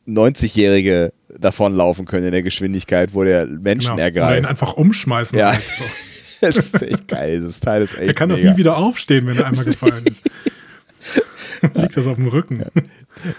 [0.06, 4.02] 90-Jährige davonlaufen können in der Geschwindigkeit, wo der Menschen genau.
[4.02, 4.32] ergreift.
[4.32, 5.38] Oder ihn einfach umschmeißen.
[5.38, 5.54] Ja.
[6.42, 7.40] das ist echt geil.
[7.40, 8.42] Das Teil ist echt Er kann mega.
[8.42, 10.30] doch nie wieder aufstehen, wenn er einmal gefallen ist.
[11.74, 12.64] Liegt das auf dem Rücken.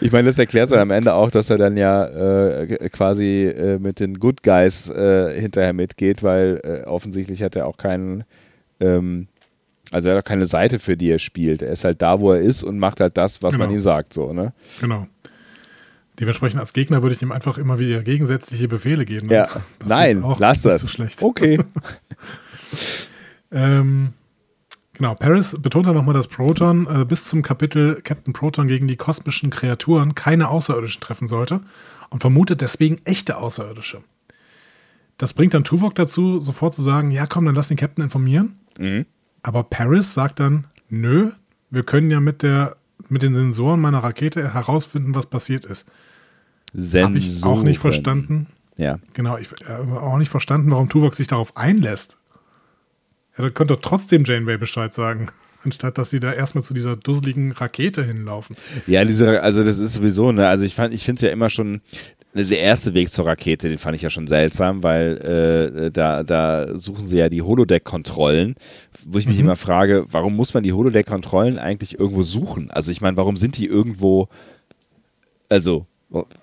[0.01, 3.79] Ich meine, das erklärt dann am Ende auch, dass er dann ja äh, quasi äh,
[3.79, 8.23] mit den Good Guys äh, hinterher mitgeht, weil äh, offensichtlich hat er auch keinen,
[8.79, 9.27] ähm,
[9.91, 11.61] also er hat auch keine Seite, für die er spielt.
[11.61, 13.65] Er ist halt da, wo er ist und macht halt das, was genau.
[13.65, 14.53] man ihm sagt, so, ne?
[14.81, 15.07] Genau.
[16.19, 19.29] Dementsprechend als Gegner würde ich ihm einfach immer wieder gegensätzliche Befehle geben.
[19.29, 19.49] Ja,
[19.85, 20.83] nein, lass das.
[20.83, 21.21] So schlecht.
[21.21, 21.59] Okay.
[23.51, 24.13] ähm,
[24.95, 28.95] Genau, Paris betont dann nochmal, dass Proton äh, bis zum Kapitel Captain Proton gegen die
[28.95, 31.59] kosmischen Kreaturen keine Außerirdischen treffen sollte
[32.09, 34.01] und vermutet deswegen echte Außerirdische.
[35.17, 38.59] Das bringt dann Tuvok dazu, sofort zu sagen, ja komm, dann lass den Captain informieren.
[38.79, 39.05] Mhm.
[39.43, 41.31] Aber Paris sagt dann, nö,
[41.69, 42.77] wir können ja mit, der,
[43.09, 45.91] mit den Sensoren meiner Rakete herausfinden, was passiert ist.
[46.73, 48.47] Habe ich auch nicht verstanden.
[48.77, 48.99] Ja.
[49.13, 52.17] Genau, ich habe auch nicht verstanden, warum Tuvok sich darauf einlässt.
[53.37, 55.27] Ja, dann könnte doch trotzdem Janeway Bescheid sagen,
[55.63, 58.55] anstatt dass sie da erstmal zu dieser dusseligen Rakete hinlaufen.
[58.87, 61.49] Ja, diese, also das ist sowieso, ne, also ich fand, ich finde es ja immer
[61.49, 61.81] schon,
[62.33, 65.17] der erste Weg zur Rakete, den fand ich ja schon seltsam, weil
[65.85, 68.55] äh, da, da suchen sie ja die Holodeck-Kontrollen,
[69.05, 69.45] wo ich mich mhm.
[69.45, 72.71] immer frage, warum muss man die Holodeck-Kontrollen eigentlich irgendwo suchen?
[72.71, 74.27] Also ich meine, warum sind die irgendwo,
[75.49, 75.85] also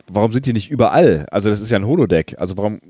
[0.08, 1.26] warum sind die nicht überall?
[1.30, 2.80] Also das ist ja ein Holodeck, also warum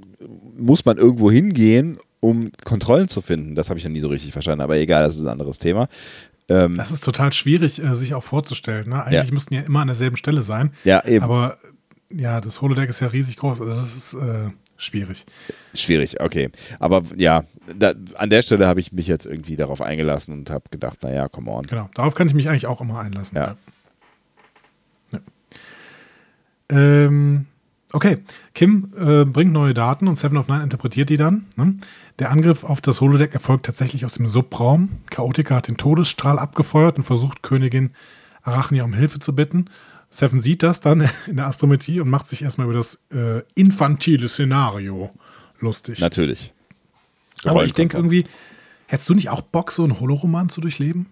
[0.57, 3.57] muss man irgendwo hingehen, um Kontrollen zu finden.
[3.57, 5.89] Das habe ich ja nie so richtig verstanden, aber egal, das ist ein anderes Thema.
[6.49, 8.89] Ähm, das ist total schwierig, äh, sich auch vorzustellen.
[8.89, 9.05] Ne?
[9.05, 9.35] Eigentlich ja.
[9.35, 10.73] müssten ja immer an derselben Stelle sein.
[10.85, 11.25] Ja, eben.
[11.25, 11.59] Aber
[12.11, 13.61] ja, das Holodeck ist ja riesig groß.
[13.61, 15.27] Also das ist äh, schwierig.
[15.75, 16.51] Schwierig, okay.
[16.79, 17.45] Aber ja,
[17.77, 21.29] da, an der Stelle habe ich mich jetzt irgendwie darauf eingelassen und habe gedacht, naja,
[21.29, 21.67] come on.
[21.67, 23.37] Genau, darauf kann ich mich eigentlich auch immer einlassen.
[23.37, 23.57] Ja.
[25.11, 25.21] ja.
[26.69, 27.47] Ähm,
[27.93, 28.19] okay,
[28.55, 31.47] Kim äh, bringt neue Daten und Seven of Nine interpretiert die dann.
[31.57, 31.77] Ne?
[32.19, 34.91] Der Angriff auf das Holodeck erfolgt tatsächlich aus dem Subraum.
[35.11, 37.91] Chaotica hat den Todesstrahl abgefeuert und versucht, Königin
[38.43, 39.67] Arachnia um Hilfe zu bitten.
[40.11, 44.29] Seven sieht das dann in der Astrometrie und macht sich erstmal über das äh, infantile
[44.29, 45.11] Szenario
[45.61, 46.01] lustig.
[46.01, 46.53] Natürlich.
[47.45, 48.25] Aber ich denke irgendwie,
[48.87, 51.07] hättest du nicht auch Bock, so einen Holoroman zu durchleben?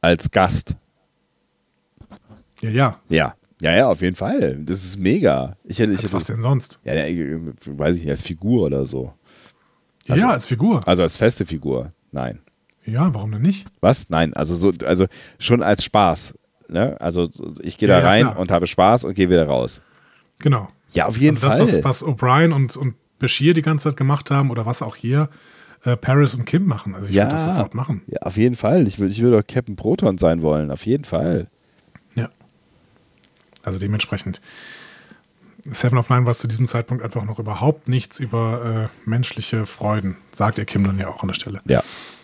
[0.00, 0.76] Als Gast.
[2.60, 3.00] Ja, ja.
[3.08, 3.34] Ja.
[3.60, 4.58] Ja, ja, auf jeden Fall.
[4.60, 5.56] Das ist mega.
[5.64, 6.78] Ich hätte, ich hätte, was denn sonst?
[6.84, 9.12] Ja, weiß ich nicht, als Figur oder so.
[10.08, 10.86] Also, ja, als Figur.
[10.86, 11.90] Also als feste Figur.
[12.12, 12.40] Nein.
[12.84, 13.66] Ja, warum denn nicht?
[13.80, 14.08] Was?
[14.10, 15.06] Nein, also so, also
[15.38, 16.34] schon als Spaß.
[16.68, 17.00] Ne?
[17.00, 17.30] Also
[17.62, 19.82] ich gehe da ja, rein ja, und habe Spaß und gehe wieder raus.
[20.38, 20.68] Genau.
[20.92, 21.58] Ja, auf jeden also Fall.
[21.58, 24.96] Das, was, was O'Brien und, und Bashir die ganze Zeit gemacht haben oder was auch
[24.96, 25.28] hier
[25.84, 26.94] äh, Paris und Kim machen.
[26.94, 28.02] Also ich ja, würde das sofort machen.
[28.06, 28.86] Ja, auf jeden Fall.
[28.86, 30.70] Ich würde ich würd auch Captain Proton sein wollen.
[30.70, 31.48] Auf jeden Fall.
[33.66, 34.40] Also dementsprechend.
[35.64, 40.16] Seven of Nine weiß zu diesem Zeitpunkt einfach noch überhaupt nichts über äh, menschliche Freuden,
[40.30, 41.60] sagt ihr Kim dann ja auch an der Stelle.
[41.68, 41.82] Ja,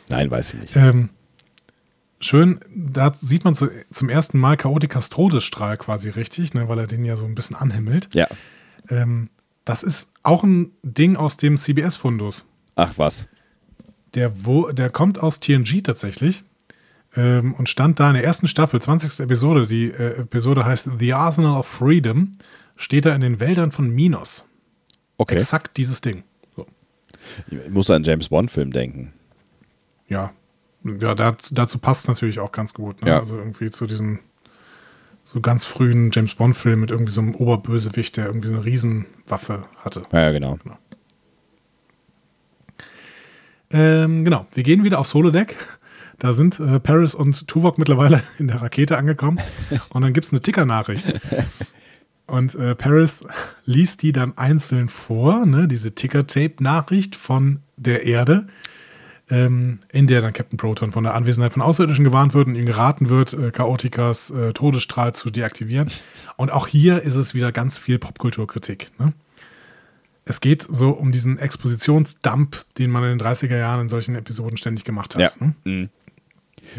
[0.08, 0.76] nein, weiß sie nicht.
[0.76, 1.08] Ähm,
[2.20, 6.86] schön, da sieht man zu, zum ersten Mal Chaotikas Todesstrahl quasi richtig, ne, weil er
[6.86, 8.08] den ja so ein bisschen anhimmelt.
[8.14, 8.28] Ja.
[8.88, 9.28] Ähm,
[9.64, 12.46] das ist auch ein Ding aus dem CBS-Fundus.
[12.76, 13.28] Ach was.
[14.14, 16.44] Der, wo, der kommt aus TNG tatsächlich
[17.16, 19.20] ähm, und stand da in der ersten Staffel, 20.
[19.20, 19.66] Episode.
[19.66, 22.32] Die äh, Episode heißt The Arsenal of Freedom
[22.76, 24.46] steht er in den Wäldern von Minos.
[25.18, 25.36] Okay.
[25.36, 26.24] Exakt dieses Ding.
[26.56, 26.66] So.
[27.50, 29.12] Ich muss an James Bond-Film denken.
[30.08, 30.32] Ja,
[30.84, 33.02] ja dazu, dazu passt natürlich auch ganz gut.
[33.02, 33.10] Ne?
[33.10, 33.20] Ja.
[33.20, 34.20] Also irgendwie zu diesen
[35.24, 39.66] so ganz frühen James Bond-Film mit irgendwie so einem Oberbösewicht, der irgendwie so eine Riesenwaffe
[39.76, 40.04] hatte.
[40.12, 40.58] Ja, ja genau.
[40.62, 40.78] Genau.
[43.70, 45.56] Ähm, genau, wir gehen wieder aufs Holodeck.
[46.22, 49.40] Da sind äh, Paris und Tuvok mittlerweile in der Rakete angekommen.
[49.88, 51.04] Und dann gibt es eine Ticker-Nachricht.
[52.26, 53.24] Und äh, Paris
[53.64, 58.46] liest die dann einzeln vor, ne, diese Ticker-Tape-Nachricht von der Erde,
[59.30, 62.66] ähm, in der dann Captain Proton von der Anwesenheit von Außerirdischen gewarnt wird und ihm
[62.66, 65.90] geraten wird, äh, Chaotikas äh, Todesstrahl zu deaktivieren.
[66.36, 68.92] Und auch hier ist es wieder ganz viel Popkulturkritik.
[69.00, 69.12] Ne?
[70.24, 74.56] es geht so um diesen Expositionsdump, den man in den 30er Jahren in solchen Episoden
[74.56, 75.20] ständig gemacht hat.
[75.20, 75.30] Ja.
[75.44, 75.54] Ne?
[75.64, 75.88] Mhm.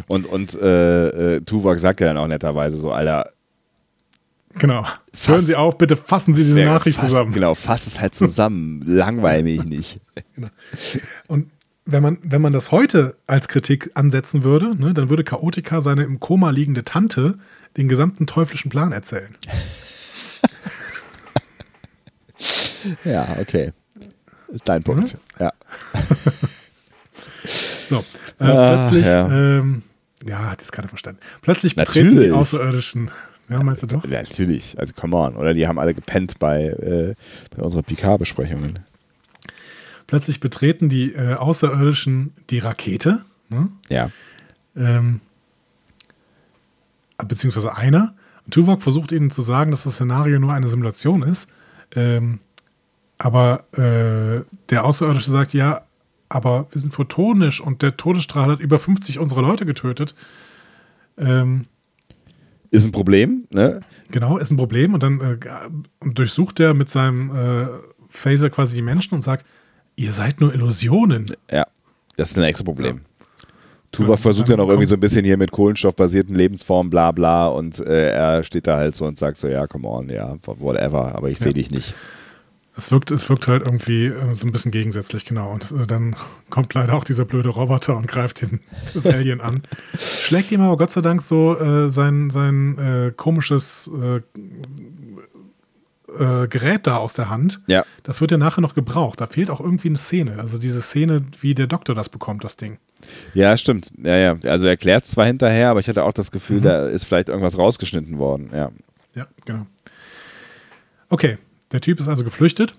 [0.07, 3.29] Und, und äh, äh, Tuvok sagt ja dann auch netterweise so, Alter,
[4.59, 4.83] Genau.
[5.13, 7.31] Fass- Hören Sie auf, bitte fassen Sie diese sehr- Nachricht fass, zusammen.
[7.33, 8.81] Genau, fass es halt zusammen.
[8.85, 9.99] Langweil mich nicht.
[11.27, 11.49] Und
[11.85, 16.03] wenn man, wenn man das heute als Kritik ansetzen würde, ne, dann würde Chaotica seine
[16.03, 17.39] im Koma liegende Tante
[17.77, 19.35] den gesamten teuflischen Plan erzählen.
[23.05, 23.71] Ja, okay.
[24.49, 25.15] Ist dein Punkt.
[25.39, 25.53] Ja.
[27.89, 28.03] So,
[28.39, 29.27] äh, Ah, plötzlich, ja.
[29.27, 29.83] ähm,
[30.27, 31.19] ja hat jetzt keiner verstanden.
[31.41, 32.33] Plötzlich betreten die Natürlich.
[32.33, 33.11] Außerirdischen.
[33.49, 34.05] Ja, meinst du doch?
[34.05, 34.79] ja, natürlich.
[34.79, 35.35] Also, come on.
[35.35, 37.15] Oder die haben alle gepennt bei, äh,
[37.55, 38.79] bei unserer Picard-Besprechungen.
[40.07, 43.23] Plötzlich betreten die äh, Außerirdischen die Rakete.
[43.49, 43.67] Ne?
[43.89, 44.09] Ja.
[44.75, 45.19] ähm,
[47.17, 48.13] beziehungsweise einer.
[48.49, 51.49] Tuvok versucht ihnen zu sagen, dass das Szenario nur eine Simulation ist.
[51.95, 52.39] Ähm,
[53.17, 55.83] aber äh, der Außerirdische sagt, ja,
[56.33, 60.15] aber wir sind photonisch und der Todesstrahl hat über 50 unserer Leute getötet.
[61.17, 61.65] Ähm,
[62.71, 63.81] Ist ein Problem, ne?
[64.09, 64.95] genau, ist ein Problem.
[64.95, 65.37] Und dann äh,
[66.11, 67.67] durchsucht er mit seinem äh,
[68.09, 69.45] Phaser quasi die Menschen und sagt,
[69.95, 71.27] ihr seid nur Illusionen.
[71.51, 71.65] Ja.
[72.15, 73.01] Das ist ein extra Problem.
[73.99, 77.47] Ja, versucht dann ja noch irgendwie so ein bisschen hier mit kohlenstoffbasierten Lebensformen, bla bla,
[77.47, 81.13] und äh, er steht da halt so und sagt so, ja, come on, ja, whatever,
[81.13, 81.53] aber ich sehe Ja.
[81.53, 81.93] dich nicht.
[82.75, 85.51] Es wirkt, es wirkt halt irgendwie äh, so ein bisschen gegensätzlich, genau.
[85.51, 86.15] Und äh, dann
[86.49, 88.61] kommt leider auch dieser blöde Roboter und greift den,
[88.93, 89.61] das Alien an.
[89.97, 94.21] Schlägt ihm aber Gott sei Dank so äh, sein, sein äh, komisches äh,
[96.17, 97.61] äh, Gerät da aus der Hand.
[97.67, 97.85] Ja.
[98.03, 99.21] Das wird ja nachher noch gebraucht.
[99.21, 100.39] Da fehlt auch irgendwie eine Szene.
[100.39, 102.77] Also diese Szene, wie der Doktor das bekommt, das Ding.
[103.33, 103.91] Ja, stimmt.
[104.01, 104.37] Ja, ja.
[104.45, 106.63] Also er erklärt es zwar hinterher, aber ich hatte auch das Gefühl, Mhm.
[106.63, 108.49] da ist vielleicht irgendwas rausgeschnitten worden.
[108.53, 108.71] Ja.
[109.13, 109.67] Ja, genau.
[111.09, 111.37] Okay,
[111.73, 112.75] der Typ ist also geflüchtet.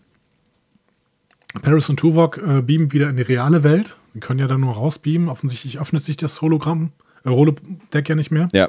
[1.63, 3.97] Paris und Tuvok äh, beamen wieder in die reale Welt.
[4.15, 5.29] Die können ja dann nur rausbeamen.
[5.29, 6.93] Offensichtlich öffnet sich das Hologramm,
[7.25, 8.49] äh, Holodeck ja nicht mehr.
[8.53, 8.69] Ja.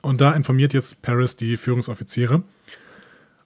[0.00, 2.42] Und da informiert jetzt Paris die Führungsoffiziere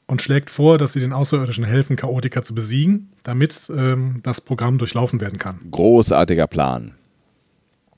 [0.07, 4.79] und schlägt vor, dass sie den Außerirdischen helfen, Chaotica zu besiegen, damit ähm, das Programm
[4.79, 5.61] durchlaufen werden kann.
[5.71, 6.95] Großartiger Plan.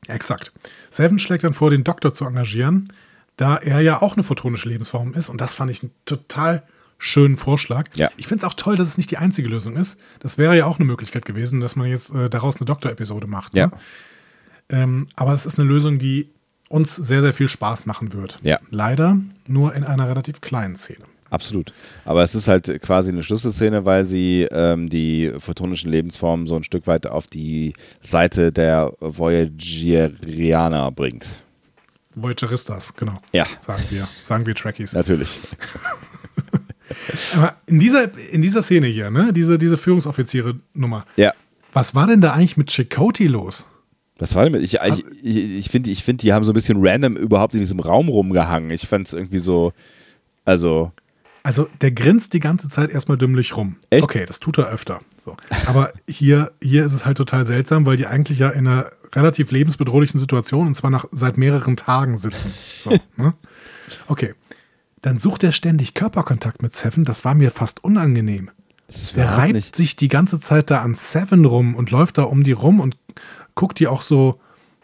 [0.06, 0.52] Exakt.
[0.90, 2.92] Seven schlägt dann vor, den Doktor zu engagieren,
[3.36, 5.28] da er ja auch eine photonische Lebensform ist.
[5.28, 6.62] Und das fand ich einen total
[7.04, 7.88] schönen Vorschlag.
[7.96, 8.10] Ja.
[8.16, 9.98] Ich finde es auch toll, dass es nicht die einzige Lösung ist.
[10.20, 13.54] Das wäre ja auch eine Möglichkeit gewesen, dass man jetzt äh, daraus eine Doktor-Episode macht.
[13.54, 13.66] Ja.
[13.66, 13.72] Ne?
[14.70, 16.30] Ähm, aber es ist eine Lösung, die
[16.70, 18.38] uns sehr, sehr viel Spaß machen wird.
[18.42, 18.58] Ja.
[18.70, 21.04] Leider nur in einer relativ kleinen Szene.
[21.28, 21.74] Absolut.
[22.06, 26.64] Aber es ist halt quasi eine Schlüsselszene, weil sie ähm, die photonischen Lebensformen so ein
[26.64, 31.28] Stück weit auf die Seite der Voyagerianer bringt.
[32.14, 33.14] Voyageristas, genau.
[33.32, 34.94] Ja, Sagen wir, sagen wir Trekkies.
[34.94, 35.40] natürlich.
[37.34, 41.32] Aber in dieser, in dieser Szene hier, ne, diese, diese Führungsoffiziere-Nummer, Ja.
[41.72, 43.66] was war denn da eigentlich mit Chakotay los?
[44.18, 44.62] Was war denn mit?
[44.62, 47.60] Ich, ich, ich, ich finde, ich find, die haben so ein bisschen random überhaupt in
[47.60, 48.70] diesem Raum rumgehangen.
[48.70, 49.72] Ich fand es irgendwie so,
[50.44, 50.92] also,
[51.42, 53.76] Also der grinst die ganze Zeit erstmal dümmlich rum.
[53.90, 54.04] Echt?
[54.04, 55.00] Okay, das tut er öfter.
[55.24, 55.36] So.
[55.66, 59.50] Aber hier, hier ist es halt total seltsam, weil die eigentlich ja in einer relativ
[59.50, 62.52] lebensbedrohlichen Situation und zwar nach, seit mehreren Tagen sitzen.
[62.84, 63.34] So, ne?
[64.06, 64.34] Okay.
[65.04, 67.04] Dann sucht er ständig Körperkontakt mit Seven.
[67.04, 68.50] Das war mir fast unangenehm.
[68.88, 69.76] Der überhaupt reibt nicht.
[69.76, 72.96] sich die ganze Zeit da an Seven rum und läuft da um die rum und
[73.54, 74.40] guckt die auch so,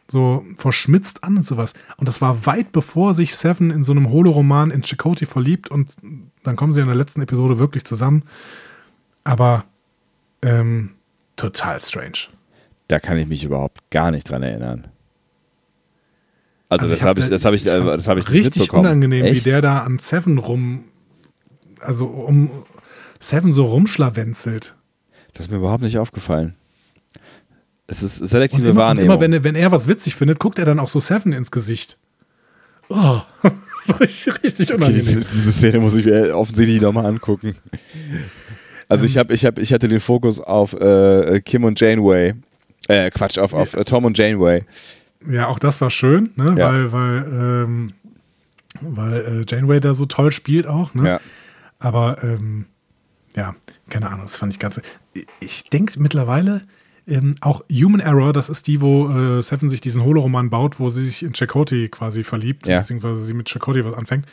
[0.09, 1.73] so verschmitzt an und sowas.
[1.97, 5.95] Und das war weit bevor sich Seven in so einem Holoroman in Chakotay verliebt und
[6.43, 8.25] dann kommen sie in der letzten Episode wirklich zusammen.
[9.25, 9.65] Aber
[10.43, 10.97] ähm,
[11.37, 12.29] total strange.
[12.89, 14.89] Da kann ich mich überhaupt gar nicht dran erinnern.
[16.71, 18.29] Also, Also das habe ich, hab das da- habe ich, äh, fand's das habe ich
[18.29, 19.45] nicht richtig unangenehm, wie Echt?
[19.47, 20.85] der da an Seven rum,
[21.81, 22.49] also um
[23.19, 24.75] Seven so rumschlawenzelt.
[25.35, 26.55] Das ist mir überhaupt nicht aufgefallen.
[27.87, 29.11] Es ist Und selektive immer, und Wahrnehmung.
[29.11, 31.51] immer wenn, er- wenn er was witzig findet, guckt er dann auch so Seven ins
[31.51, 31.99] Gesicht.
[32.89, 33.21] Oh,
[34.01, 35.05] richtig, richtig Okay, unangenehm.
[35.05, 37.57] diese, diese Szene muss ich mir offensichtlich nochmal angucken.
[38.89, 42.35] Also ich habe, ich habe, ich hatte den Fokus auf äh, Kim und Janeway.
[42.89, 44.63] Äh, Quatsch, auf, auf äh, Tom und Janeway.
[45.29, 46.55] Ja, auch das war schön, ne?
[46.57, 46.73] Ja.
[46.73, 47.93] weil, weil, ähm,
[48.81, 50.95] weil äh, Janeway da so toll spielt auch.
[50.95, 51.07] Ne?
[51.09, 51.21] Ja.
[51.79, 52.67] Aber ähm,
[53.37, 53.55] ja,
[53.89, 54.81] keine Ahnung, das fand ich ganz.
[55.41, 56.63] Ich denke mittlerweile
[57.07, 60.89] ähm, auch Human Error, das ist die, wo äh, Seven sich diesen Holoroman baut, wo
[60.91, 62.79] sie sich in Chakotay quasi verliebt, Ja.
[62.79, 64.27] beziehungsweise sie mit Chakotay was anfängt.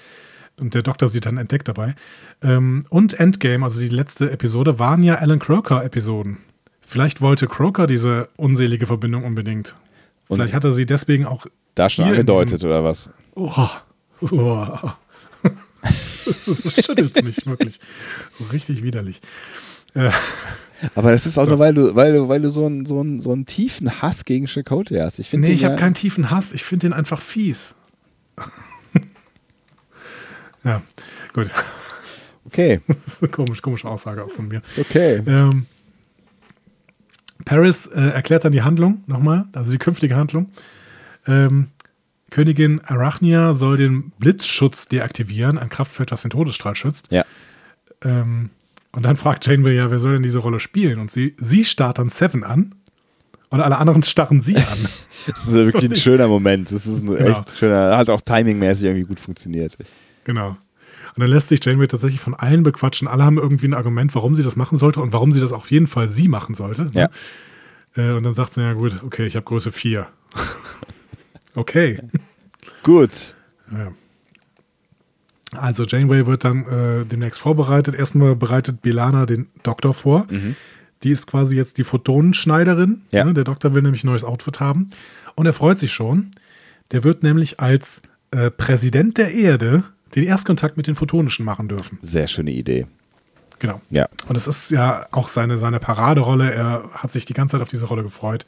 [0.59, 1.95] Und der Doktor sie dann entdeckt dabei.
[2.41, 6.37] Ähm, und Endgame, also die letzte Episode, waren ja Alan Croker-Episoden.
[6.81, 9.75] Vielleicht wollte Croker diese unselige Verbindung unbedingt.
[10.27, 11.45] Und- Vielleicht hat er sie deswegen auch
[11.75, 13.09] Da schon angedeutet oder was?
[13.35, 13.69] Oh,
[14.21, 14.77] oh.
[16.37, 17.79] so schüttelt mich wirklich.
[18.51, 19.21] Richtig widerlich.
[19.93, 20.11] Äh.
[20.95, 21.51] Aber das ist auch so.
[21.51, 24.25] nur, weil du, weil du, weil du so einen, so, einen, so einen tiefen Hass
[24.25, 25.19] gegen Chakotay hast.
[25.19, 26.53] Ich nee, ich ja habe keinen tiefen Hass.
[26.53, 27.75] Ich finde den einfach fies.
[30.63, 30.81] ja,
[31.33, 31.49] gut.
[32.45, 32.81] Okay.
[33.31, 34.61] komisch, komische Aussage auch von mir.
[34.61, 35.21] Ist okay.
[35.25, 35.65] Ähm,
[37.47, 40.51] Paris äh, erklärt dann die Handlung nochmal, also die künftige Handlung.
[41.25, 41.67] Ähm,
[42.29, 47.09] Königin Arachnia soll den Blitzschutz deaktivieren, ein Kraftfeld, das den Todesstrahl schützt.
[47.09, 47.23] Ja.
[48.03, 48.49] Ähm,
[48.91, 50.99] und dann fragt Janeway ja, wer soll denn diese Rolle spielen?
[50.99, 52.75] Und sie, sie starrt dann Seven an
[53.49, 54.89] und alle anderen starren sie an.
[55.27, 56.69] das ist wirklich ein schöner Moment.
[56.69, 57.29] Das ist ein genau.
[57.29, 59.77] echt schöner, hat auch timingmäßig irgendwie gut funktioniert.
[60.25, 60.57] Genau.
[61.17, 63.07] Und dann lässt sich Janeway tatsächlich von allen bequatschen.
[63.07, 65.71] Alle haben irgendwie ein Argument, warum sie das machen sollte und warum sie das auf
[65.71, 66.83] jeden Fall sie machen sollte.
[66.85, 66.91] Ne?
[66.93, 67.09] Ja.
[67.95, 70.07] Äh, und dann sagt sie, ja gut, okay, ich habe Größe 4.
[71.55, 71.99] okay.
[72.83, 73.33] Gut.
[73.71, 73.93] Ja.
[75.57, 77.95] Also Janeway wird dann äh, demnächst vorbereitet.
[77.95, 80.27] Erstmal bereitet Bilana den Doktor vor.
[80.29, 80.55] Mhm.
[81.01, 83.01] Die ist quasi jetzt die Photonenschneiderin.
[83.11, 83.23] Ja.
[83.23, 83.33] Ne?
[83.33, 84.91] Der Doktor will nämlich ein neues Outfit haben.
[85.33, 86.29] Und er freut sich schon.
[86.91, 89.83] Der wird nämlich als äh, Präsident der Erde
[90.15, 91.97] den Erstkontakt mit den Photonischen machen dürfen.
[92.01, 92.87] Sehr schöne Idee.
[93.59, 93.81] Genau.
[93.89, 94.07] Ja.
[94.27, 96.53] Und es ist ja auch seine, seine Paraderolle.
[96.53, 98.45] Er hat sich die ganze Zeit auf diese Rolle gefreut.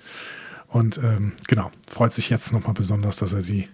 [0.67, 3.67] Und ähm, genau, freut sich jetzt nochmal besonders, dass er sie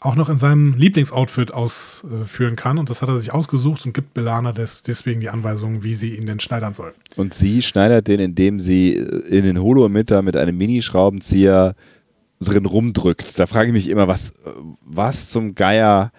[0.00, 2.78] auch noch in seinem Lieblingsoutfit ausführen kann.
[2.78, 6.16] Und das hat er sich ausgesucht und gibt Belana des, deswegen die Anweisung, wie sie
[6.16, 6.92] ihn denn schneidern soll.
[7.16, 11.74] Und sie schneidert den, indem sie in den Holo-Emitter mit einem Minischraubenzieher
[12.40, 13.38] drin rumdrückt.
[13.38, 14.34] Da frage ich mich immer, was,
[14.84, 16.12] was zum Geier,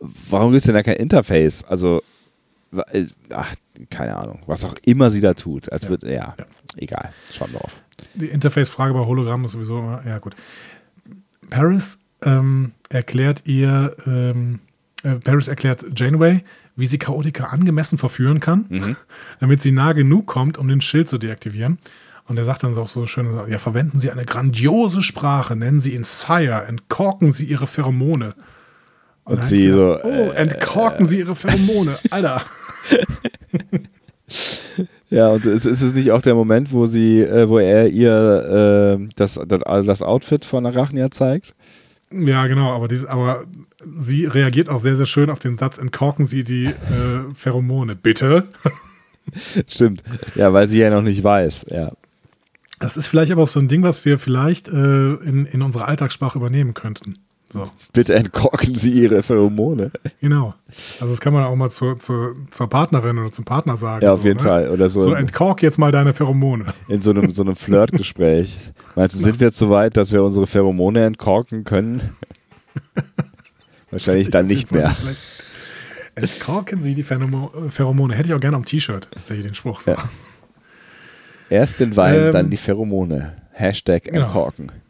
[0.00, 1.64] warum gibt es denn da kein Interface?
[1.64, 2.02] Also,
[2.92, 3.54] äh, ach,
[3.90, 5.70] keine Ahnung, was auch immer sie da tut.
[5.72, 5.88] Als ja.
[5.90, 6.36] wird, ja, ja.
[6.76, 7.72] egal, schauen wir drauf.
[8.14, 10.34] Die Interface-Frage bei Hologramm ist sowieso immer, ja gut.
[11.50, 14.60] Paris ähm, erklärt ihr, ähm,
[15.02, 16.42] äh, Paris erklärt Janeway,
[16.76, 18.96] wie sie Chaotica angemessen verführen kann, mhm.
[19.40, 21.78] damit sie nah genug kommt, um den Schild zu deaktivieren.
[22.28, 25.94] Und er sagt dann auch so schön, ja, verwenden Sie eine grandiose Sprache, nennen Sie
[25.94, 28.34] ihn Sire, entkorken Sie Ihre Pheromone.
[29.26, 32.42] Und, und sie so, oh, entkorken äh, Sie Ihre Pheromone, Alter.
[35.10, 38.98] Ja, und ist, ist es nicht auch der Moment, wo sie, äh, wo er ihr
[39.00, 41.54] äh, das, das, das Outfit von Arachnia zeigt?
[42.12, 43.44] Ja, genau, aber, dies, aber
[43.98, 48.48] sie reagiert auch sehr, sehr schön auf den Satz, entkorken Sie die äh, Pheromone, bitte.
[49.66, 50.04] Stimmt.
[50.36, 51.92] Ja, weil sie ja noch nicht weiß, ja.
[52.78, 55.88] Das ist vielleicht aber auch so ein Ding, was wir vielleicht äh, in, in unserer
[55.88, 57.14] Alltagssprache übernehmen könnten.
[57.64, 57.70] So.
[57.92, 59.90] Bitte entkorken Sie Ihre Pheromone.
[60.20, 60.54] Genau.
[61.00, 64.04] Also das kann man auch mal zur, zur, zur Partnerin oder zum Partner sagen.
[64.04, 64.44] Ja, auf so, jeden ne?
[64.44, 64.70] Fall.
[64.70, 65.02] Oder so.
[65.02, 66.66] So entkork jetzt mal deine Pheromone.
[66.88, 68.56] In so einem, so einem Flirtgespräch.
[68.94, 72.00] Meinst du, sind wir jetzt so weit, dass wir unsere Pheromone entkorken können?
[73.90, 74.94] Wahrscheinlich dann nicht mehr.
[76.14, 78.14] Entkorken Sie die Pheromone.
[78.14, 79.80] Hätte ich auch gerne am T-Shirt, tatsächlich den Spruch.
[79.80, 79.92] So.
[79.92, 79.98] Ja.
[81.48, 83.36] Erst den Wein, ähm, dann die Pheromone.
[83.52, 84.22] Hashtag genau.
[84.24, 84.66] entkorken.
[84.68, 84.80] Genau.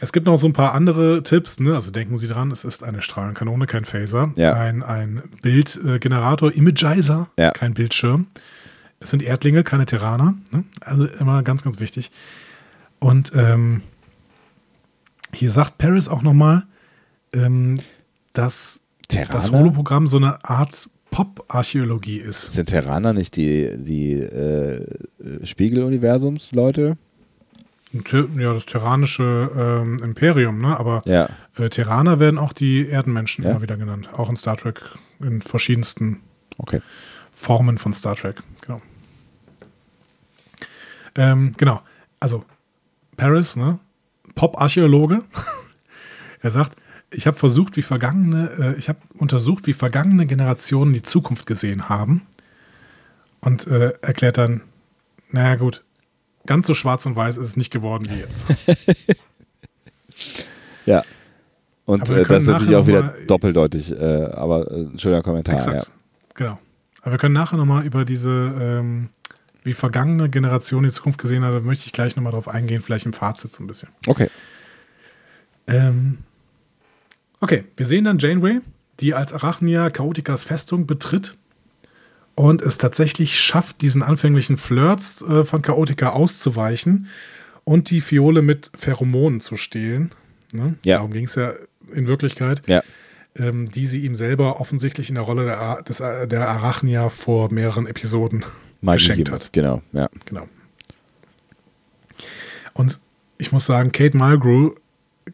[0.00, 1.74] Es gibt noch so ein paar andere Tipps, ne?
[1.74, 4.32] Also denken Sie dran, es ist eine Strahlenkanone, kein Phaser.
[4.36, 4.54] Ja.
[4.54, 7.50] Ein, ein Bildgenerator, Imagizer, ja.
[7.50, 8.26] kein Bildschirm.
[9.00, 10.34] Es sind Erdlinge, keine Terraner.
[10.50, 10.64] Ne?
[10.80, 12.10] Also immer ganz, ganz wichtig.
[12.98, 13.82] Und ähm,
[15.32, 16.64] hier sagt Paris auch nochmal,
[17.32, 17.78] ähm,
[18.32, 19.32] dass Terraner?
[19.32, 22.52] das Holoprogramm so eine Art Pop-Archäologie ist.
[22.52, 24.84] Sind Terraner nicht die, die äh,
[25.44, 26.96] Spiegeluniversums-Leute?
[27.92, 30.78] Ja, das terranische ähm, Imperium, ne?
[30.78, 31.28] Aber ja.
[31.56, 33.50] äh, Terraner werden auch die Erdenmenschen ja.
[33.50, 34.10] immer wieder genannt.
[34.12, 34.82] Auch in Star Trek,
[35.20, 36.20] in verschiedensten
[36.58, 36.82] okay.
[37.32, 38.42] Formen von Star Trek.
[38.60, 38.82] Genau.
[41.14, 41.80] Ähm, genau.
[42.20, 42.44] Also,
[43.16, 43.78] Paris, ne?
[44.34, 45.22] Pop-Archäologe.
[46.40, 46.76] er sagt,
[47.10, 51.88] ich habe versucht, wie vergangene, äh, ich habe untersucht, wie vergangene Generationen die Zukunft gesehen
[51.88, 52.26] haben.
[53.40, 54.60] Und äh, erklärt dann,
[55.30, 55.84] naja gut,
[56.48, 58.44] ganz so schwarz und weiß ist es nicht geworden wie jetzt.
[60.86, 61.04] ja.
[61.84, 65.54] Und äh, das ist natürlich auch wieder doppeldeutig, äh, aber äh, ein schöner Kommentar.
[65.54, 65.86] Exakt.
[65.86, 65.92] Ja.
[66.34, 66.58] Genau.
[67.02, 69.10] Aber wir können nachher nochmal über diese, ähm,
[69.62, 73.06] wie vergangene Generationen die Zukunft gesehen hat, da möchte ich gleich nochmal drauf eingehen, vielleicht
[73.06, 73.90] im Fazit so ein bisschen.
[74.06, 74.28] Okay.
[75.66, 76.18] Ähm,
[77.40, 78.60] okay, wir sehen dann Janeway,
[79.00, 81.36] die als Arachnia Chaotikas Festung betritt
[82.38, 87.08] und es tatsächlich schafft, diesen anfänglichen Flirts äh, von Chaotica auszuweichen
[87.64, 90.12] und die Fiole mit Pheromonen zu stehlen.
[90.52, 90.76] Ne?
[90.84, 90.98] Ja.
[90.98, 91.54] Darum ging es ja
[91.92, 92.62] in Wirklichkeit.
[92.68, 92.82] Ja.
[93.34, 97.88] Ähm, die sie ihm selber offensichtlich in der Rolle der, des, der Arachnia vor mehreren
[97.88, 98.44] Episoden
[98.82, 99.52] Mal geschenkt hat.
[99.52, 100.08] Genau, ja.
[100.24, 100.46] Genau.
[102.72, 103.00] Und
[103.38, 104.74] ich muss sagen, Kate Mulgrew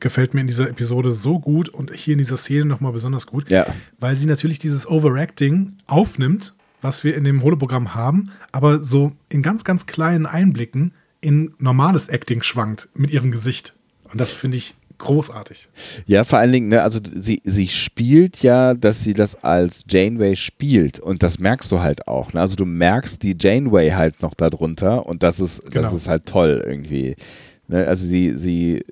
[0.01, 3.51] gefällt mir in dieser Episode so gut und hier in dieser Szene nochmal besonders gut,
[3.51, 3.66] Ja.
[4.01, 6.55] weil sie natürlich dieses Overacting aufnimmt,
[6.85, 10.93] was wir in dem Holoprogramm haben, aber so in ganz, ganz kleinen Einblicken
[11.23, 13.73] in normales Acting schwankt mit ihrem Gesicht.
[14.12, 15.69] Und das finde ich großartig.
[16.06, 20.36] Ja, vor allen Dingen, ne, also sie, sie spielt ja, dass sie das als Janeway
[20.36, 22.35] spielt und das merkst du halt auch.
[22.35, 22.40] Ne?
[22.43, 25.82] Also du merkst die Janeway halt noch darunter und das ist, Genau.
[25.82, 27.16] das ist halt toll irgendwie.
[27.66, 27.86] Ne?
[27.86, 28.85] Also sie, sie,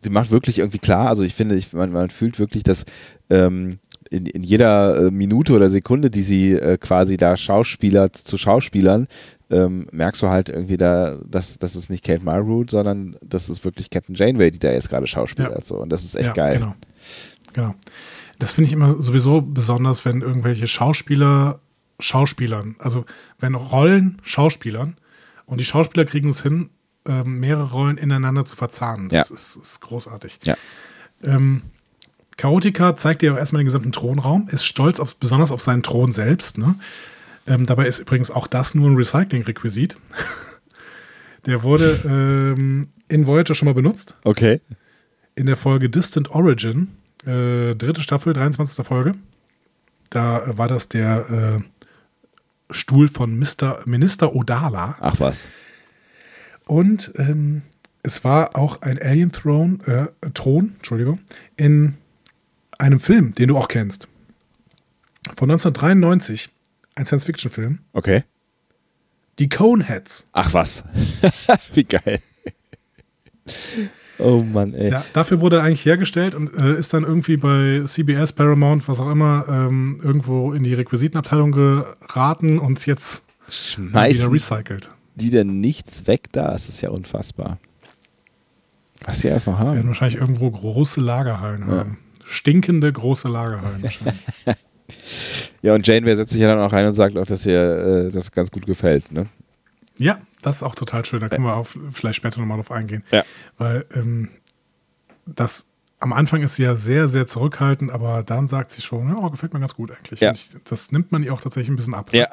[0.00, 2.84] sie macht wirklich irgendwie klar, also ich finde, ich, man, man fühlt wirklich, dass
[3.28, 3.80] ähm,
[4.12, 9.08] in, in jeder äh, Minute oder Sekunde, die sie äh, quasi da Schauspieler zu Schauspielern,
[9.50, 13.64] ähm, merkst du halt irgendwie da, dass das ist nicht Kate Marroot, sondern das ist
[13.64, 15.54] wirklich Captain Janeway, die da jetzt gerade schauspielert.
[15.54, 15.60] Ja.
[15.64, 15.76] So.
[15.76, 16.58] Und das ist echt ja, geil.
[16.58, 16.74] Genau.
[17.52, 17.74] genau.
[18.38, 21.60] Das finde ich immer sowieso besonders, wenn irgendwelche Schauspieler
[22.00, 23.04] Schauspielern, also
[23.38, 24.96] wenn Rollen Schauspielern
[25.46, 26.70] und die Schauspieler kriegen es hin,
[27.06, 29.08] ähm, mehrere Rollen ineinander zu verzahnen.
[29.08, 29.34] Das Ja.
[29.34, 30.40] ist, ist großartig.
[30.44, 30.56] Ja.
[31.22, 31.62] Ähm,
[32.42, 36.12] Chaotica zeigt dir auch erstmal den gesamten Thronraum, ist stolz auf, besonders auf seinen Thron
[36.12, 36.58] selbst.
[36.58, 36.74] Ne?
[37.46, 39.96] Ähm, dabei ist übrigens auch das nur ein Recycling-Requisit.
[41.46, 44.60] Der wurde ähm, in Voyager schon mal benutzt Okay.
[45.36, 46.88] in der Folge Distant Origin,
[47.24, 48.84] äh, dritte Staffel, 23.
[48.84, 49.14] Folge.
[50.10, 53.82] Da äh, war das der äh, Stuhl von Mr.
[53.84, 54.96] Minister Odala.
[54.98, 55.48] Ach was.
[56.66, 57.62] Und ähm,
[58.02, 59.78] es war auch ein Alien Throne,
[60.22, 61.20] äh, Thron, Entschuldigung,
[61.56, 61.94] in
[62.82, 64.08] einem Film, den du auch kennst.
[65.36, 66.50] Von 1993,
[66.94, 67.78] ein Science-Fiction-Film.
[67.92, 68.24] Okay.
[69.38, 70.26] Die Coneheads.
[70.32, 70.84] Ach was.
[71.74, 72.20] Wie geil.
[74.18, 74.90] oh Mann, ey.
[74.90, 79.00] Ja, dafür wurde er eigentlich hergestellt und äh, ist dann irgendwie bei CBS, Paramount, was
[79.00, 83.24] auch immer, ähm, irgendwo in die Requisitenabteilung geraten und jetzt
[83.78, 84.90] wieder recycelt.
[85.14, 86.54] die denn nichts weg da?
[86.54, 87.58] Es ist ja unfassbar.
[89.04, 89.88] Was die alles noch Wir werden haben.
[89.88, 91.98] wahrscheinlich irgendwo große Lagerhallen haben.
[92.32, 93.84] Stinkende große Lagerhallen.
[95.62, 98.10] Ja, und Janeway setzt sich ja dann auch rein und sagt auch, dass ihr äh,
[98.10, 99.28] das ganz gut gefällt, ne?
[99.96, 101.20] ja, das ist auch total schön.
[101.20, 103.04] Da können wir auf, vielleicht später nochmal drauf eingehen.
[103.10, 103.24] Ja.
[103.58, 104.30] Weil ähm,
[105.26, 105.66] das
[106.00, 109.30] am Anfang ist sie ja sehr, sehr zurückhaltend, aber dann sagt sie schon, ja, oh,
[109.30, 110.18] gefällt mir ganz gut eigentlich.
[110.18, 110.32] Ja.
[110.32, 112.12] Ich, das nimmt man ihr auch tatsächlich ein bisschen ab.
[112.12, 112.28] Ja.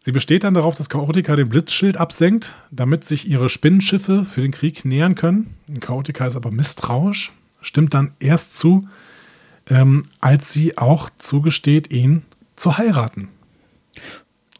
[0.00, 4.52] Sie besteht dann darauf, dass Chaotica den Blitzschild absenkt, damit sich ihre Spinnenschiffe für den
[4.52, 5.54] Krieg nähern können.
[5.80, 8.88] Chaotica ist aber misstrauisch, stimmt dann erst zu,
[9.68, 12.22] ähm, als sie auch zugesteht, ihn
[12.56, 13.28] zu heiraten.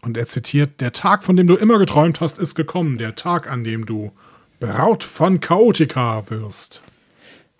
[0.02, 2.98] Und er zitiert, der Tag, von dem du immer geträumt hast, ist gekommen.
[2.98, 4.12] Der Tag, an dem du
[4.60, 6.82] Braut von Chaotica wirst.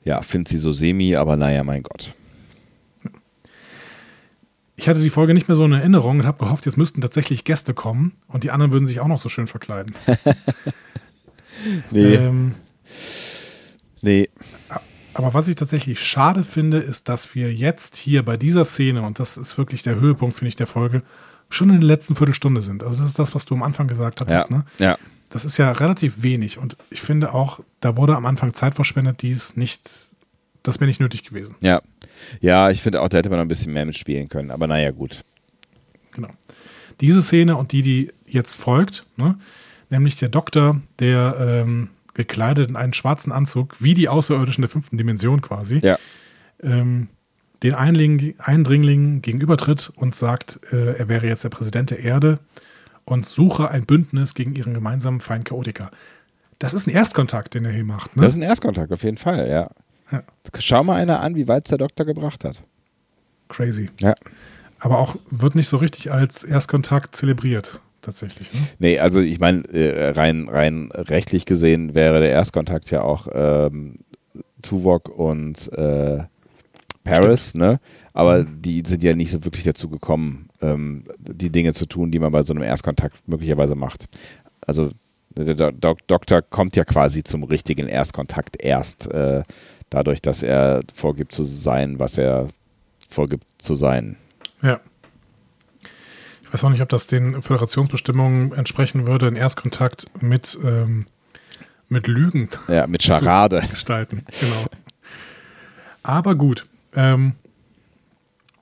[0.04, 2.14] Ja, findet sie so semi, aber naja, mein Gott.
[4.76, 7.42] Ich hatte die Folge nicht mehr so in Erinnerung und habe gehofft, jetzt müssten tatsächlich
[7.44, 9.94] Gäste kommen und die anderen würden sich auch noch so schön verkleiden.
[11.90, 12.54] Nee, Ähm,
[14.00, 14.28] nee.
[15.18, 19.18] Aber was ich tatsächlich schade finde, ist, dass wir jetzt hier bei dieser Szene, und
[19.18, 21.02] das ist wirklich der Höhepunkt, finde ich, der Folge,
[21.50, 22.84] schon in der letzten Viertelstunde sind.
[22.84, 24.50] Also das ist das, was du am Anfang gesagt Ja, hattest.
[24.52, 24.64] Ne?
[24.78, 24.96] ja.
[25.30, 26.58] Das ist ja relativ wenig.
[26.58, 29.90] Und ich finde auch, da wurde am Anfang Zeit verschwendet, die es nicht,
[30.62, 31.56] das wäre nicht nötig gewesen.
[31.62, 31.82] Ja.
[32.40, 34.52] Ja, ich finde auch, da hätte man noch ein bisschen mehr mitspielen können.
[34.52, 35.24] Aber naja, gut.
[36.12, 36.30] Genau.
[37.00, 39.36] Diese Szene und die, die jetzt folgt, ne?
[39.90, 41.88] nämlich der Doktor, der ähm,
[42.18, 45.96] gekleidet in einen schwarzen Anzug, wie die Außerirdischen der fünften Dimension quasi, Ja.
[46.62, 47.08] ähm,
[47.62, 52.38] den Einling, Eindringling gegenübertritt und sagt, äh, er wäre jetzt der Präsident der Erde
[53.04, 55.90] und suche ein Bündnis gegen ihren gemeinsamen Feind Chaotica.
[56.58, 58.14] Das ist ein Erstkontakt, den er hier macht.
[58.16, 58.22] Ne?
[58.22, 59.70] Das ist ein Erstkontakt, auf jeden Fall, ja.
[60.10, 60.22] Ja.
[60.58, 62.62] Schau mal einer an, wie weit es der Doktor gebracht hat.
[63.48, 63.90] Crazy.
[64.00, 64.14] Ja.
[64.78, 68.52] Aber auch wird nicht so richtig als Erstkontakt zelebriert, tatsächlich.
[68.52, 68.60] Ne?
[68.78, 73.98] Nee, also ich meine, äh, rein, rein rechtlich gesehen wäre der Erstkontakt ja auch ähm,
[74.62, 76.24] Tuvok und äh,
[77.04, 77.80] Paris, ne?
[78.12, 82.18] Aber die sind ja nicht so wirklich dazu gekommen, ähm, die Dinge zu tun, die
[82.18, 84.06] man bei so einem Erstkontakt möglicherweise macht.
[84.66, 84.90] Also
[85.30, 89.42] der Do Dok Doktor kommt ja quasi zum richtigen Erstkontakt erst äh,
[89.90, 92.48] dadurch, dass er vorgibt zu sein, was er
[93.08, 94.16] vorgibt zu sein.
[94.62, 94.80] Ja.
[96.48, 101.04] Ich weiß auch nicht, ob das den Föderationsbestimmungen entsprechen würde, einen Erstkontakt mit, ähm,
[101.90, 103.62] mit Lügen Ja, mit Charade.
[103.70, 104.24] gestalten.
[104.40, 104.64] Genau.
[106.02, 106.66] Aber gut.
[106.94, 107.32] Ähm,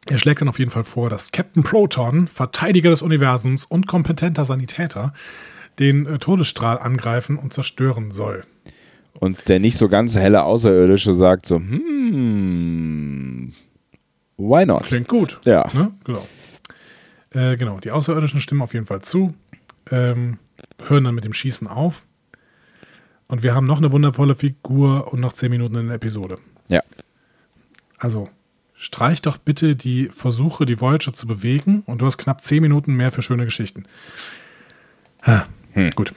[0.07, 4.45] er schlägt dann auf jeden Fall vor, dass Captain Proton, Verteidiger des Universums und kompetenter
[4.45, 5.15] Sanitäter,
[5.79, 8.43] den äh, Todesstrahl angreifen und zerstören soll.
[9.21, 13.53] Und der nicht so ganz helle Außerirdische sagt so, hm,
[14.37, 14.83] why not?
[14.85, 15.41] Klingt gut.
[15.45, 15.71] Ja.
[15.73, 15.93] Ne?
[16.05, 16.27] Genau.
[17.37, 19.35] Äh, genau, die Außerirdischen stimmen auf jeden Fall zu,
[19.91, 20.39] ähm,
[20.87, 22.07] hören dann mit dem Schießen auf.
[23.29, 26.39] Und wir haben noch eine wundervolle Figur und noch zehn Minuten in der Episode.
[26.69, 26.81] Ja.
[27.99, 28.31] Also,
[28.75, 32.95] streich doch bitte die Versuche, die Voyager zu bewegen und du hast knapp zehn Minuten
[32.95, 33.85] mehr für schöne Geschichten.
[35.27, 35.91] Ha, Hm.
[35.91, 36.15] Gut.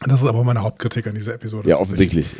[0.00, 1.70] Das ist aber meine Hauptkritik an dieser Episode.
[1.70, 2.34] Ja, offensichtlich.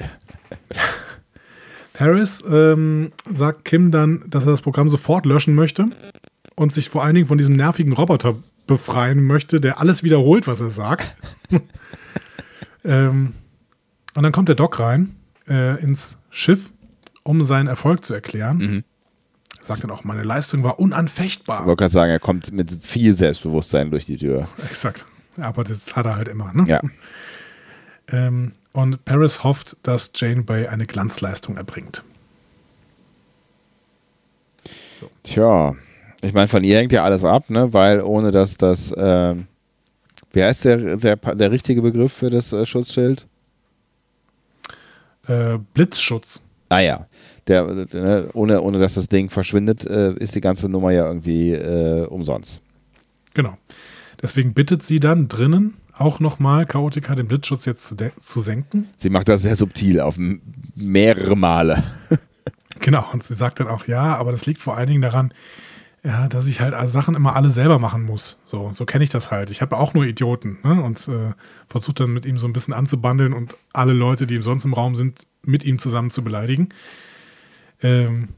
[1.98, 5.86] Harris ähm, sagt Kim dann, dass er das Programm sofort löschen möchte
[6.58, 8.36] und sich vor allen Dingen von diesem nervigen Roboter
[8.66, 11.14] befreien möchte, der alles wiederholt, was er sagt.
[12.84, 13.34] ähm,
[14.14, 15.14] und dann kommt der Doc rein
[15.48, 16.72] äh, ins Schiff,
[17.22, 18.58] um seinen Erfolg zu erklären.
[18.58, 18.84] Mhm.
[19.60, 21.60] Sagt dann auch, meine Leistung war unanfechtbar.
[21.60, 24.48] Ich wollte gerade sagen, er kommt mit viel Selbstbewusstsein durch die Tür.
[24.68, 25.06] Exakt.
[25.36, 26.52] Aber das hat er halt immer.
[26.52, 26.64] Ne?
[26.66, 26.80] Ja.
[28.08, 32.02] Ähm, und Paris hofft, dass Janeway eine Glanzleistung erbringt.
[35.22, 35.76] Tja,
[36.20, 37.72] ich meine, von ihr hängt ja alles ab, ne?
[37.72, 39.46] Weil ohne dass das, ähm,
[40.32, 43.26] wie heißt der, der, der richtige Begriff für das äh, Schutzschild?
[45.26, 46.42] Äh, Blitzschutz.
[46.70, 47.06] Ah ja,
[47.46, 51.06] der, äh, ne, ohne, ohne dass das Ding verschwindet, äh, ist die ganze Nummer ja
[51.06, 52.60] irgendwie äh, umsonst.
[53.34, 53.56] Genau.
[54.20, 58.88] Deswegen bittet sie dann drinnen auch nochmal Chaotica den Blitzschutz jetzt zu, zu senken.
[58.96, 60.16] Sie macht das sehr subtil, auf
[60.74, 61.82] mehrere Male.
[62.80, 63.04] Genau.
[63.12, 65.32] Und sie sagt dann auch, ja, aber das liegt vor allen Dingen daran,
[66.04, 68.40] ja, dass ich halt Sachen immer alle selber machen muss.
[68.44, 69.50] So, so kenne ich das halt.
[69.50, 70.82] Ich habe auch nur Idioten ne?
[70.82, 71.32] und äh,
[71.68, 74.94] versuche dann mit ihm so ein bisschen anzubandeln und alle Leute, die sonst im Raum
[74.94, 76.68] sind, mit ihm zusammen zu beleidigen.
[77.82, 78.28] Ähm,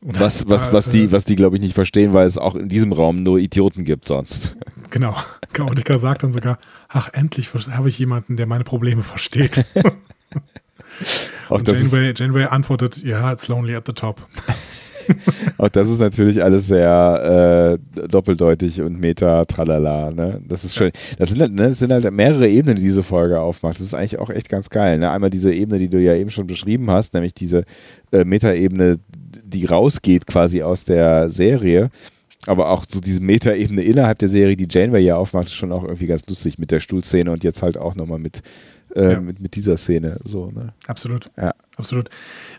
[0.00, 2.92] Was, was, was die, was die glaube ich, nicht verstehen, weil es auch in diesem
[2.92, 4.56] Raum nur Idioten gibt sonst.
[4.90, 5.16] Genau.
[5.52, 6.58] Chaotica sagt dann sogar,
[6.88, 9.64] ach, endlich habe ich jemanden, der meine Probleme versteht.
[11.48, 14.26] Auch Und Janeway, Janeway antwortet, ja, it's lonely at the top.
[15.58, 20.10] auch das ist natürlich alles sehr äh, doppeldeutig und meta, tralala.
[20.10, 20.40] Ne?
[20.48, 20.90] Das ist schön.
[21.18, 23.74] Das sind, halt, ne, das sind halt mehrere Ebenen, die diese Folge aufmacht.
[23.76, 24.98] Das ist eigentlich auch echt ganz geil.
[24.98, 25.10] Ne?
[25.10, 27.64] Einmal diese Ebene, die du ja eben schon beschrieben hast, nämlich diese
[28.12, 28.98] äh, Meta-Ebene,
[29.44, 31.90] die rausgeht quasi aus der Serie.
[32.46, 35.84] Aber auch so diese Meta-Ebene innerhalb der Serie, die Janeway ja aufmacht, ist schon auch
[35.84, 38.42] irgendwie ganz lustig mit der Stuhlszene und jetzt halt auch nochmal mit,
[38.96, 39.20] äh, Ja.
[39.20, 40.18] mit, mit dieser Szene.
[40.24, 40.72] So, ne?
[40.88, 41.30] Absolut.
[41.36, 41.52] Ja.
[41.76, 42.10] Absolut.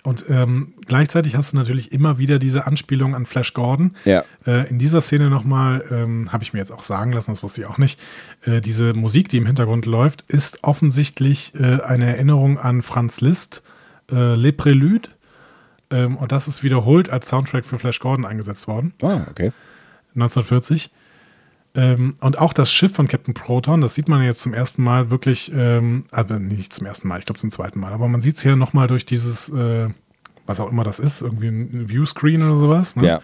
[0.03, 3.95] Und ähm, gleichzeitig hast du natürlich immer wieder diese Anspielung an Flash Gordon.
[4.03, 4.25] Ja.
[4.45, 7.61] Äh, in dieser Szene nochmal, ähm, habe ich mir jetzt auch sagen lassen, das wusste
[7.61, 7.99] ich auch nicht,
[8.43, 13.63] äh, diese Musik, die im Hintergrund läuft, ist offensichtlich äh, eine Erinnerung an Franz Liszt,
[14.11, 15.07] äh, Le Prélude.
[15.89, 18.93] Ähm, und das ist wiederholt als Soundtrack für Flash Gordon eingesetzt worden.
[19.01, 19.53] Ah, okay.
[20.15, 20.91] 1940.
[21.75, 25.09] Ähm, und auch das Schiff von Captain Proton, das sieht man jetzt zum ersten Mal
[25.09, 28.35] wirklich, ähm, aber nicht zum ersten Mal, ich glaube zum zweiten Mal, aber man sieht
[28.37, 29.89] es hier nochmal durch dieses, äh,
[30.45, 32.95] was auch immer das ist, irgendwie ein Viewscreen oder sowas.
[32.95, 33.07] Ne?
[33.07, 33.21] Ja.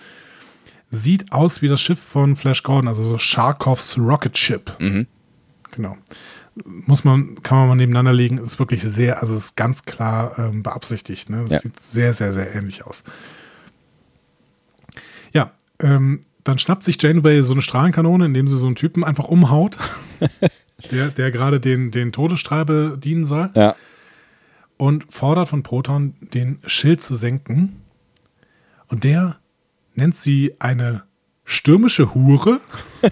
[0.89, 4.75] Sieht aus wie das Schiff von Flash Gordon, also so Sharkovs Rocket Ship.
[4.79, 5.05] Mhm.
[5.71, 5.95] Genau.
[6.65, 10.63] Muss man, kann man mal nebeneinander legen, ist wirklich sehr, also ist ganz klar ähm,
[10.63, 11.29] beabsichtigt.
[11.29, 11.43] Ne?
[11.43, 11.59] Das Ja.
[11.59, 13.03] sieht sehr, sehr, sehr ähnlich aus.
[15.31, 19.25] Ja, ähm, dann schnappt sich Janeway so eine Strahlenkanone, indem sie so einen Typen einfach
[19.25, 19.77] umhaut,
[20.91, 23.75] der, der gerade den, den Todesstrahl bedienen soll, Ja.
[24.77, 27.81] und fordert von Proton, den Schild zu senken.
[28.87, 29.37] Und der
[29.95, 31.03] nennt sie eine
[31.43, 32.59] stürmische Hure,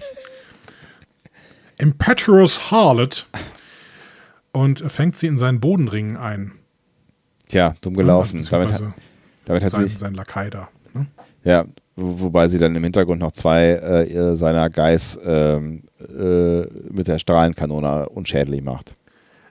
[1.78, 3.26] Impetuous Harlot,
[4.52, 6.52] und fängt sie in seinen Bodenring ein.
[7.46, 8.46] Tja, dumm gelaufen.
[8.50, 8.92] Damit, hat-
[9.44, 10.68] damit hat sein, sie, sein Lakai da.
[10.94, 11.06] Ne?
[11.44, 11.64] ja,
[12.00, 16.60] wobei sie dann im Hintergrund noch zwei äh, seiner Guys ähm, äh,
[16.92, 18.94] mit der Strahlenkanone unschädlich macht.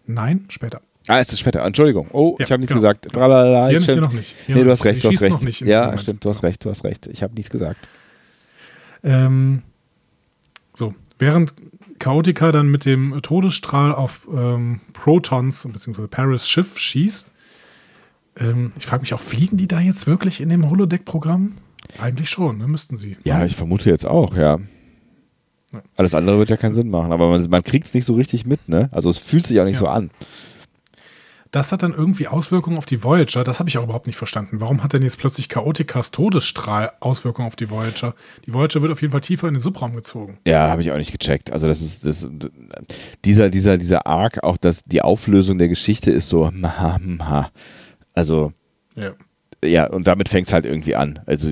[0.05, 0.81] Nein, später.
[1.09, 1.63] Ah, ist das später.
[1.63, 2.07] Entschuldigung.
[2.11, 2.81] Oh, Ja, ich habe nichts genau.
[2.81, 3.11] gesagt.
[3.13, 4.01] Tralala, Hier- hier stimmt.
[4.01, 4.35] noch nicht.
[4.45, 5.61] Hier nee, du hast recht, du hast recht.
[5.61, 7.07] ja, stimmt, du hast recht, du hast recht.
[7.07, 7.87] Ich habe nichts gesagt.
[9.03, 9.61] Ähm,
[10.75, 11.53] so, während
[11.99, 16.07] Chaotica dann mit dem Todesstrahl auf ähm, Protons bzw.
[16.07, 17.31] Paris Schiff schießt,
[18.39, 21.53] ähm, ich frage mich auch, fliegen die da jetzt wirklich in dem Holodeck-Programm?
[21.99, 22.67] Eigentlich schon, ne?
[22.67, 23.17] müssten sie.
[23.23, 24.59] Ja, ich vermute jetzt auch, ja.
[25.73, 25.81] Ja.
[25.97, 28.45] Alles andere wird ja keinen Sinn machen, aber man, man kriegt es nicht so richtig
[28.45, 28.87] mit, ne?
[28.93, 29.79] Also es fühlt sich auch nicht Ja.
[29.79, 30.11] so an.
[31.51, 33.43] Das hat dann irgendwie Auswirkungen auf die Voyager.
[33.45, 34.59] Das habe ich auch überhaupt nicht verstanden.
[34.59, 38.15] Warum hat denn jetzt plötzlich Chaoticas Todesstrahl Auswirkungen auf die Voyager?
[38.45, 40.39] Die Voyager wird auf jeden Fall tiefer in den Subraum gezogen.
[40.45, 41.51] Ja, habe ich auch nicht gecheckt.
[41.51, 42.27] Also das ist das,
[43.23, 47.49] dieser dieser dieser Arc, auch dass die Auflösung der Geschichte ist so, ma, ma.
[48.13, 48.51] also
[48.95, 49.13] Ja.
[49.63, 51.19] Ja und damit fängt es halt irgendwie an.
[51.25, 51.49] Also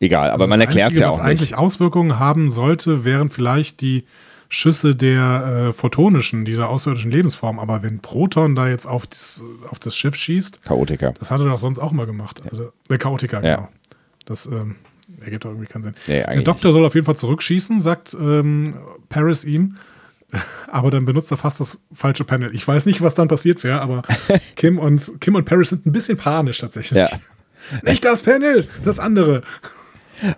[0.00, 1.54] egal, aber Also man erklärt es ja was auch eigentlich nicht.
[1.58, 4.04] Auswirkungen haben sollte, wären vielleicht die
[4.48, 7.58] Schüsse der äh, photonischen, dieser außerirdischen Lebensform.
[7.58, 11.14] Aber wenn Proton da jetzt auf das, auf das Schiff schießt, Chaotiker.
[11.18, 12.42] das hat er doch sonst auch mal gemacht.
[12.50, 13.56] Also, der Chaotiker, Ja.
[13.56, 13.68] genau.
[14.26, 14.76] Das ähm,
[15.24, 15.94] ergibt doch irgendwie keinen Sinn.
[16.06, 18.74] Nee, der eigentlich Doktor soll auf jeden Fall zurückschießen, sagt ähm,
[19.08, 19.76] Paris ihm.
[20.70, 22.54] aber dann benutzt er fast das falsche Panel.
[22.54, 24.02] Ich weiß nicht, was dann passiert wäre, aber
[24.56, 26.98] Kim und, Kim und Paris sind ein bisschen panisch tatsächlich.
[26.98, 27.08] Ja.
[27.84, 29.42] Nicht das Panel, das andere.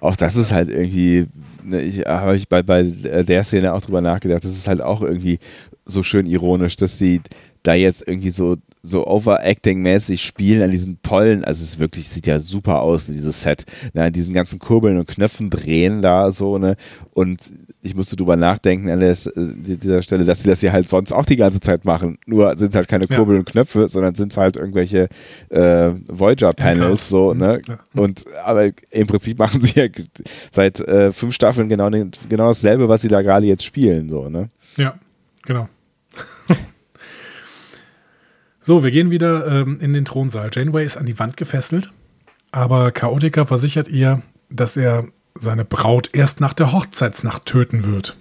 [0.01, 1.27] Auch das ist halt irgendwie,
[1.63, 5.03] ne, ich habe ich bei, bei der Szene auch drüber nachgedacht, das ist halt auch
[5.03, 5.39] irgendwie
[5.85, 7.21] so schön ironisch, dass sie
[7.63, 12.39] da jetzt irgendwie so, so overacting-mäßig spielen an diesen tollen, also es wirklich sieht ja
[12.39, 13.65] super aus, dieses Set,
[13.95, 16.77] ne, an diesen ganzen Kurbeln und Knöpfen drehen da so, ne,
[17.13, 17.53] und
[17.85, 21.27] ich musste drüber nachdenken an äh, dieser Stelle, dass sie das ja halt sonst auch
[21.27, 22.19] die ganze Zeit machen.
[22.27, 23.41] Nur sind es halt keine Kurbel ja.
[23.41, 25.09] und Knöpfe, sondern sind es halt irgendwelche
[25.51, 27.61] äh, Voyager-Panels, ja, so, ne?
[27.69, 27.79] Ja.
[27.95, 29.87] Und aber im Prinzip machen sie ja
[30.51, 34.49] seit äh, fünf Staffeln genau, genau dasselbe, was sie da gerade jetzt spielen, so, ne?
[34.79, 34.99] Ja,
[35.43, 35.69] genau.
[38.61, 40.49] so, wir gehen wieder ähm, in den Thronsaal.
[40.51, 41.91] Janeway ist an die Wand gefesselt,
[42.51, 45.09] aber Chaotica versichert ihr, dass er
[45.39, 48.17] seine Braut erst nach der Hochzeitsnacht töten wird.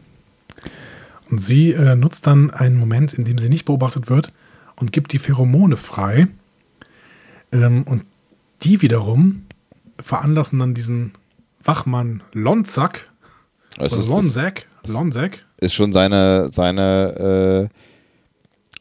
[1.30, 4.32] Und sie äh, nutzt dann einen Moment, in dem sie nicht beobachtet wird
[4.76, 6.28] und gibt die Pheromone frei.
[7.52, 8.04] Ähm, und
[8.64, 9.46] die wiederum
[10.00, 11.14] veranlassen dann diesen
[11.64, 13.10] Wachmann Lonzak,
[13.78, 15.46] also oder Lonzak, Lonzak.
[15.58, 17.70] Ist schon seine, seine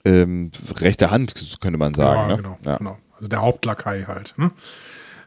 [0.04, 2.20] äh, ähm, rechte Hand, könnte man sagen.
[2.20, 2.36] Ja, ne?
[2.36, 2.76] genau, ja.
[2.78, 2.98] genau.
[3.16, 4.34] Also der Hauptlakai halt.
[4.36, 4.50] Ne?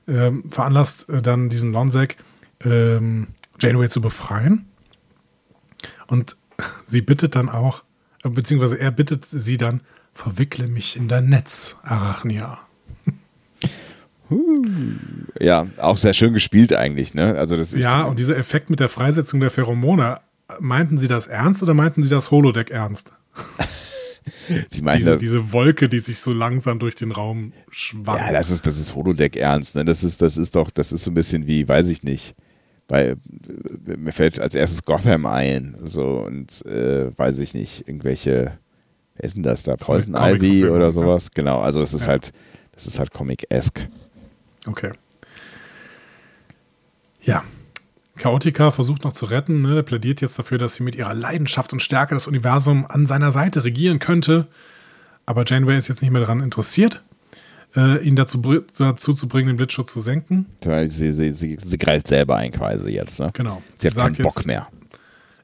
[0.07, 2.18] Ähm, veranlasst äh, dann diesen Lonzak
[2.66, 3.28] ähm,
[3.60, 4.66] Janeway zu befreien.
[6.08, 6.36] Und
[6.86, 7.84] sie bittet dann auch,
[8.24, 9.82] äh, beziehungsweise er bittet sie dann,
[10.14, 12.60] verwickle mich in dein Netz, Arachnia.
[15.40, 17.38] Ja, auch sehr schön gespielt eigentlich, ne?
[17.38, 20.20] Also das ja, und dieser Effekt mit der Freisetzung der Pheromone,
[20.60, 23.12] meinten Sie das ernst oder meinten Sie das Holodeck ernst?
[24.72, 28.22] Sie meinten diese, diese, Wolke, die sich so langsam durch den Raum schwankt.
[28.22, 29.86] Ja, das ist, das ist Holodeck ernst, ne?
[29.86, 32.36] Das ist, das ist doch, das ist so ein bisschen wie, weiß ich nicht
[32.88, 33.16] bei
[33.98, 38.57] mir fällt als erstes Gotham ein, so und äh, weiß ich nicht, irgendwelche,
[39.16, 39.76] wer ist denn das da?
[39.76, 41.26] Poison Ivy oder sowas?
[41.26, 41.32] Ja.
[41.36, 42.10] Genau, also es ist ja.
[42.10, 42.32] halt,
[42.74, 43.90] das ist halt Comic-esque.
[44.68, 44.91] Okay.
[47.22, 47.44] Ja.
[48.18, 49.84] Chaotica versucht noch zu retten, ne?
[49.84, 53.66] plädiert jetzt dafür, dass sie mit ihrer Leidenschaft und Stärke das Universum an seiner Seite
[53.66, 54.48] regieren könnte.
[55.26, 57.03] Aber Janeway ist jetzt nicht mehr daran interessiert
[57.76, 58.41] äh, ihn dazu,
[58.77, 60.45] dazu zu bringen, den Blitzschutz zu senken.
[60.61, 63.31] Sie, sie, sie, sie greift selber ein quasi jetzt, ne?
[63.34, 63.61] Genau.
[63.76, 64.68] Sie, sie hat keinen Bock jetzt, mehr.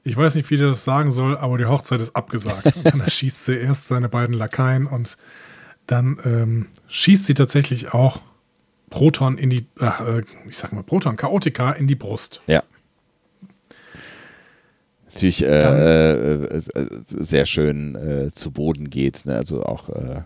[0.03, 2.75] Ich weiß nicht, wie der das sagen soll, aber die Hochzeit ist abgesagt.
[2.75, 5.17] und dann erschießt sie erst seine beiden Lakaien und
[5.87, 8.21] dann ähm, schießt sie tatsächlich auch
[8.89, 12.41] Proton in die, äh, ich sag mal Proton, Chaotika in die Brust.
[12.47, 12.63] Ja.
[15.05, 16.61] Natürlich äh, äh, äh,
[17.09, 19.35] sehr schön äh, zu Boden geht, ne?
[19.35, 20.21] also auch äh,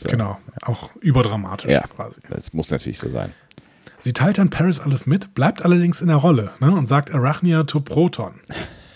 [0.00, 0.08] so.
[0.08, 2.20] Genau, auch überdramatisch ja, quasi.
[2.28, 3.32] Das muss natürlich so sein.
[3.98, 7.64] Sie teilt dann Paris alles mit, bleibt allerdings in der Rolle ne, und sagt Arachnia
[7.64, 8.34] to Proton.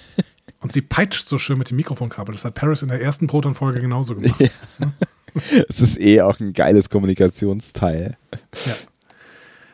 [0.60, 2.35] und sie peitscht so schön mit dem Mikrofonkabel.
[2.35, 4.40] Das hat Paris in der ersten Proton-Folge genauso gemacht.
[4.40, 4.48] Ja.
[5.68, 8.16] Es ist eh auch ein geiles Kommunikationsteil.
[8.66, 8.74] Ja.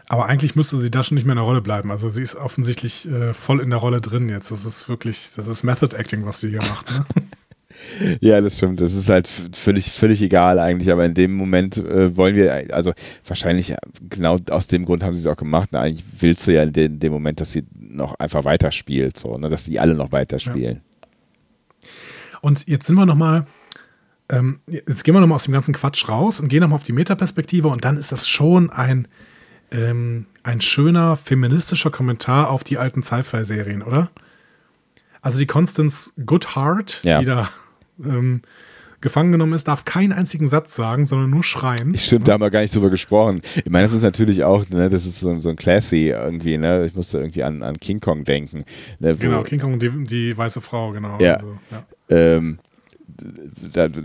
[0.07, 1.91] Aber eigentlich müsste sie da schon nicht mehr in der Rolle bleiben.
[1.91, 4.51] Also sie ist offensichtlich äh, voll in der Rolle drin jetzt.
[4.51, 6.91] Das ist wirklich, das ist Method Acting, was sie hier macht.
[6.91, 7.05] Ne?
[8.21, 8.81] Ja, das stimmt.
[8.81, 12.93] Das ist halt völlig, völlig egal eigentlich, aber in dem Moment äh, wollen wir, also
[13.27, 13.75] wahrscheinlich
[14.09, 15.71] genau aus dem Grund haben sie es auch gemacht.
[15.73, 19.37] Na, eigentlich willst du ja in dem, dem, Moment, dass sie noch einfach weiterspielt, so,
[19.39, 20.77] ne, dass die alle noch weiterspielen.
[20.77, 21.89] Ja.
[22.41, 23.47] Und jetzt sind wir nochmal,
[24.29, 26.93] ähm, jetzt gehen wir nochmal aus dem ganzen Quatsch raus und gehen nochmal auf die
[26.93, 29.09] Metaperspektive und dann ist das schon ein,
[29.71, 34.11] ähm, ein schöner feministischer Kommentar auf die alten Sci-Fi-Serien, oder?
[35.23, 37.21] Also die Constance Goodhart, ja.
[37.21, 37.51] die da
[38.05, 38.43] ähm,
[39.01, 41.97] gefangen genommen ist, darf keinen einzigen Satz sagen, sondern nur schreien.
[41.97, 43.41] Stimmt, da haben wir gar nicht drüber gesprochen.
[43.57, 46.87] Ich meine, das ist natürlich auch, ne, das ist so, so ein Classy irgendwie, ne?
[46.87, 48.65] Ich musste irgendwie an, an King Kong denken.
[48.99, 51.19] Ne, genau, King Kong, die, die weiße Frau, genau.
[51.21, 51.37] Ja.
[51.37, 51.85] Also, ja.
[52.09, 52.59] Ähm,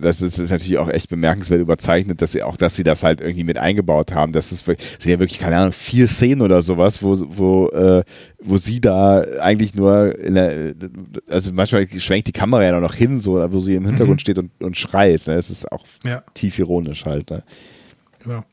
[0.02, 3.44] das ist natürlich auch echt bemerkenswert überzeichnet, dass sie auch, dass sie das halt irgendwie
[3.44, 4.32] mit eingebaut haben.
[4.32, 8.04] Das ist, sind ja wirklich, keine Ahnung, vier Szenen oder sowas, wo, wo, äh,
[8.40, 10.74] wo sie da eigentlich nur in der,
[11.30, 14.22] also manchmal schwenkt die Kamera ja noch hin, so, wo sie im Hintergrund mhm.
[14.22, 15.28] steht und, und schreit.
[15.28, 15.34] Ne?
[15.34, 16.24] Es ist auch ja.
[16.34, 17.30] tief ironisch halt.
[17.30, 17.44] Ne?
[18.24, 18.44] Genau.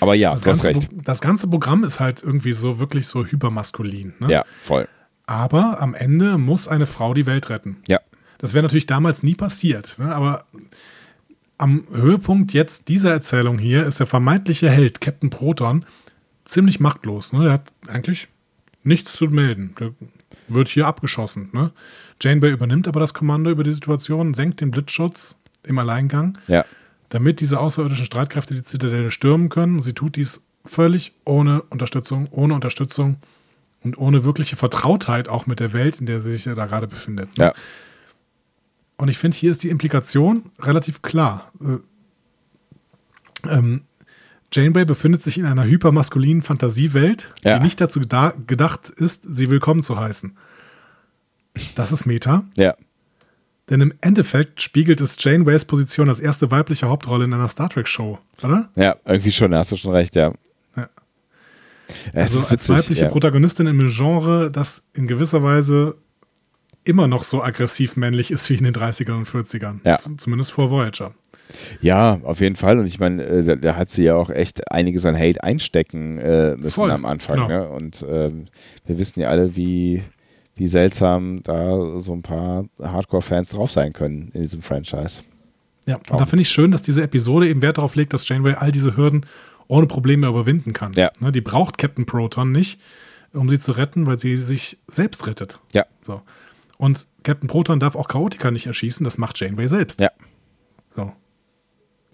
[0.00, 0.88] Aber ja, das du hast recht.
[1.04, 4.14] Das ganze Programm ist halt irgendwie so wirklich so hypermaskulin.
[4.18, 4.30] Ne?
[4.30, 4.88] Ja, voll.
[5.26, 7.76] Aber am Ende muss eine Frau die Welt retten.
[7.88, 8.00] Ja.
[8.42, 9.94] Das wäre natürlich damals nie passiert.
[9.98, 10.14] Ne?
[10.14, 10.44] Aber
[11.58, 15.86] am Höhepunkt jetzt dieser Erzählung hier ist der vermeintliche Held, Captain Proton,
[16.44, 17.32] ziemlich machtlos.
[17.32, 17.46] Ne?
[17.46, 18.28] Er hat eigentlich
[18.82, 19.74] nichts zu melden.
[19.78, 19.92] Der
[20.48, 21.50] wird hier abgeschossen.
[21.52, 21.70] Ne?
[22.20, 26.64] Janeway übernimmt aber das Kommando über die Situation, senkt den Blitzschutz im Alleingang, ja.
[27.10, 29.80] damit diese außerirdischen Streitkräfte die Zitadelle stürmen können.
[29.80, 33.18] Sie tut dies völlig ohne Unterstützung, ohne Unterstützung
[33.84, 36.88] und ohne wirkliche Vertrautheit auch mit der Welt, in der sie sich ja da gerade
[36.88, 37.38] befindet.
[37.38, 37.54] Ja.
[39.02, 41.50] Und ich finde, hier ist die Implikation relativ klar.
[41.60, 41.78] Äh,
[43.48, 43.82] ähm,
[44.52, 47.58] Janeway befindet sich in einer hypermaskulinen Fantasiewelt, Ja.
[47.58, 50.36] die nicht dazu geda gedacht ist, sie willkommen zu heißen.
[51.74, 52.44] Das ist Meta.
[52.54, 52.76] Ja.
[53.70, 58.20] Denn im Endeffekt spiegelt es Janeways Position als erste weibliche Hauptrolle in einer Star Trek-Show,
[58.44, 58.70] oder?
[58.76, 60.32] Ja, irgendwie schon, da hast du schon recht, ja.
[60.76, 60.88] Ja.
[62.12, 63.10] Es also ist als witzig, weibliche ja.
[63.10, 65.96] Protagonistin im Genre, das in gewisser Weise
[66.84, 69.80] immer noch so aggressiv männlich ist wie in den 30ern und 40ern.
[69.84, 69.96] Ja.
[69.96, 71.14] Zumindest vor Voyager.
[71.80, 72.78] Ja, auf jeden Fall.
[72.78, 76.18] Und ich meine, äh, da, da hat sie ja auch echt einiges an Hate einstecken
[76.18, 77.36] äh, müssen Voll, am Anfang.
[77.36, 77.48] genau.
[77.48, 77.68] Ne?
[77.68, 78.46] Und ähm,
[78.86, 80.02] wir wissen ja alle, wie,
[80.54, 85.22] wie seltsam da so ein paar Hardcore-Fans drauf sein können in diesem Franchise.
[85.84, 88.54] Ja, und da finde ich schön, dass diese Episode eben Wert darauf legt, dass Janeway
[88.54, 89.26] all diese Hürden
[89.66, 90.92] ohne Probleme überwinden kann.
[90.94, 91.10] Ja.
[91.18, 92.80] Ne, die braucht Captain Proton nicht,
[93.32, 95.58] um sie zu retten, weil sie sich selbst rettet.
[95.74, 96.22] Ja, So.
[96.82, 100.00] Und Captain Proton darf auch Chaotica nicht erschießen, das macht Janeway selbst.
[100.00, 100.10] ja.
[100.96, 101.12] So.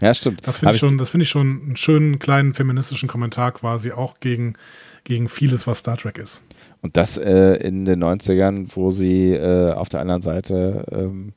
[0.02, 0.46] Ja, stimmt.
[0.46, 4.20] Das finde ich, schon, das finde ich schon einen schönen kleinen feministischen Kommentar quasi auch
[4.20, 4.56] gegen,
[5.04, 6.42] gegen vieles, was Star Trek ist.
[6.82, 11.32] Und das äh, in den 90ern, wo sie äh, auf der anderen Seite ähm,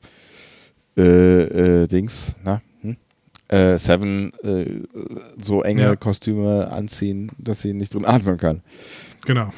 [0.98, 2.98] äh, äh, Dings, na, hm?
[3.48, 4.82] äh, Seven äh,
[5.42, 5.96] so enge Ja.
[5.96, 8.60] Kostüme anziehen, dass sie nicht drin atmen kann.
[9.24, 9.54] Genau.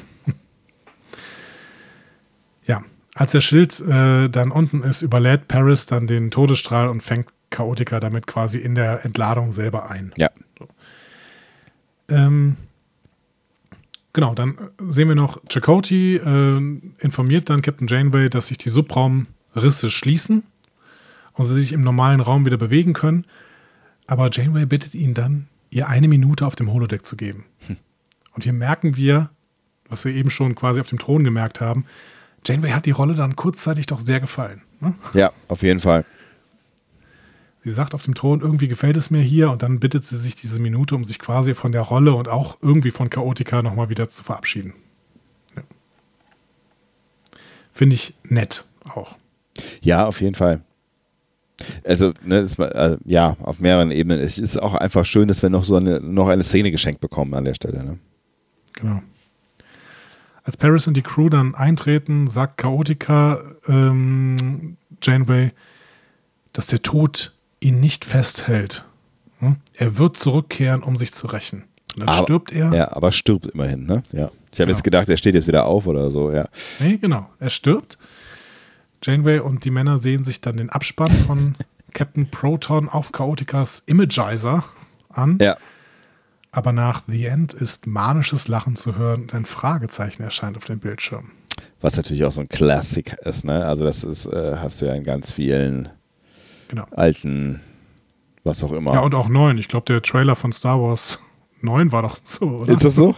[2.65, 2.81] Ja,
[3.15, 8.01] als der Schild äh, dann unten ist, überlädt Paris dann den Todesstrahl und fängt Chaotica
[8.01, 10.11] damit quasi in der Entladung selber ein.
[10.17, 10.29] Ja.
[12.09, 12.57] Ähm,
[14.11, 19.89] genau, dann sehen wir noch, Chakotay äh, informiert dann Captain Janeway, dass sich die Subraumrisse
[19.89, 20.43] schließen
[21.33, 23.25] und sie sich im normalen Raum wieder bewegen können.
[24.07, 27.45] Aber Janeway bittet ihn dann, ihr eine Minute auf dem Holodeck zu geben.
[28.33, 29.29] Und hier merken wir,
[29.87, 31.85] was wir eben schon quasi auf dem Thron gemerkt haben,
[32.45, 34.61] Janeway hat die Rolle dann kurzzeitig doch sehr gefallen.
[34.79, 34.93] Ne?
[35.13, 36.05] Ja, auf jeden Fall.
[37.63, 40.35] Sie sagt auf dem Thron, irgendwie gefällt es mir hier und dann bittet sie sich
[40.35, 44.07] diese Minute, um sich quasi von der Rolle und auch irgendwie von Chaotica nochmal wieder
[44.07, 44.73] zu verabschieden.
[45.55, 45.63] Ja.
[47.73, 49.15] Finde ich nett auch.
[49.81, 50.61] Ja, auf jeden Fall.
[51.83, 54.19] Also, ne, war, äh, ja, auf mehreren Ebenen.
[54.19, 57.33] Es ist auch einfach schön, dass wir noch so eine, noch eine Szene geschenkt bekommen
[57.33, 57.83] an der Stelle.
[57.83, 57.97] Ne?
[58.73, 59.01] Genau.
[60.45, 65.51] Als Paris und die Crew dann eintreten, sagt Chaotica ähm, Janeway,
[66.53, 68.85] dass der Tod ihn nicht festhält.
[69.39, 69.57] Hm?
[69.73, 71.63] Er wird zurückkehren, um sich zu rächen.
[71.95, 72.71] Und dann Aber- stirbt er.
[72.73, 74.03] Ja, aber stirbt immerhin, ne?
[74.11, 74.29] Ja.
[74.51, 74.69] Ich habe Genau.
[74.71, 76.47] jetzt gedacht, er steht jetzt wieder auf oder so, ja.
[76.79, 77.27] Nee, genau.
[77.39, 77.97] Er stirbt.
[79.03, 81.55] Janeway und die Männer sehen sich dann den Abspann von
[81.93, 84.63] Captain Proton auf Chaoticas Imagizer
[85.09, 85.37] an.
[85.41, 85.57] Ja.
[86.55, 90.79] Aber nach The End ist manisches Lachen zu hören und ein Fragezeichen erscheint auf dem
[90.79, 91.31] Bildschirm.
[91.81, 93.65] Was natürlich auch so ein Classic ist, ne?
[93.65, 95.89] Also das ist, äh, hast du ja in ganz vielen
[96.69, 96.85] Genau.
[96.91, 97.59] alten,
[98.45, 98.93] was auch immer.
[98.93, 99.57] Ja, und auch neun.
[99.57, 101.19] Ich glaube, der Trailer von Star Wars
[101.61, 102.71] 9 war doch so, oder?
[102.71, 103.15] ist das so?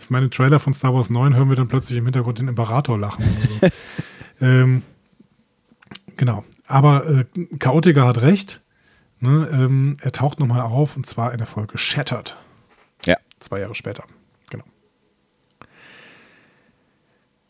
[0.00, 2.98] Ich meine, Trailer von Star Wars 9 hören wir dann plötzlich im Hintergrund den Imperator
[2.98, 3.24] lachen.
[3.24, 3.70] oder
[4.40, 4.44] so.
[4.44, 4.82] ähm,
[6.18, 6.44] genau.
[6.66, 7.24] Aber äh,
[7.58, 8.60] Chaotica hat recht.
[9.20, 12.36] Ne, ähm, er taucht nochmal auf und zwar in der Folge Shattered.
[13.04, 13.16] Ja.
[13.38, 14.04] Zwei Jahre später.
[14.50, 14.64] Genau.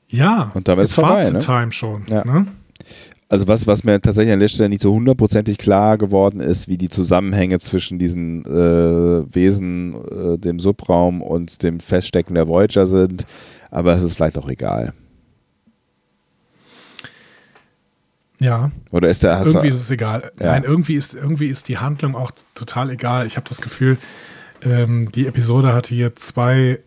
[0.08, 0.50] Ja.
[0.54, 1.38] Und damit ist vorbei, Fazit ne?
[1.38, 2.06] Time schon.
[2.08, 2.24] Ja.
[2.24, 2.46] Ne?
[3.28, 6.76] Also was, was mir tatsächlich an der Stelle nicht so hundertprozentig klar geworden ist, wie
[6.76, 13.24] die Zusammenhänge zwischen diesen äh, Wesen, äh, dem Subraum und dem Feststecken der Voyager sind.
[13.70, 14.92] Aber es ist vielleicht auch egal.
[18.40, 18.72] Ja.
[18.90, 20.32] Oder ist der, hast irgendwie ist es egal.
[20.40, 20.46] Ja.
[20.46, 23.26] Nein, irgendwie ist, irgendwie ist die Handlung auch total egal.
[23.26, 23.98] Ich habe das Gefühl,
[24.62, 26.80] ähm, die Episode hatte hier zwei,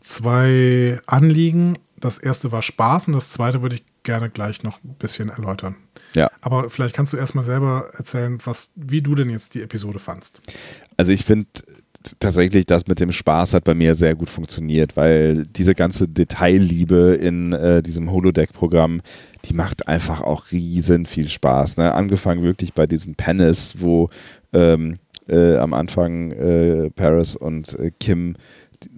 [0.00, 1.76] zwei Anliegen.
[1.98, 5.76] Das erste war Spaß und das zweite würde ich gerne gleich noch ein bisschen erläutern.
[6.14, 6.30] ja.
[6.40, 10.40] Aber vielleicht kannst du erstmal selber erzählen, was, wie du denn jetzt die Episode fandst.
[10.96, 11.48] Also ich finde
[12.20, 17.18] tatsächlich, das mit dem Spaß hat bei mir sehr gut funktioniert, weil diese ganze Detailliebe
[17.20, 19.00] in äh, diesem Holodeck-Programm,
[19.44, 21.76] die macht einfach auch riesen viel Spaß.
[21.76, 21.92] Ne?
[21.92, 24.10] Angefangen wirklich bei diesen Panels, wo
[24.52, 24.98] ähm,
[25.28, 28.34] äh, am Anfang äh, Paris und äh, Kim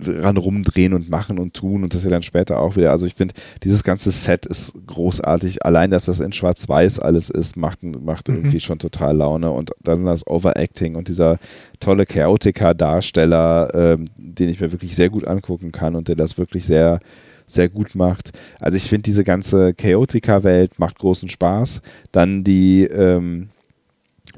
[0.00, 2.90] ran rumdrehen und machen und tun und das ja dann später auch wieder.
[2.90, 5.64] Also ich finde, dieses ganze Set ist großartig.
[5.64, 8.36] Allein, dass das in Schwarz-Weiß alles ist, macht, macht Mhm.
[8.36, 9.50] irgendwie schon total Laune.
[9.50, 11.38] Und dann das Overacting und dieser
[11.80, 16.64] tolle Chaotica-Darsteller, ähm, den ich mir wirklich sehr gut angucken kann und der das wirklich
[16.66, 17.00] sehr,
[17.46, 18.30] sehr gut macht.
[18.60, 21.82] Also ich finde, diese ganze Chaotica-Welt macht großen Spaß.
[22.12, 23.48] Dann die, ähm,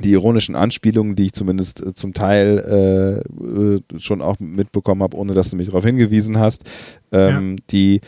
[0.03, 5.17] die ironischen Anspielungen, die ich zumindest äh, zum Teil äh, äh, schon auch mitbekommen habe,
[5.17, 6.65] ohne dass du mich darauf hingewiesen hast,
[7.13, 8.01] ähm, die,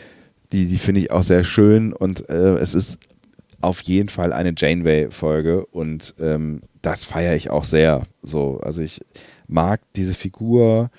[0.51, 2.99] die, die finde ich auch sehr schön und äh, es ist
[3.61, 8.03] auf jeden Fall eine Janeway-Folge und ähm, das feiere ich auch sehr.
[8.21, 9.01] So, also ich
[9.47, 10.91] mag diese Figur,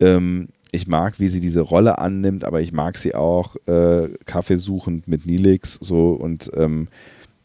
[0.00, 5.08] ähm, ich mag, wie sie diese Rolle annimmt, aber ich mag sie auch äh, kaffeesuchend
[5.08, 6.88] mit Nilix so und ähm,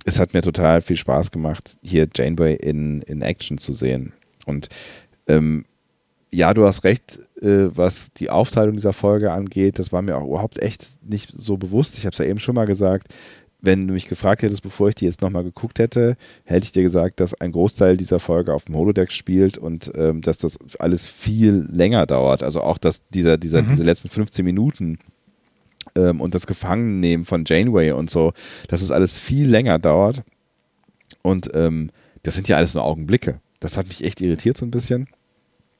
[0.05, 4.13] es hat mir total viel Spaß gemacht, hier Janeway in, in Action zu sehen.
[4.45, 4.69] Und
[5.27, 5.65] ähm,
[6.34, 9.80] ja, du hast recht, äh, was die Aufteilung dieser Folge angeht.
[9.80, 11.97] Das war mir auch überhaupt echt nicht so bewusst.
[11.97, 13.13] Ich habe es ja eben schon mal gesagt.
[13.61, 16.84] Wenn du mich gefragt hättest, bevor ich die jetzt nochmal geguckt hätte, hätte ich dir
[16.84, 21.05] gesagt, dass ein Großteil dieser Folge auf dem Holodeck spielt und ähm, dass das alles
[21.05, 22.43] viel länger dauert.
[22.43, 23.69] Also auch, dass dieser, dieser, mhm.
[23.69, 24.99] diese letzten 15 Minuten
[25.97, 28.33] ähm, und das Gefangennehmen von Janeway und so,
[28.67, 30.23] dass es alles viel länger dauert.
[31.21, 31.91] Und ähm,
[32.23, 33.39] das sind ja alles nur Augenblicke.
[33.59, 35.07] Das hat mich echt irritiert so ein bisschen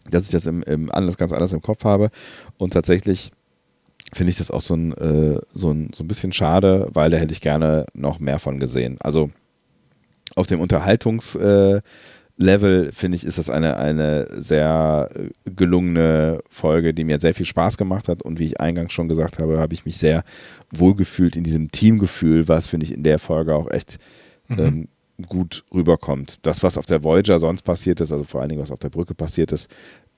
[0.10, 2.10] dass ich das im, im anders, ganz anders im Kopf habe.
[2.58, 3.32] Und tatsächlich
[4.12, 7.18] finde ich das auch so ein, äh, so, ein, so ein bisschen schade, weil da
[7.18, 8.98] hätte ich gerne noch mehr von gesehen.
[9.00, 9.32] Also
[10.36, 11.82] auf dem Unterhaltungslevel, äh,
[12.38, 17.78] finde ich, ist das eine, eine sehr äh, gelungene Folge, die mir sehr viel Spaß
[17.78, 18.24] gemacht hat.
[18.24, 20.24] Und wie ich eingangs schon gesagt habe, habe ich mich sehr
[20.72, 24.00] wohlgefühlt in diesem Teamgefühl, was, finde ich, in der Folge auch echt
[24.48, 24.60] mhm.
[24.60, 24.88] ähm,
[25.28, 26.40] gut rüberkommt.
[26.42, 28.90] Das, was auf der Voyager sonst passiert ist, also vor allen Dingen, was auf der
[28.90, 29.70] Brücke passiert ist,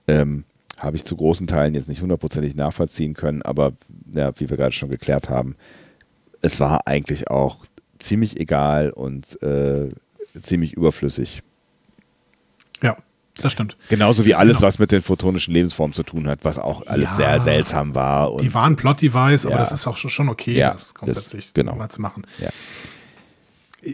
[0.08, 0.46] ähm,
[0.78, 3.74] habe ich zu großen Teilen jetzt nicht hundertprozentig nachvollziehen können, aber
[4.14, 5.56] ja, wie wir gerade schon geklärt haben,
[6.42, 7.66] es war eigentlich auch
[7.98, 9.90] ziemlich egal und äh,
[10.42, 11.44] ziemlich überflüssig.
[12.81, 12.97] Ja,
[13.41, 13.77] das stimmt.
[13.89, 14.68] Genauso wie alles, genau.
[14.68, 18.38] was mit den photonischen Lebensformen zu tun hat, was auch alles ja, sehr seltsam war.
[18.38, 21.76] die waren Plot-Device, aber das ist auch schon okay, ja, das grundsätzlich das, genau.
[21.76, 22.26] mal zu machen.
[22.39, 22.49] Ja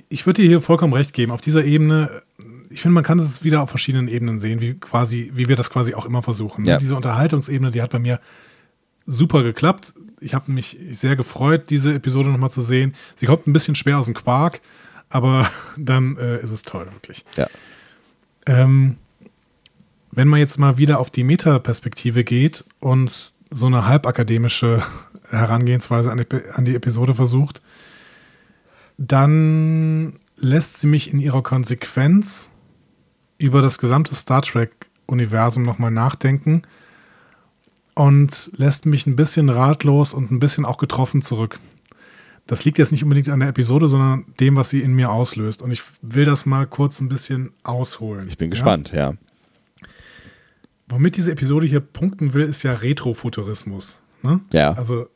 [0.10, 1.32] ich würde dir hier vollkommen recht geben.
[1.32, 2.22] Auf dieser Ebene,
[2.70, 5.70] ich finde, man kann es wieder auf verschiedenen Ebenen sehen, wie quasi, wie wir das
[5.70, 6.66] quasi auch immer versuchen.
[6.66, 6.78] Ja.
[6.78, 8.20] Diese Unterhaltungsebene, die hat bei mir
[9.06, 9.94] super geklappt.
[10.20, 12.94] Ich habe mich sehr gefreut, diese Episode nochmal zu sehen.
[13.16, 14.62] Sie kommt ein bisschen schwer aus dem Quark,
[15.10, 17.26] aber dann äh, ist es toll, wirklich.
[17.36, 17.48] Ja.
[18.46, 18.98] Ähm,
[20.12, 24.82] wenn man jetzt mal wieder auf die Metaperspektive geht und so eine halbakademische
[25.30, 27.62] Herangehensweise an die, an die Episode versucht,
[28.98, 32.52] dann lässt sie mich in ihrer Konsequenz
[33.38, 36.64] über das gesamte Star Trek-Universum nochmal nachdenken
[37.96, 41.60] und lässt mich ein bisschen ratlos und ein bisschen auch getroffen zurück.
[42.48, 45.62] Das liegt jetzt nicht unbedingt an der Episode, sondern dem, was sie in mir auslöst.
[45.62, 48.28] Und ich will das mal kurz ein bisschen ausholen.
[48.28, 48.52] Ich bin ja?
[48.52, 49.14] gespannt, ja.
[50.88, 54.02] Womit diese Episode hier punkten will, ist ja Retrofuturismus.
[54.24, 54.42] Ne?
[54.52, 54.74] Ja.
[54.74, 55.08] Also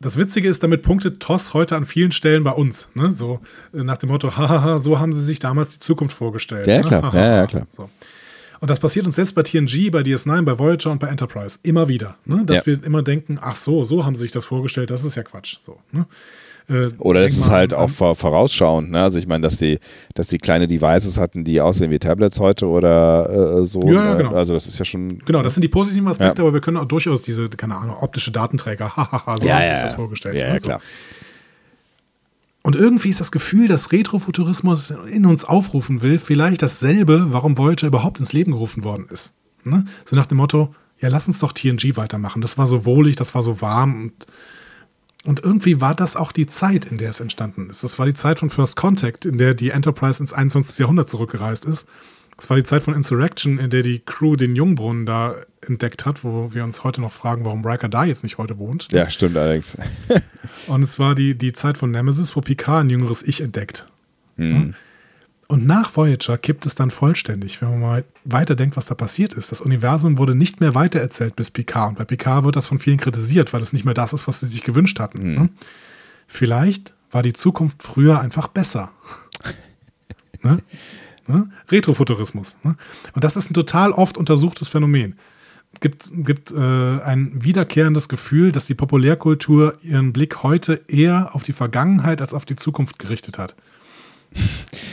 [0.00, 2.88] das Witzige ist, damit punktet TOS heute an vielen Stellen bei uns.
[2.94, 3.12] Ne?
[3.12, 3.40] So
[3.72, 6.66] äh, nach dem Motto, hahaha, so haben sie sich damals die Zukunft vorgestellt.
[6.66, 6.82] Ja, ne?
[6.82, 7.14] klar.
[7.14, 7.66] Ja, ja, klar.
[7.70, 7.88] So.
[8.64, 11.86] Und das passiert uns selbst bei TNG, bei DS9, bei Voyager und bei Enterprise immer
[11.86, 12.16] wieder.
[12.24, 12.44] Ne?
[12.46, 12.66] Dass ja.
[12.68, 15.58] wir immer denken, ach so, so haben sie sich das vorgestellt, das ist ja Quatsch.
[15.66, 16.06] So, ne?
[16.70, 18.90] Äh, Oder das ist halt auch vorausschauend.
[18.90, 19.02] Ne?
[19.02, 19.78] Also ich meine, dass die,
[20.14, 23.82] dass die kleine Devices hatten, die aussehen wie Tablets heute oder äh, so.
[23.82, 24.16] Ja, ja, ne?
[24.22, 24.34] genau.
[24.34, 25.18] Also das ist ja schon.
[25.26, 26.48] Genau, das sind die positiven Aspekte, ja.
[26.48, 29.74] aber wir können auch durchaus diese, keine Ahnung, optische Datenträger, hahaha, so ja, haben ja,
[29.74, 30.36] sich das vorgestellt.
[30.36, 30.60] Ja, ja, ne?
[30.60, 30.80] klar.
[32.66, 37.86] Und irgendwie ist das Gefühl, dass Retrofuturismus in uns aufrufen will, vielleicht dasselbe, warum Voyager
[37.86, 39.34] überhaupt ins Leben gerufen worden ist.
[39.64, 39.84] Ne?
[40.06, 42.40] So nach dem Motto, ja, lass uns doch TNG weitermachen.
[42.40, 44.26] Das war so wohlig, das war so warm und
[45.26, 47.82] und irgendwie war das auch die Zeit, in der es entstanden ist.
[47.82, 50.78] Das war die Zeit von First Contact, in der die Enterprise ins 21.
[50.78, 51.88] Jahrhundert zurückgereist ist.
[52.36, 55.36] Das war die Zeit von Insurrection, in der die Crew den Jungbrunnen da
[55.66, 58.88] entdeckt hat, wo wir uns heute noch fragen, warum Riker da jetzt nicht heute wohnt.
[58.92, 59.76] Ja, stimmt allerdings.
[60.66, 63.86] Und es war die, die Zeit von Nemesis, wo Picard ein jüngeres Ich entdeckt.
[64.36, 64.74] Mhm.
[65.46, 69.52] Und nach Voyager kippt es dann vollständig, wenn man mal weiterdenkt, was da passiert ist.
[69.52, 71.90] Das Universum wurde nicht mehr weitererzählt bis Picard.
[71.90, 74.40] Und bei Picard wird das von vielen kritisiert, weil es nicht mehr das ist, was
[74.40, 75.34] sie sich gewünscht hatten.
[75.34, 75.50] Mhm.
[76.26, 78.90] Vielleicht war die Zukunft früher einfach besser.
[80.42, 80.58] ne?
[81.26, 81.50] Ne?
[81.68, 82.56] Retrofuturismus.
[82.62, 82.76] Ne?
[83.14, 85.16] Und das ist ein total oft untersuchtes Phänomen.
[85.72, 91.42] Es gibt, gibt äh, ein wiederkehrendes Gefühl, dass die Populärkultur ihren Blick heute eher auf
[91.42, 93.56] die Vergangenheit als auf die Zukunft gerichtet hat.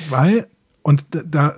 [0.10, 0.48] Weil,
[0.82, 1.58] und da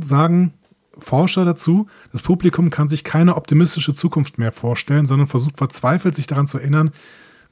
[0.00, 0.54] sagen
[0.98, 6.26] Forscher dazu, das Publikum kann sich keine optimistische Zukunft mehr vorstellen, sondern versucht verzweifelt, sich
[6.26, 6.92] daran zu erinnern,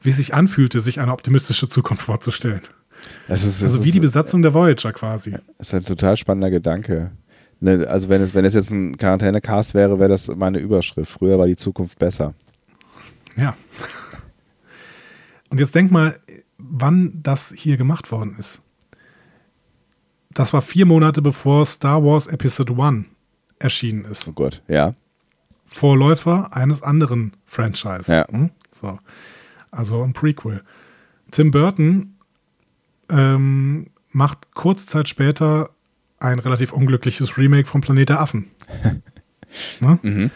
[0.01, 2.61] wie es sich anfühlte, sich eine optimistische Zukunft vorzustellen.
[3.29, 5.33] Das ist, das also wie die Besatzung der Voyager quasi.
[5.59, 7.13] Das ist ein total spannender Gedanke.
[7.61, 11.11] Ne, also wenn es, wenn es jetzt ein Quarantänecast wäre, wäre das meine Überschrift.
[11.11, 12.35] Früher war die Zukunft besser.
[13.37, 13.57] Ja.
[15.51, 16.19] Und jetzt denk mal,
[16.59, 18.63] wann das hier gemacht worden ist.
[20.31, 23.07] Das war vier Monate bevor Star Wars Episode 1
[23.59, 24.29] erschienen ist.
[24.29, 24.95] Oh Gott, ja.
[25.67, 28.13] Vorläufer eines anderen Franchise.
[28.13, 28.27] Ja.
[28.31, 28.51] Hm?
[28.73, 28.99] So.
[29.71, 30.63] Also ein Prequel.
[31.31, 32.18] Tim Burton
[33.11, 35.71] ähm, macht kurze Zeit später
[36.21, 38.51] ein relativ unglückliches Remake von Planet der Affen.
[39.81, 39.99] ne?
[40.03, 40.31] mhm.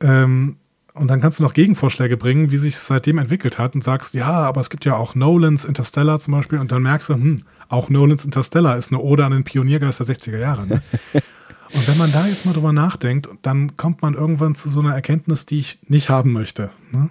[0.00, 0.56] ähm,
[0.94, 4.12] und dann kannst du noch Gegenvorschläge bringen, wie sich es seitdem entwickelt hat und sagst,
[4.12, 7.42] ja, aber es gibt ja auch Nolans Interstellar zum Beispiel und dann merkst du, hm,
[7.68, 10.66] auch Nolans Interstellar ist eine Ode an den Pioniergeist der 60er Jahre.
[10.66, 10.82] Ne?
[11.14, 14.94] und wenn man da jetzt mal drüber nachdenkt, dann kommt man irgendwann zu so einer
[14.94, 16.70] Erkenntnis, die ich nicht haben möchte.
[16.90, 17.08] Ne?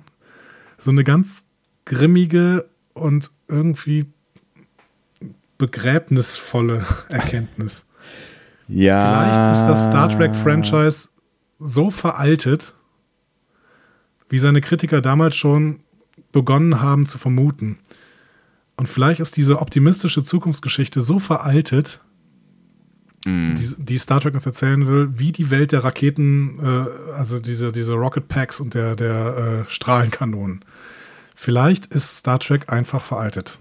[0.77, 1.45] So eine ganz
[1.85, 4.05] grimmige und irgendwie
[5.61, 7.87] begräbnisvolle Erkenntnis.
[8.67, 9.21] Ja.
[9.23, 11.09] Vielleicht ist das Star Trek-Franchise
[11.59, 12.73] so veraltet,
[14.27, 15.81] wie seine Kritiker damals schon
[16.31, 17.77] begonnen haben zu vermuten.
[18.75, 21.99] Und vielleicht ist diese optimistische Zukunftsgeschichte so veraltet,
[23.27, 23.53] mm.
[23.53, 27.71] die, die, Star Trek uns erzählen will, wie die Welt der Raketen, äh, also diese,
[27.71, 30.65] diese Rocket Packs und der, der äh, Strahlenkanonen.
[31.35, 33.59] Vielleicht ist Star Trek einfach veraltet.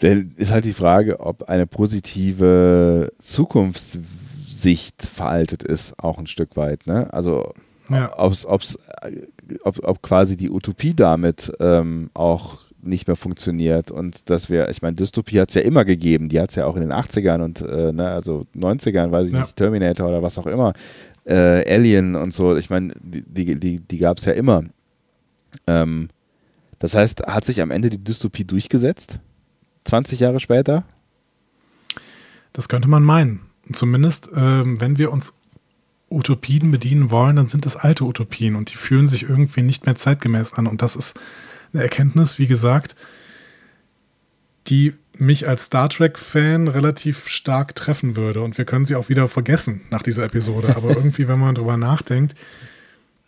[0.00, 6.86] Ist halt die Frage, ob eine positive Zukunftssicht veraltet ist, auch ein Stück weit.
[6.86, 7.12] Ne?
[7.12, 7.54] Also
[7.88, 8.12] ja.
[8.18, 8.78] ob's, ob's,
[9.62, 14.80] ob, ob quasi die Utopie damit ähm, auch nicht mehr funktioniert und dass wir, ich
[14.82, 17.42] meine, Dystopie hat es ja immer gegeben, die hat es ja auch in den 80ern
[17.42, 19.40] und äh, ne, also 90ern, weiß ich ja.
[19.40, 20.72] nicht, Terminator oder was auch immer,
[21.24, 24.62] äh, Alien und so, ich meine, die, die, die gab es ja immer.
[25.66, 26.08] Ähm,
[26.78, 29.18] das heißt, hat sich am Ende die Dystopie durchgesetzt?
[29.86, 30.84] 20 Jahre später?
[32.52, 33.40] Das könnte man meinen.
[33.72, 35.34] Zumindest, ähm, wenn wir uns
[36.10, 39.96] Utopien bedienen wollen, dann sind es alte Utopien und die fühlen sich irgendwie nicht mehr
[39.96, 40.66] zeitgemäß an.
[40.66, 41.18] Und das ist
[41.72, 42.94] eine Erkenntnis, wie gesagt,
[44.68, 48.42] die mich als Star Trek-Fan relativ stark treffen würde.
[48.42, 50.76] Und wir können sie auch wieder vergessen nach dieser Episode.
[50.76, 52.34] Aber irgendwie, wenn man darüber nachdenkt,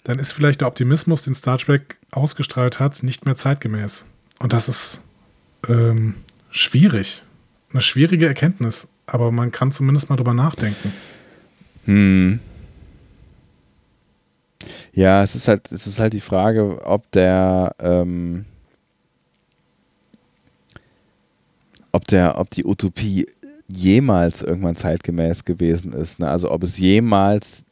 [0.05, 4.07] dann ist vielleicht der Optimismus, den Star Trek ausgestrahlt hat, nicht mehr zeitgemäß.
[4.39, 5.01] Und das ist
[5.69, 6.15] ähm,
[6.51, 7.25] schwierig.
[7.71, 8.89] Eine schwierige Erkenntnis.
[9.07, 10.93] Aber man kann zumindest mal drüber nachdenken.
[11.87, 12.41] Hm.
[14.93, 18.45] Ja, es ist halt, es ist halt die Frage, ob der, ähm,
[21.93, 23.27] ob der, ob die Utopie
[23.69, 26.19] jemals irgendwann zeitgemäß gewesen ist.
[26.19, 26.29] Ne?
[26.29, 27.65] Also ob es jemals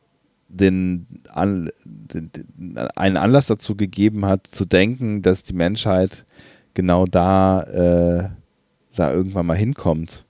[0.49, 6.25] den, an, den, den, einen Anlass dazu gegeben hat, zu denken, dass die Menschheit
[6.75, 8.29] genau da, äh,
[8.99, 10.25] da irgendwann mal hinkommt.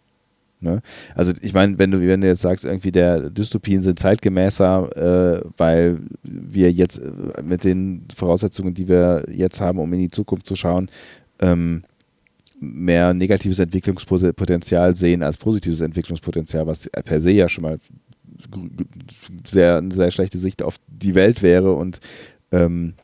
[0.60, 0.82] Ne?
[1.14, 5.48] Also ich meine, wenn du, wenn du jetzt sagst, irgendwie der Dystopien sind zeitgemäßer, äh,
[5.56, 10.46] weil wir jetzt äh, mit den Voraussetzungen, die wir jetzt haben, um in die Zukunft
[10.46, 10.88] zu schauen,
[11.40, 11.82] ähm,
[12.58, 17.78] mehr negatives Entwicklungspotenzial sehen als positives Entwicklungspotenzial, was per se ja schon mal
[19.46, 22.00] sehr, eine sehr schlechte Sicht auf die Welt wäre und
[22.52, 22.94] ähm,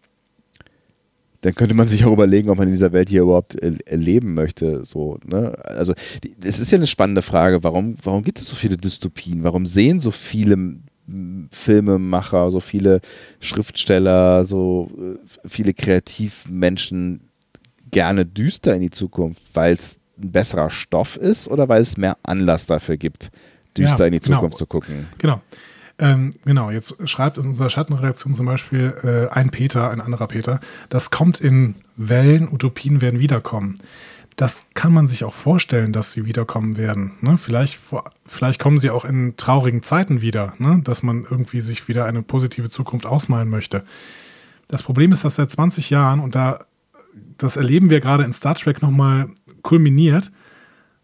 [1.43, 4.35] dann könnte man sich auch überlegen, ob man in dieser Welt hier überhaupt äh, leben
[4.35, 4.85] möchte.
[4.85, 5.52] So, ne?
[5.64, 5.93] Also
[6.43, 9.44] es ist ja eine spannende Frage, warum, warum gibt es so viele Dystopien?
[9.44, 10.77] Warum sehen so viele
[11.51, 13.01] Filmemacher, so viele
[13.40, 17.20] Schriftsteller, so äh, viele Kreativmenschen
[17.90, 19.43] gerne düster in die Zukunft?
[19.52, 23.31] Weil es ein besserer Stoff ist oder weil es mehr Anlass dafür gibt,
[23.77, 24.36] düster ja, in die genau.
[24.36, 25.09] Zukunft zu gucken?
[25.19, 25.40] Genau.
[26.03, 30.59] Ähm, genau, jetzt schreibt in unserer Schattenredaktion zum Beispiel äh, ein Peter, ein anderer Peter,
[30.89, 33.77] das kommt in Wellen, Utopien werden wiederkommen.
[34.35, 37.12] Das kann man sich auch vorstellen, dass sie wiederkommen werden.
[37.20, 37.37] Ne?
[37.37, 37.79] Vielleicht,
[38.27, 40.81] vielleicht kommen sie auch in traurigen Zeiten wieder, ne?
[40.83, 43.85] dass man irgendwie sich wieder eine positive Zukunft ausmalen möchte.
[44.66, 46.65] Das Problem ist, dass seit 20 Jahren, und da
[47.39, 49.29] das erleben wir gerade in Star Trek nochmal
[49.62, 50.33] kulminiert,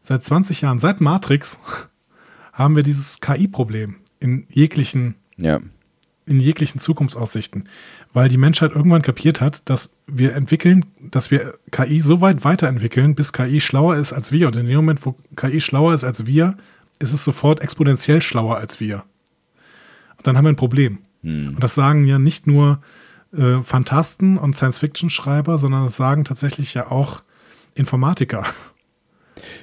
[0.03, 1.61] seit 20 Jahren, seit Matrix,
[2.53, 5.61] haben wir dieses KI-Problem in jeglichen, ja.
[6.27, 7.69] in jeglichen Zukunftsaussichten.
[8.13, 13.15] Weil die Menschheit irgendwann kapiert hat, dass wir entwickeln, dass wir KI so weit weiterentwickeln,
[13.15, 14.49] bis KI schlauer ist als wir.
[14.49, 16.57] Und in dem Moment, wo KI schlauer ist als wir,
[16.99, 19.05] ist es sofort exponentiell schlauer als wir.
[20.17, 20.99] Und dann haben wir ein Problem.
[21.23, 21.55] Hm.
[21.55, 22.81] Und das sagen ja nicht nur
[23.33, 27.23] äh, Fantasten und Science-Fiction-Schreiber, sondern das sagen tatsächlich ja auch
[27.75, 28.45] Informatiker.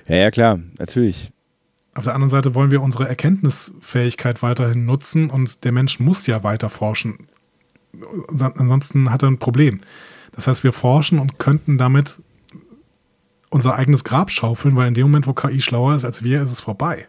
[0.07, 1.31] Ja, ja, klar, natürlich.
[1.95, 6.43] Auf der anderen Seite wollen wir unsere Erkenntnisfähigkeit weiterhin nutzen und der Mensch muss ja
[6.43, 7.27] weiter forschen.
[8.37, 9.79] Ansonsten hat er ein Problem.
[10.33, 12.21] Das heißt, wir forschen und könnten damit
[13.49, 16.51] unser eigenes Grab schaufeln, weil in dem Moment, wo KI schlauer ist als wir, ist
[16.51, 17.07] es vorbei.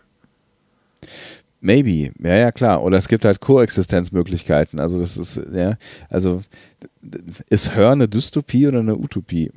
[1.61, 2.81] Maybe, ja, ja, klar.
[2.85, 4.79] Oder es gibt halt Koexistenzmöglichkeiten.
[4.79, 5.77] Also, das ist, ja,
[6.09, 6.43] also,
[7.51, 9.51] ist Hör eine Dystopie oder eine Utopie?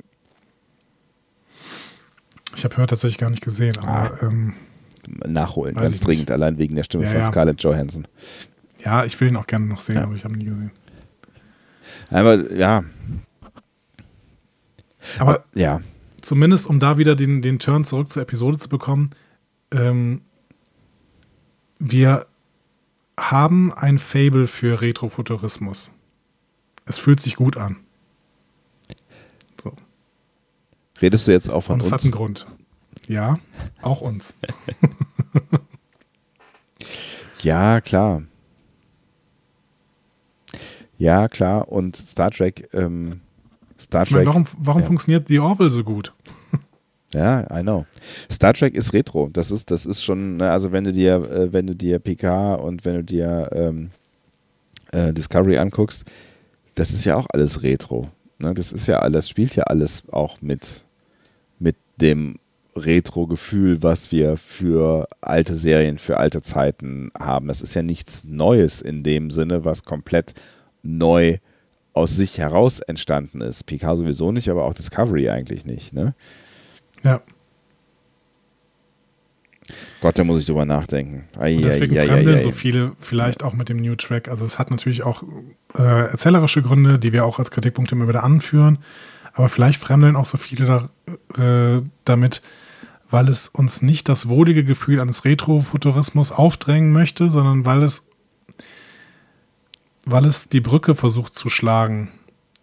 [2.56, 4.14] Ich habe Hör tatsächlich gar nicht gesehen, aber.
[4.20, 4.26] Ah.
[4.26, 4.54] Ähm
[5.06, 6.32] nachholen, Weiß ganz dringend, nicht.
[6.32, 8.06] allein wegen der Stimme ja, von Scarlett Johansson.
[8.84, 10.04] Ja, ich will ihn auch gerne noch sehen, ja.
[10.04, 10.70] aber ich habe ihn nie gesehen.
[12.10, 12.84] Aber ja.
[15.18, 15.80] Aber ja.
[16.20, 19.10] zumindest um da wieder den, den Turn zurück zur Episode zu bekommen,
[19.70, 20.22] ähm,
[21.78, 22.26] wir
[23.18, 25.92] haben ein Fable für Retrofuturismus.
[26.86, 27.76] Es fühlt sich gut an.
[29.60, 29.72] So.
[31.00, 31.90] Redest du jetzt auch von Und uns?
[31.90, 32.46] Das hat einen Grund.
[33.10, 33.40] Ja,
[33.82, 34.34] auch uns.
[37.42, 38.22] ja, klar.
[40.96, 41.72] Ja, klar.
[41.72, 43.20] Und Star Trek, ähm,
[43.76, 44.14] Star Trek.
[44.14, 44.86] Meine, warum warum ja.
[44.86, 46.14] funktioniert The Orville so gut?
[47.12, 47.86] Ja, I know.
[48.30, 49.28] Star Trek ist Retro.
[49.32, 52.54] Das ist, das ist schon, ne, also wenn du dir, äh, wenn du dir PK
[52.54, 53.90] und wenn du dir ähm,
[54.92, 56.04] äh, Discovery anguckst,
[56.76, 58.08] das ist ja auch alles Retro.
[58.38, 58.54] Ne?
[58.54, 60.84] Das ist ja alles, spielt ja alles auch mit,
[61.58, 62.38] mit dem
[62.84, 67.50] Retro-Gefühl, was wir für alte Serien, für alte Zeiten haben.
[67.50, 70.34] Es ist ja nichts Neues in dem Sinne, was komplett
[70.82, 71.38] neu
[71.92, 73.64] aus sich heraus entstanden ist.
[73.64, 75.92] PK sowieso nicht, aber auch Discovery eigentlich nicht.
[75.92, 76.14] Ne?
[77.02, 77.20] Ja.
[80.00, 81.28] Gott, da muss ich drüber nachdenken.
[81.38, 84.28] Ai, und deswegen ai, fremdeln ai, so viele vielleicht auch mit dem New Track.
[84.28, 85.22] Also es hat natürlich auch
[85.76, 88.78] äh, erzählerische Gründe, die wir auch als Kritikpunkte immer wieder anführen.
[89.32, 90.90] Aber vielleicht fremdeln auch so viele
[91.36, 92.42] da, äh, damit,
[93.10, 98.06] weil es uns nicht das wohlige Gefühl eines Retrofuturismus aufdrängen möchte, sondern weil es,
[100.04, 102.10] weil es die Brücke versucht zu schlagen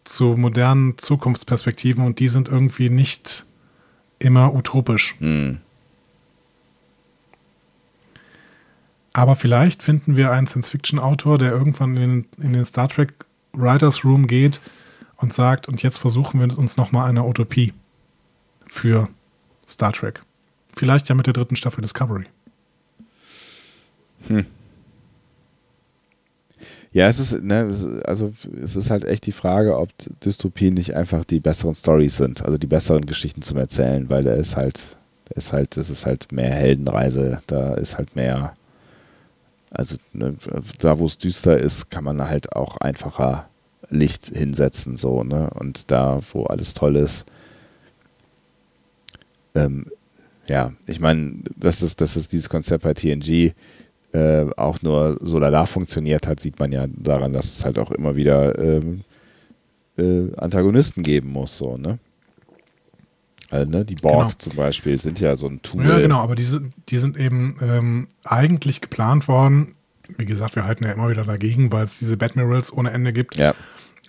[0.07, 3.45] zu modernen Zukunftsperspektiven und die sind irgendwie nicht
[4.19, 5.15] immer utopisch.
[5.19, 5.59] Mhm.
[9.13, 13.13] Aber vielleicht finden wir einen Science-Fiction-Autor, der irgendwann in, in, den Star Trek
[13.51, 14.61] Writers Room geht
[15.17, 17.73] und sagt, und jetzt versuchen wir uns nochmal eine Utopie
[18.67, 19.09] für
[19.67, 20.21] Star Trek.
[20.77, 22.25] Vielleicht ja mit der dritten Staffel Discovery.
[24.27, 24.45] Hm.
[26.91, 28.33] Ja, es ist, ne, also
[28.63, 29.89] es ist halt echt die Frage, ob
[30.23, 34.33] Dystopien nicht einfach die besseren Stories sind, also die besseren Geschichten zum Erzählen, weil da
[34.33, 34.97] ist halt,
[35.35, 38.55] ist halt, es ist halt mehr Heldenreise, da ist halt mehr,
[39.71, 40.35] also ne,
[40.79, 43.49] da wo es düster ist, kann man halt auch einfacher
[43.89, 45.49] Licht hinsetzen, so, ne?
[45.51, 47.25] Und da, wo alles toll ist,
[49.55, 49.87] ähm,
[50.49, 53.53] ja, ich meine, das ist, das ist dieses Konzept bei TNG,
[54.13, 57.91] äh, auch nur so lala funktioniert hat, sieht man ja daran, dass es halt auch
[57.91, 59.03] immer wieder ähm,
[59.97, 61.99] äh, Antagonisten geben muss, so, ne?
[63.49, 64.37] Also, ne, die Borg genau.
[64.37, 65.85] zum Beispiel sind ja so ein Tool.
[65.85, 66.45] Ja, genau, aber die,
[66.89, 69.75] die sind eben ähm, eigentlich geplant worden.
[70.17, 73.37] Wie gesagt, wir halten ja immer wieder dagegen, weil es diese Batmirals ohne Ende gibt.
[73.37, 73.53] Ja.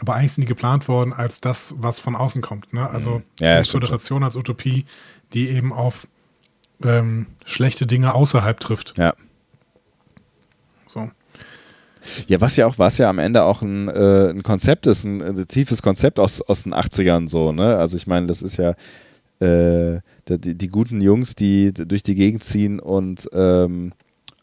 [0.00, 2.72] Aber eigentlich sind die geplant worden als das, was von außen kommt.
[2.72, 2.88] Ne?
[2.88, 3.22] Also mhm.
[3.40, 4.86] ja, Föderation als Utopie,
[5.32, 6.06] die eben auf
[6.82, 8.96] ähm, schlechte Dinge außerhalb trifft.
[8.98, 9.14] Ja.
[10.86, 11.10] So.
[12.26, 15.20] Ja, was ja auch, was ja am Ende auch ein, äh, ein Konzept ist, ein,
[15.20, 17.76] ein, tiefes Konzept aus, aus den 80ern so, ne?
[17.76, 18.74] Also ich meine, das ist ja
[19.40, 23.92] äh, die, die, guten Jungs, die durch die Gegend ziehen und ähm,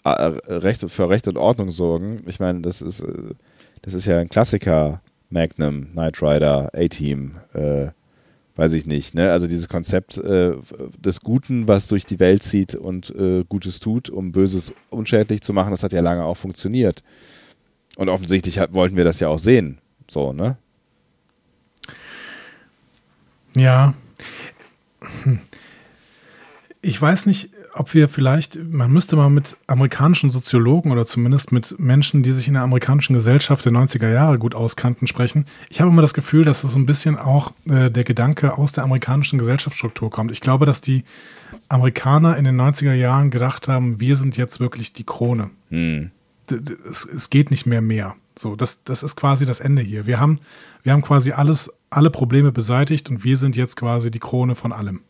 [0.06, 2.22] Recht, für Recht und Ordnung sorgen.
[2.28, 3.34] Ich meine, das ist, äh,
[3.82, 7.88] das ist ja ein Klassiker, Magnum, Knight Rider, A-Team, äh,
[8.56, 9.16] weiß ich nicht.
[9.16, 9.32] Ne?
[9.32, 10.54] Also dieses Konzept äh,
[10.98, 15.54] des Guten, was durch die Welt zieht und äh, Gutes tut, um Böses unschädlich zu
[15.54, 17.04] machen, das hat ja lange auch funktioniert.
[17.98, 19.80] Und offensichtlich hat, wollten wir das ja auch sehen.
[20.10, 20.58] So, ne?
[23.56, 23.94] Ja.
[25.24, 25.40] Hm.
[26.82, 31.78] Ich weiß nicht, ob wir vielleicht, man müsste mal mit amerikanischen Soziologen oder zumindest mit
[31.78, 35.46] Menschen, die sich in der amerikanischen Gesellschaft der 90er Jahre gut auskannten, sprechen.
[35.70, 38.72] Ich habe immer das Gefühl, dass es so ein bisschen auch äh, der Gedanke aus
[38.72, 40.32] der amerikanischen Gesellschaftsstruktur kommt.
[40.32, 41.04] Ich glaube, dass die
[41.68, 45.50] Amerikaner in den 90er Jahren gedacht haben, wir sind jetzt wirklich die Krone.
[45.70, 46.12] Hm.
[46.90, 48.16] Es, es, geht nicht mehr mehr.
[48.38, 50.06] So, das, das ist quasi das Ende hier.
[50.06, 50.38] Wir haben,
[50.84, 54.72] wir haben quasi alles, alle Probleme beseitigt und wir sind jetzt quasi die Krone von
[54.72, 55.02] allem.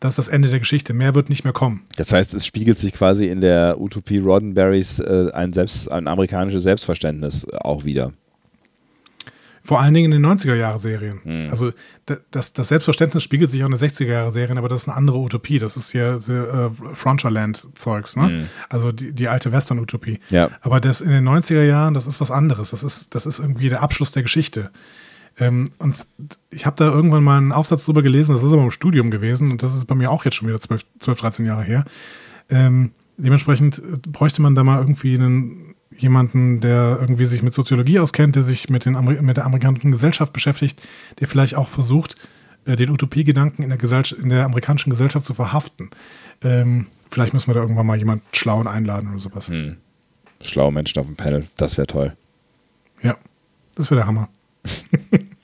[0.00, 0.92] Das ist das Ende der Geschichte.
[0.92, 1.84] Mehr wird nicht mehr kommen.
[1.96, 6.62] Das heißt, es spiegelt sich quasi in der Utopie Roddenberrys äh, ein, Selbst, ein amerikanisches
[6.64, 8.12] Selbstverständnis auch wieder.
[9.66, 11.20] Vor allen Dingen in den 90er-Jahre-Serien.
[11.24, 11.50] Hm.
[11.50, 11.72] Also
[12.30, 15.58] das, das, Selbstverständnis spiegelt sich auch in den 60er-Jahre-Serien, aber das ist eine andere Utopie.
[15.58, 18.28] Das ist ja äh, Frontierland-Zeugs, ne?
[18.28, 18.48] Hm.
[18.68, 20.20] Also die, die alte Western-Utopie.
[20.30, 20.50] Ja.
[20.60, 22.70] Aber das in den 90er Jahren, das ist was anderes.
[22.70, 24.70] Das ist, das ist irgendwie der Abschluss der Geschichte.
[25.38, 26.06] Ähm, und
[26.50, 29.50] ich habe da irgendwann mal einen Aufsatz drüber gelesen, das ist aber im Studium gewesen
[29.50, 31.84] und das ist bei mir auch jetzt schon wieder 12, 12 13 Jahre her.
[32.48, 37.98] Ähm, dementsprechend äh, bräuchte man da mal irgendwie einen, jemanden, der irgendwie sich mit Soziologie
[37.98, 38.94] auskennt, der sich mit, den
[39.24, 40.80] mit der amerikanischen Gesellschaft beschäftigt,
[41.20, 42.16] der vielleicht auch versucht,
[42.64, 45.90] äh, den Utopiegedanken in der, in der amerikanischen Gesellschaft zu verhaften.
[46.42, 49.48] Ähm, vielleicht müssen wir da irgendwann mal jemanden Schlauen einladen oder sowas.
[49.48, 49.76] Hm.
[50.42, 52.16] Schlaue Menschen auf dem Panel, das wäre toll.
[53.02, 53.16] Ja,
[53.74, 54.28] das wäre der Hammer.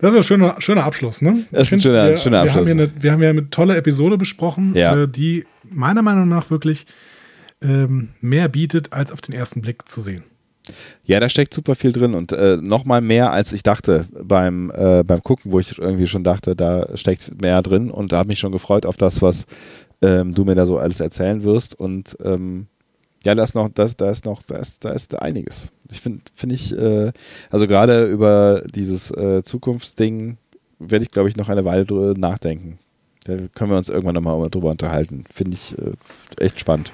[0.00, 1.46] Das ist ein schöner, schöner Abschluss, ne?
[1.50, 2.66] Das ist ein schöner, wir, schöner Abschluss.
[2.66, 5.04] Wir haben, eine, wir haben ja eine tolle Episode besprochen, ja.
[5.04, 6.84] äh, die meiner Meinung nach wirklich
[7.62, 10.24] ähm, mehr bietet, als auf den ersten Blick zu sehen.
[11.04, 14.70] Ja, da steckt super viel drin und äh, noch mal mehr, als ich dachte beim,
[14.74, 18.28] äh, beim Gucken, wo ich irgendwie schon dachte, da steckt mehr drin und da habe
[18.28, 19.46] mich schon gefreut auf das, was
[20.00, 22.66] ähm, du mir da so alles erzählen wirst und ähm,
[23.24, 25.70] ja, da ist noch, das, da ist noch, da ist, da ist einiges.
[25.90, 27.12] Ich finde, finde ich, äh,
[27.50, 30.36] also gerade über dieses äh, Zukunftsding
[30.78, 32.78] werde ich, glaube ich, noch eine Weile drüber nachdenken.
[33.24, 35.24] Da können wir uns irgendwann nochmal drüber unterhalten.
[35.32, 35.92] Finde ich äh,
[36.44, 36.92] echt spannend.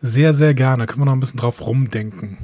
[0.00, 0.86] Sehr, sehr gerne.
[0.86, 2.38] Können wir noch ein bisschen drauf rumdenken.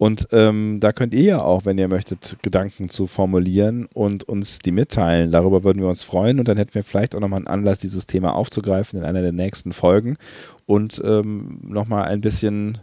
[0.00, 4.58] Und ähm, da könnt ihr ja auch, wenn ihr möchtet, Gedanken zu formulieren und uns
[4.58, 5.30] die mitteilen.
[5.30, 8.06] Darüber würden wir uns freuen und dann hätten wir vielleicht auch nochmal einen Anlass, dieses
[8.06, 10.16] Thema aufzugreifen in einer der nächsten Folgen
[10.64, 12.78] und ähm, nochmal ein bisschen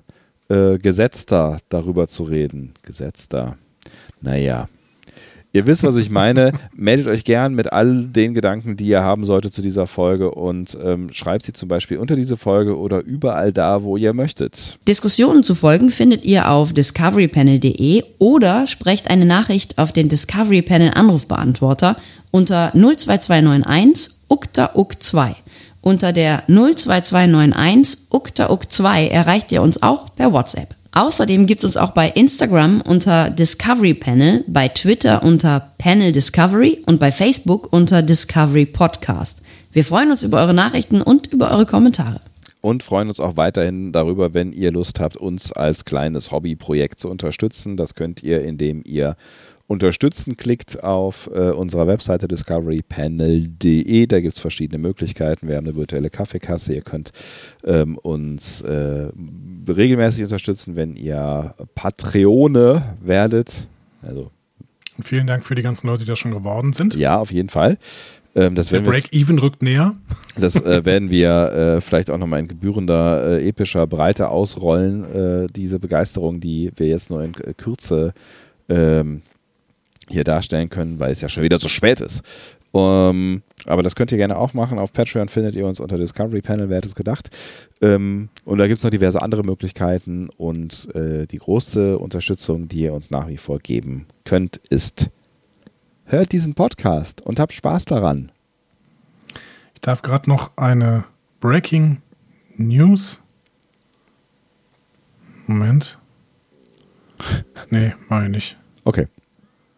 [0.50, 2.76] äh, gesetzter darüber zu reden.
[2.84, 3.58] Gesetzter.
[4.22, 4.70] Naja,
[5.54, 6.52] Ihr wisst, was ich meine.
[6.76, 10.78] Meldet euch gern mit all den Gedanken, die ihr haben solltet zu dieser Folge und
[10.84, 14.78] ähm, schreibt sie zum Beispiel unter diese Folge oder überall da, wo ihr möchtet.
[14.88, 20.92] Diskussionen zu folgen findet ihr auf discoverypanel.de oder sprecht eine Nachricht auf den Discovery Panel
[20.94, 21.96] Anrufbeantworter
[22.32, 25.36] unter 02291 ukta uk 2
[25.82, 30.77] Unter der 02291 ukta uk 2 erreicht ihr uns auch per WhatsApp.
[30.92, 36.82] Außerdem gibt es uns auch bei Instagram unter Discovery Panel, bei Twitter unter Panel Discovery
[36.86, 39.42] und bei Facebook unter Discovery Podcast.
[39.72, 42.22] Wir freuen uns über eure Nachrichten und über eure Kommentare.
[42.62, 47.10] Und freuen uns auch weiterhin darüber, wenn ihr Lust habt, uns als kleines Hobbyprojekt zu
[47.10, 47.78] unterstützen.
[47.78, 49.16] Das könnt ihr, indem ihr
[49.68, 54.08] unterstützen, klickt auf äh, unserer Webseite discoverypanel.de.
[54.08, 55.48] Da gibt es verschiedene Möglichkeiten.
[55.48, 56.74] Wir haben eine virtuelle Kaffeekasse.
[56.74, 57.12] Ihr könnt
[57.66, 59.10] ähm, uns äh,
[59.68, 63.68] regelmäßig unterstützen, wenn ihr Patreone werdet.
[64.02, 64.32] Also
[64.98, 66.96] und vielen Dank für die ganzen Leute, die das schon geworden sind.
[66.96, 67.78] Ja, auf jeden Fall.
[68.36, 69.96] Ähm, Der Break-Even rückt näher.
[70.38, 75.48] Das äh, werden wir äh, vielleicht auch nochmal in gebührender, äh, epischer Breite ausrollen, äh,
[75.56, 78.14] diese Begeisterung, die wir jetzt nur in Kürze
[78.70, 79.22] ähm,
[80.10, 82.24] hier darstellen können, weil es ja schon wieder so spät ist.
[82.72, 84.78] Um, ähm, aber das könnt ihr gerne auch machen.
[84.78, 87.30] Auf Patreon findet ihr uns unter Discovery Panel, wer hätte es gedacht.
[87.82, 90.30] Um, ähm, und da gibt es noch diverse andere Möglichkeiten.
[90.38, 95.10] Und äh, die größte Unterstützung, die ihr uns nach wie vor geben könnt, ist,
[96.06, 98.32] hört diesen Podcast und habt Spaß daran.
[99.74, 101.06] Ich darf gerade noch eine
[101.40, 102.02] Breaking
[102.58, 103.22] News.
[105.48, 105.98] Moment.
[107.70, 108.58] Nee, mache ich nicht.
[108.84, 109.08] Okay.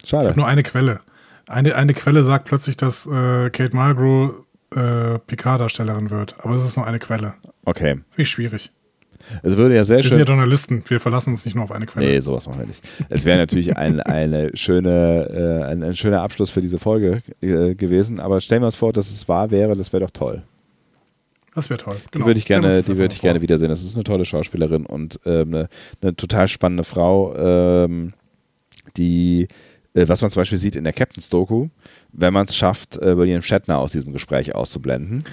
[0.04, 0.34] Schade.
[0.36, 1.02] Nur eine Quelle.
[1.48, 4.32] Eine, eine Quelle sagt plötzlich, dass äh, Kate Mulgrew
[4.76, 6.36] äh, Picard-Darstellerin wird.
[6.40, 7.34] Aber es ist nur eine Quelle.
[7.66, 7.94] Okay.
[7.94, 8.72] Finde ich schwierig.
[9.44, 10.12] Es würde ja sehr wir schön.
[10.12, 12.06] Wir sind ja Journalisten, wir verlassen uns nicht nur auf eine Quelle.
[12.06, 12.84] Nee, sowas machen wir nicht.
[13.10, 17.76] Es wäre natürlich ein, eine schöne, äh, ein, ein, schöner Abschluss für diese Folge äh,
[17.76, 20.44] gewesen, aber stellen wir uns vor, dass es wahr wäre, das wäre doch toll.
[21.56, 21.98] Das wäre toll.
[22.12, 22.24] Genau.
[22.24, 23.70] Die würde ich gerne, die würde ich gerne wiedersehen.
[23.70, 25.68] Das ist eine tolle Schauspielerin und äh, eine,
[26.02, 28.14] eine, total spannende Frau, ähm,
[28.98, 29.48] die
[30.08, 31.70] was man zum Beispiel sieht in der Captain's Doku,
[32.12, 35.24] wenn man es schafft, äh, William Shatner aus diesem Gespräch auszublenden.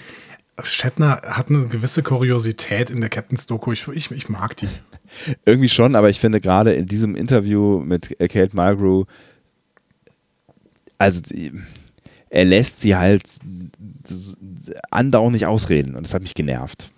[0.63, 3.73] Shatner hat eine gewisse Kuriosität in der Captain's Doku.
[3.73, 4.69] Ich, ich, ich mag die.
[5.45, 9.05] Irgendwie schon, aber ich finde gerade in diesem Interview mit äh, Kate Mulgrew,
[10.99, 11.53] also die,
[12.31, 13.23] er lässt sie halt
[14.91, 16.91] andauernd nicht ausreden und das hat mich genervt.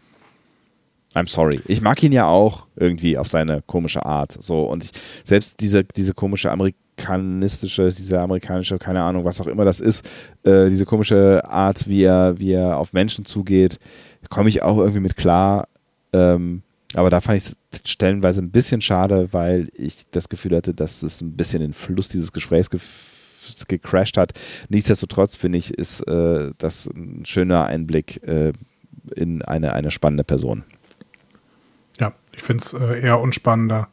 [1.15, 1.61] I'm sorry.
[1.67, 4.33] Ich mag ihn ja auch irgendwie auf seine komische Art.
[4.33, 4.91] So und ich,
[5.25, 10.05] selbst diese, diese komische Amerikaner amerikanistische, diese amerikanische, keine Ahnung, was auch immer das ist,
[10.45, 13.79] äh, diese komische Art, wie er, wie er auf Menschen zugeht,
[14.31, 15.69] komme ich auch irgendwie mit klar.
[16.13, 16.63] Ähm,
[16.95, 21.03] aber da fand ich es stellenweise ein bisschen schade, weil ich das Gefühl hatte, dass
[21.03, 22.81] es ein bisschen den Fluss dieses Gesprächs ge
[23.67, 24.35] gecrashed hat.
[24.69, 28.53] Nichtsdestotrotz finde ich, ist äh, das ein schöner Einblick äh,
[29.15, 30.65] in eine, eine spannende Person.
[31.99, 33.89] Ja, ich finde es äh, eher unspannender,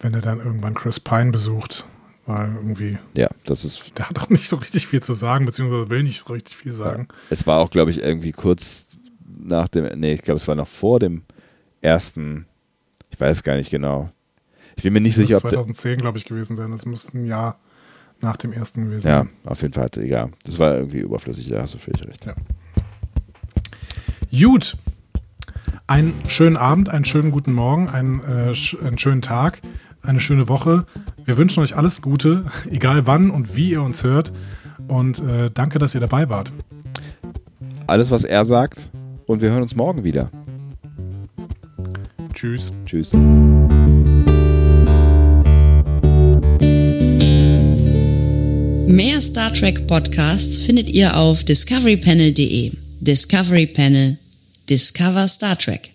[0.00, 1.86] wenn er dann irgendwann Chris Pine besucht
[2.26, 2.98] weil irgendwie.
[3.16, 3.98] Ja, das ist.
[3.98, 6.72] Der hat auch nicht so richtig viel zu sagen, beziehungsweise will nicht so richtig viel
[6.72, 7.08] sagen.
[7.10, 7.16] Ja.
[7.30, 8.86] Es war auch, glaube ich, irgendwie kurz
[9.26, 9.98] nach dem.
[9.98, 11.22] Nee, ich glaube, es war noch vor dem
[11.80, 12.46] ersten.
[13.10, 14.10] Ich weiß gar nicht genau.
[14.76, 15.42] Ich bin mir nicht das sicher, ob.
[15.42, 16.70] 2010, glaube ich, gewesen sein.
[16.70, 17.58] Das müsste ein Jahr
[18.20, 19.28] nach dem ersten gewesen sein.
[19.44, 19.88] Ja, auf jeden Fall.
[19.96, 20.30] Egal.
[20.44, 22.24] Das war irgendwie überflüssig, da hast du völlig recht.
[22.24, 22.34] Ja.
[24.30, 24.76] Gut.
[25.88, 29.60] Einen schönen Abend, einen schönen guten Morgen, einen, äh, einen schönen Tag
[30.02, 30.86] eine schöne Woche.
[31.24, 34.32] Wir wünschen euch alles Gute, egal wann und wie ihr uns hört.
[34.88, 36.52] Und äh, danke, dass ihr dabei wart.
[37.86, 38.90] Alles, was er sagt.
[39.26, 40.30] Und wir hören uns morgen wieder.
[42.34, 42.72] Tschüss.
[42.84, 43.12] Tschüss.
[48.88, 52.72] Mehr Star Trek Podcasts findet ihr auf discoverypanel.de.
[53.00, 54.18] Discovery Panel.
[54.68, 55.91] Discover Star Trek.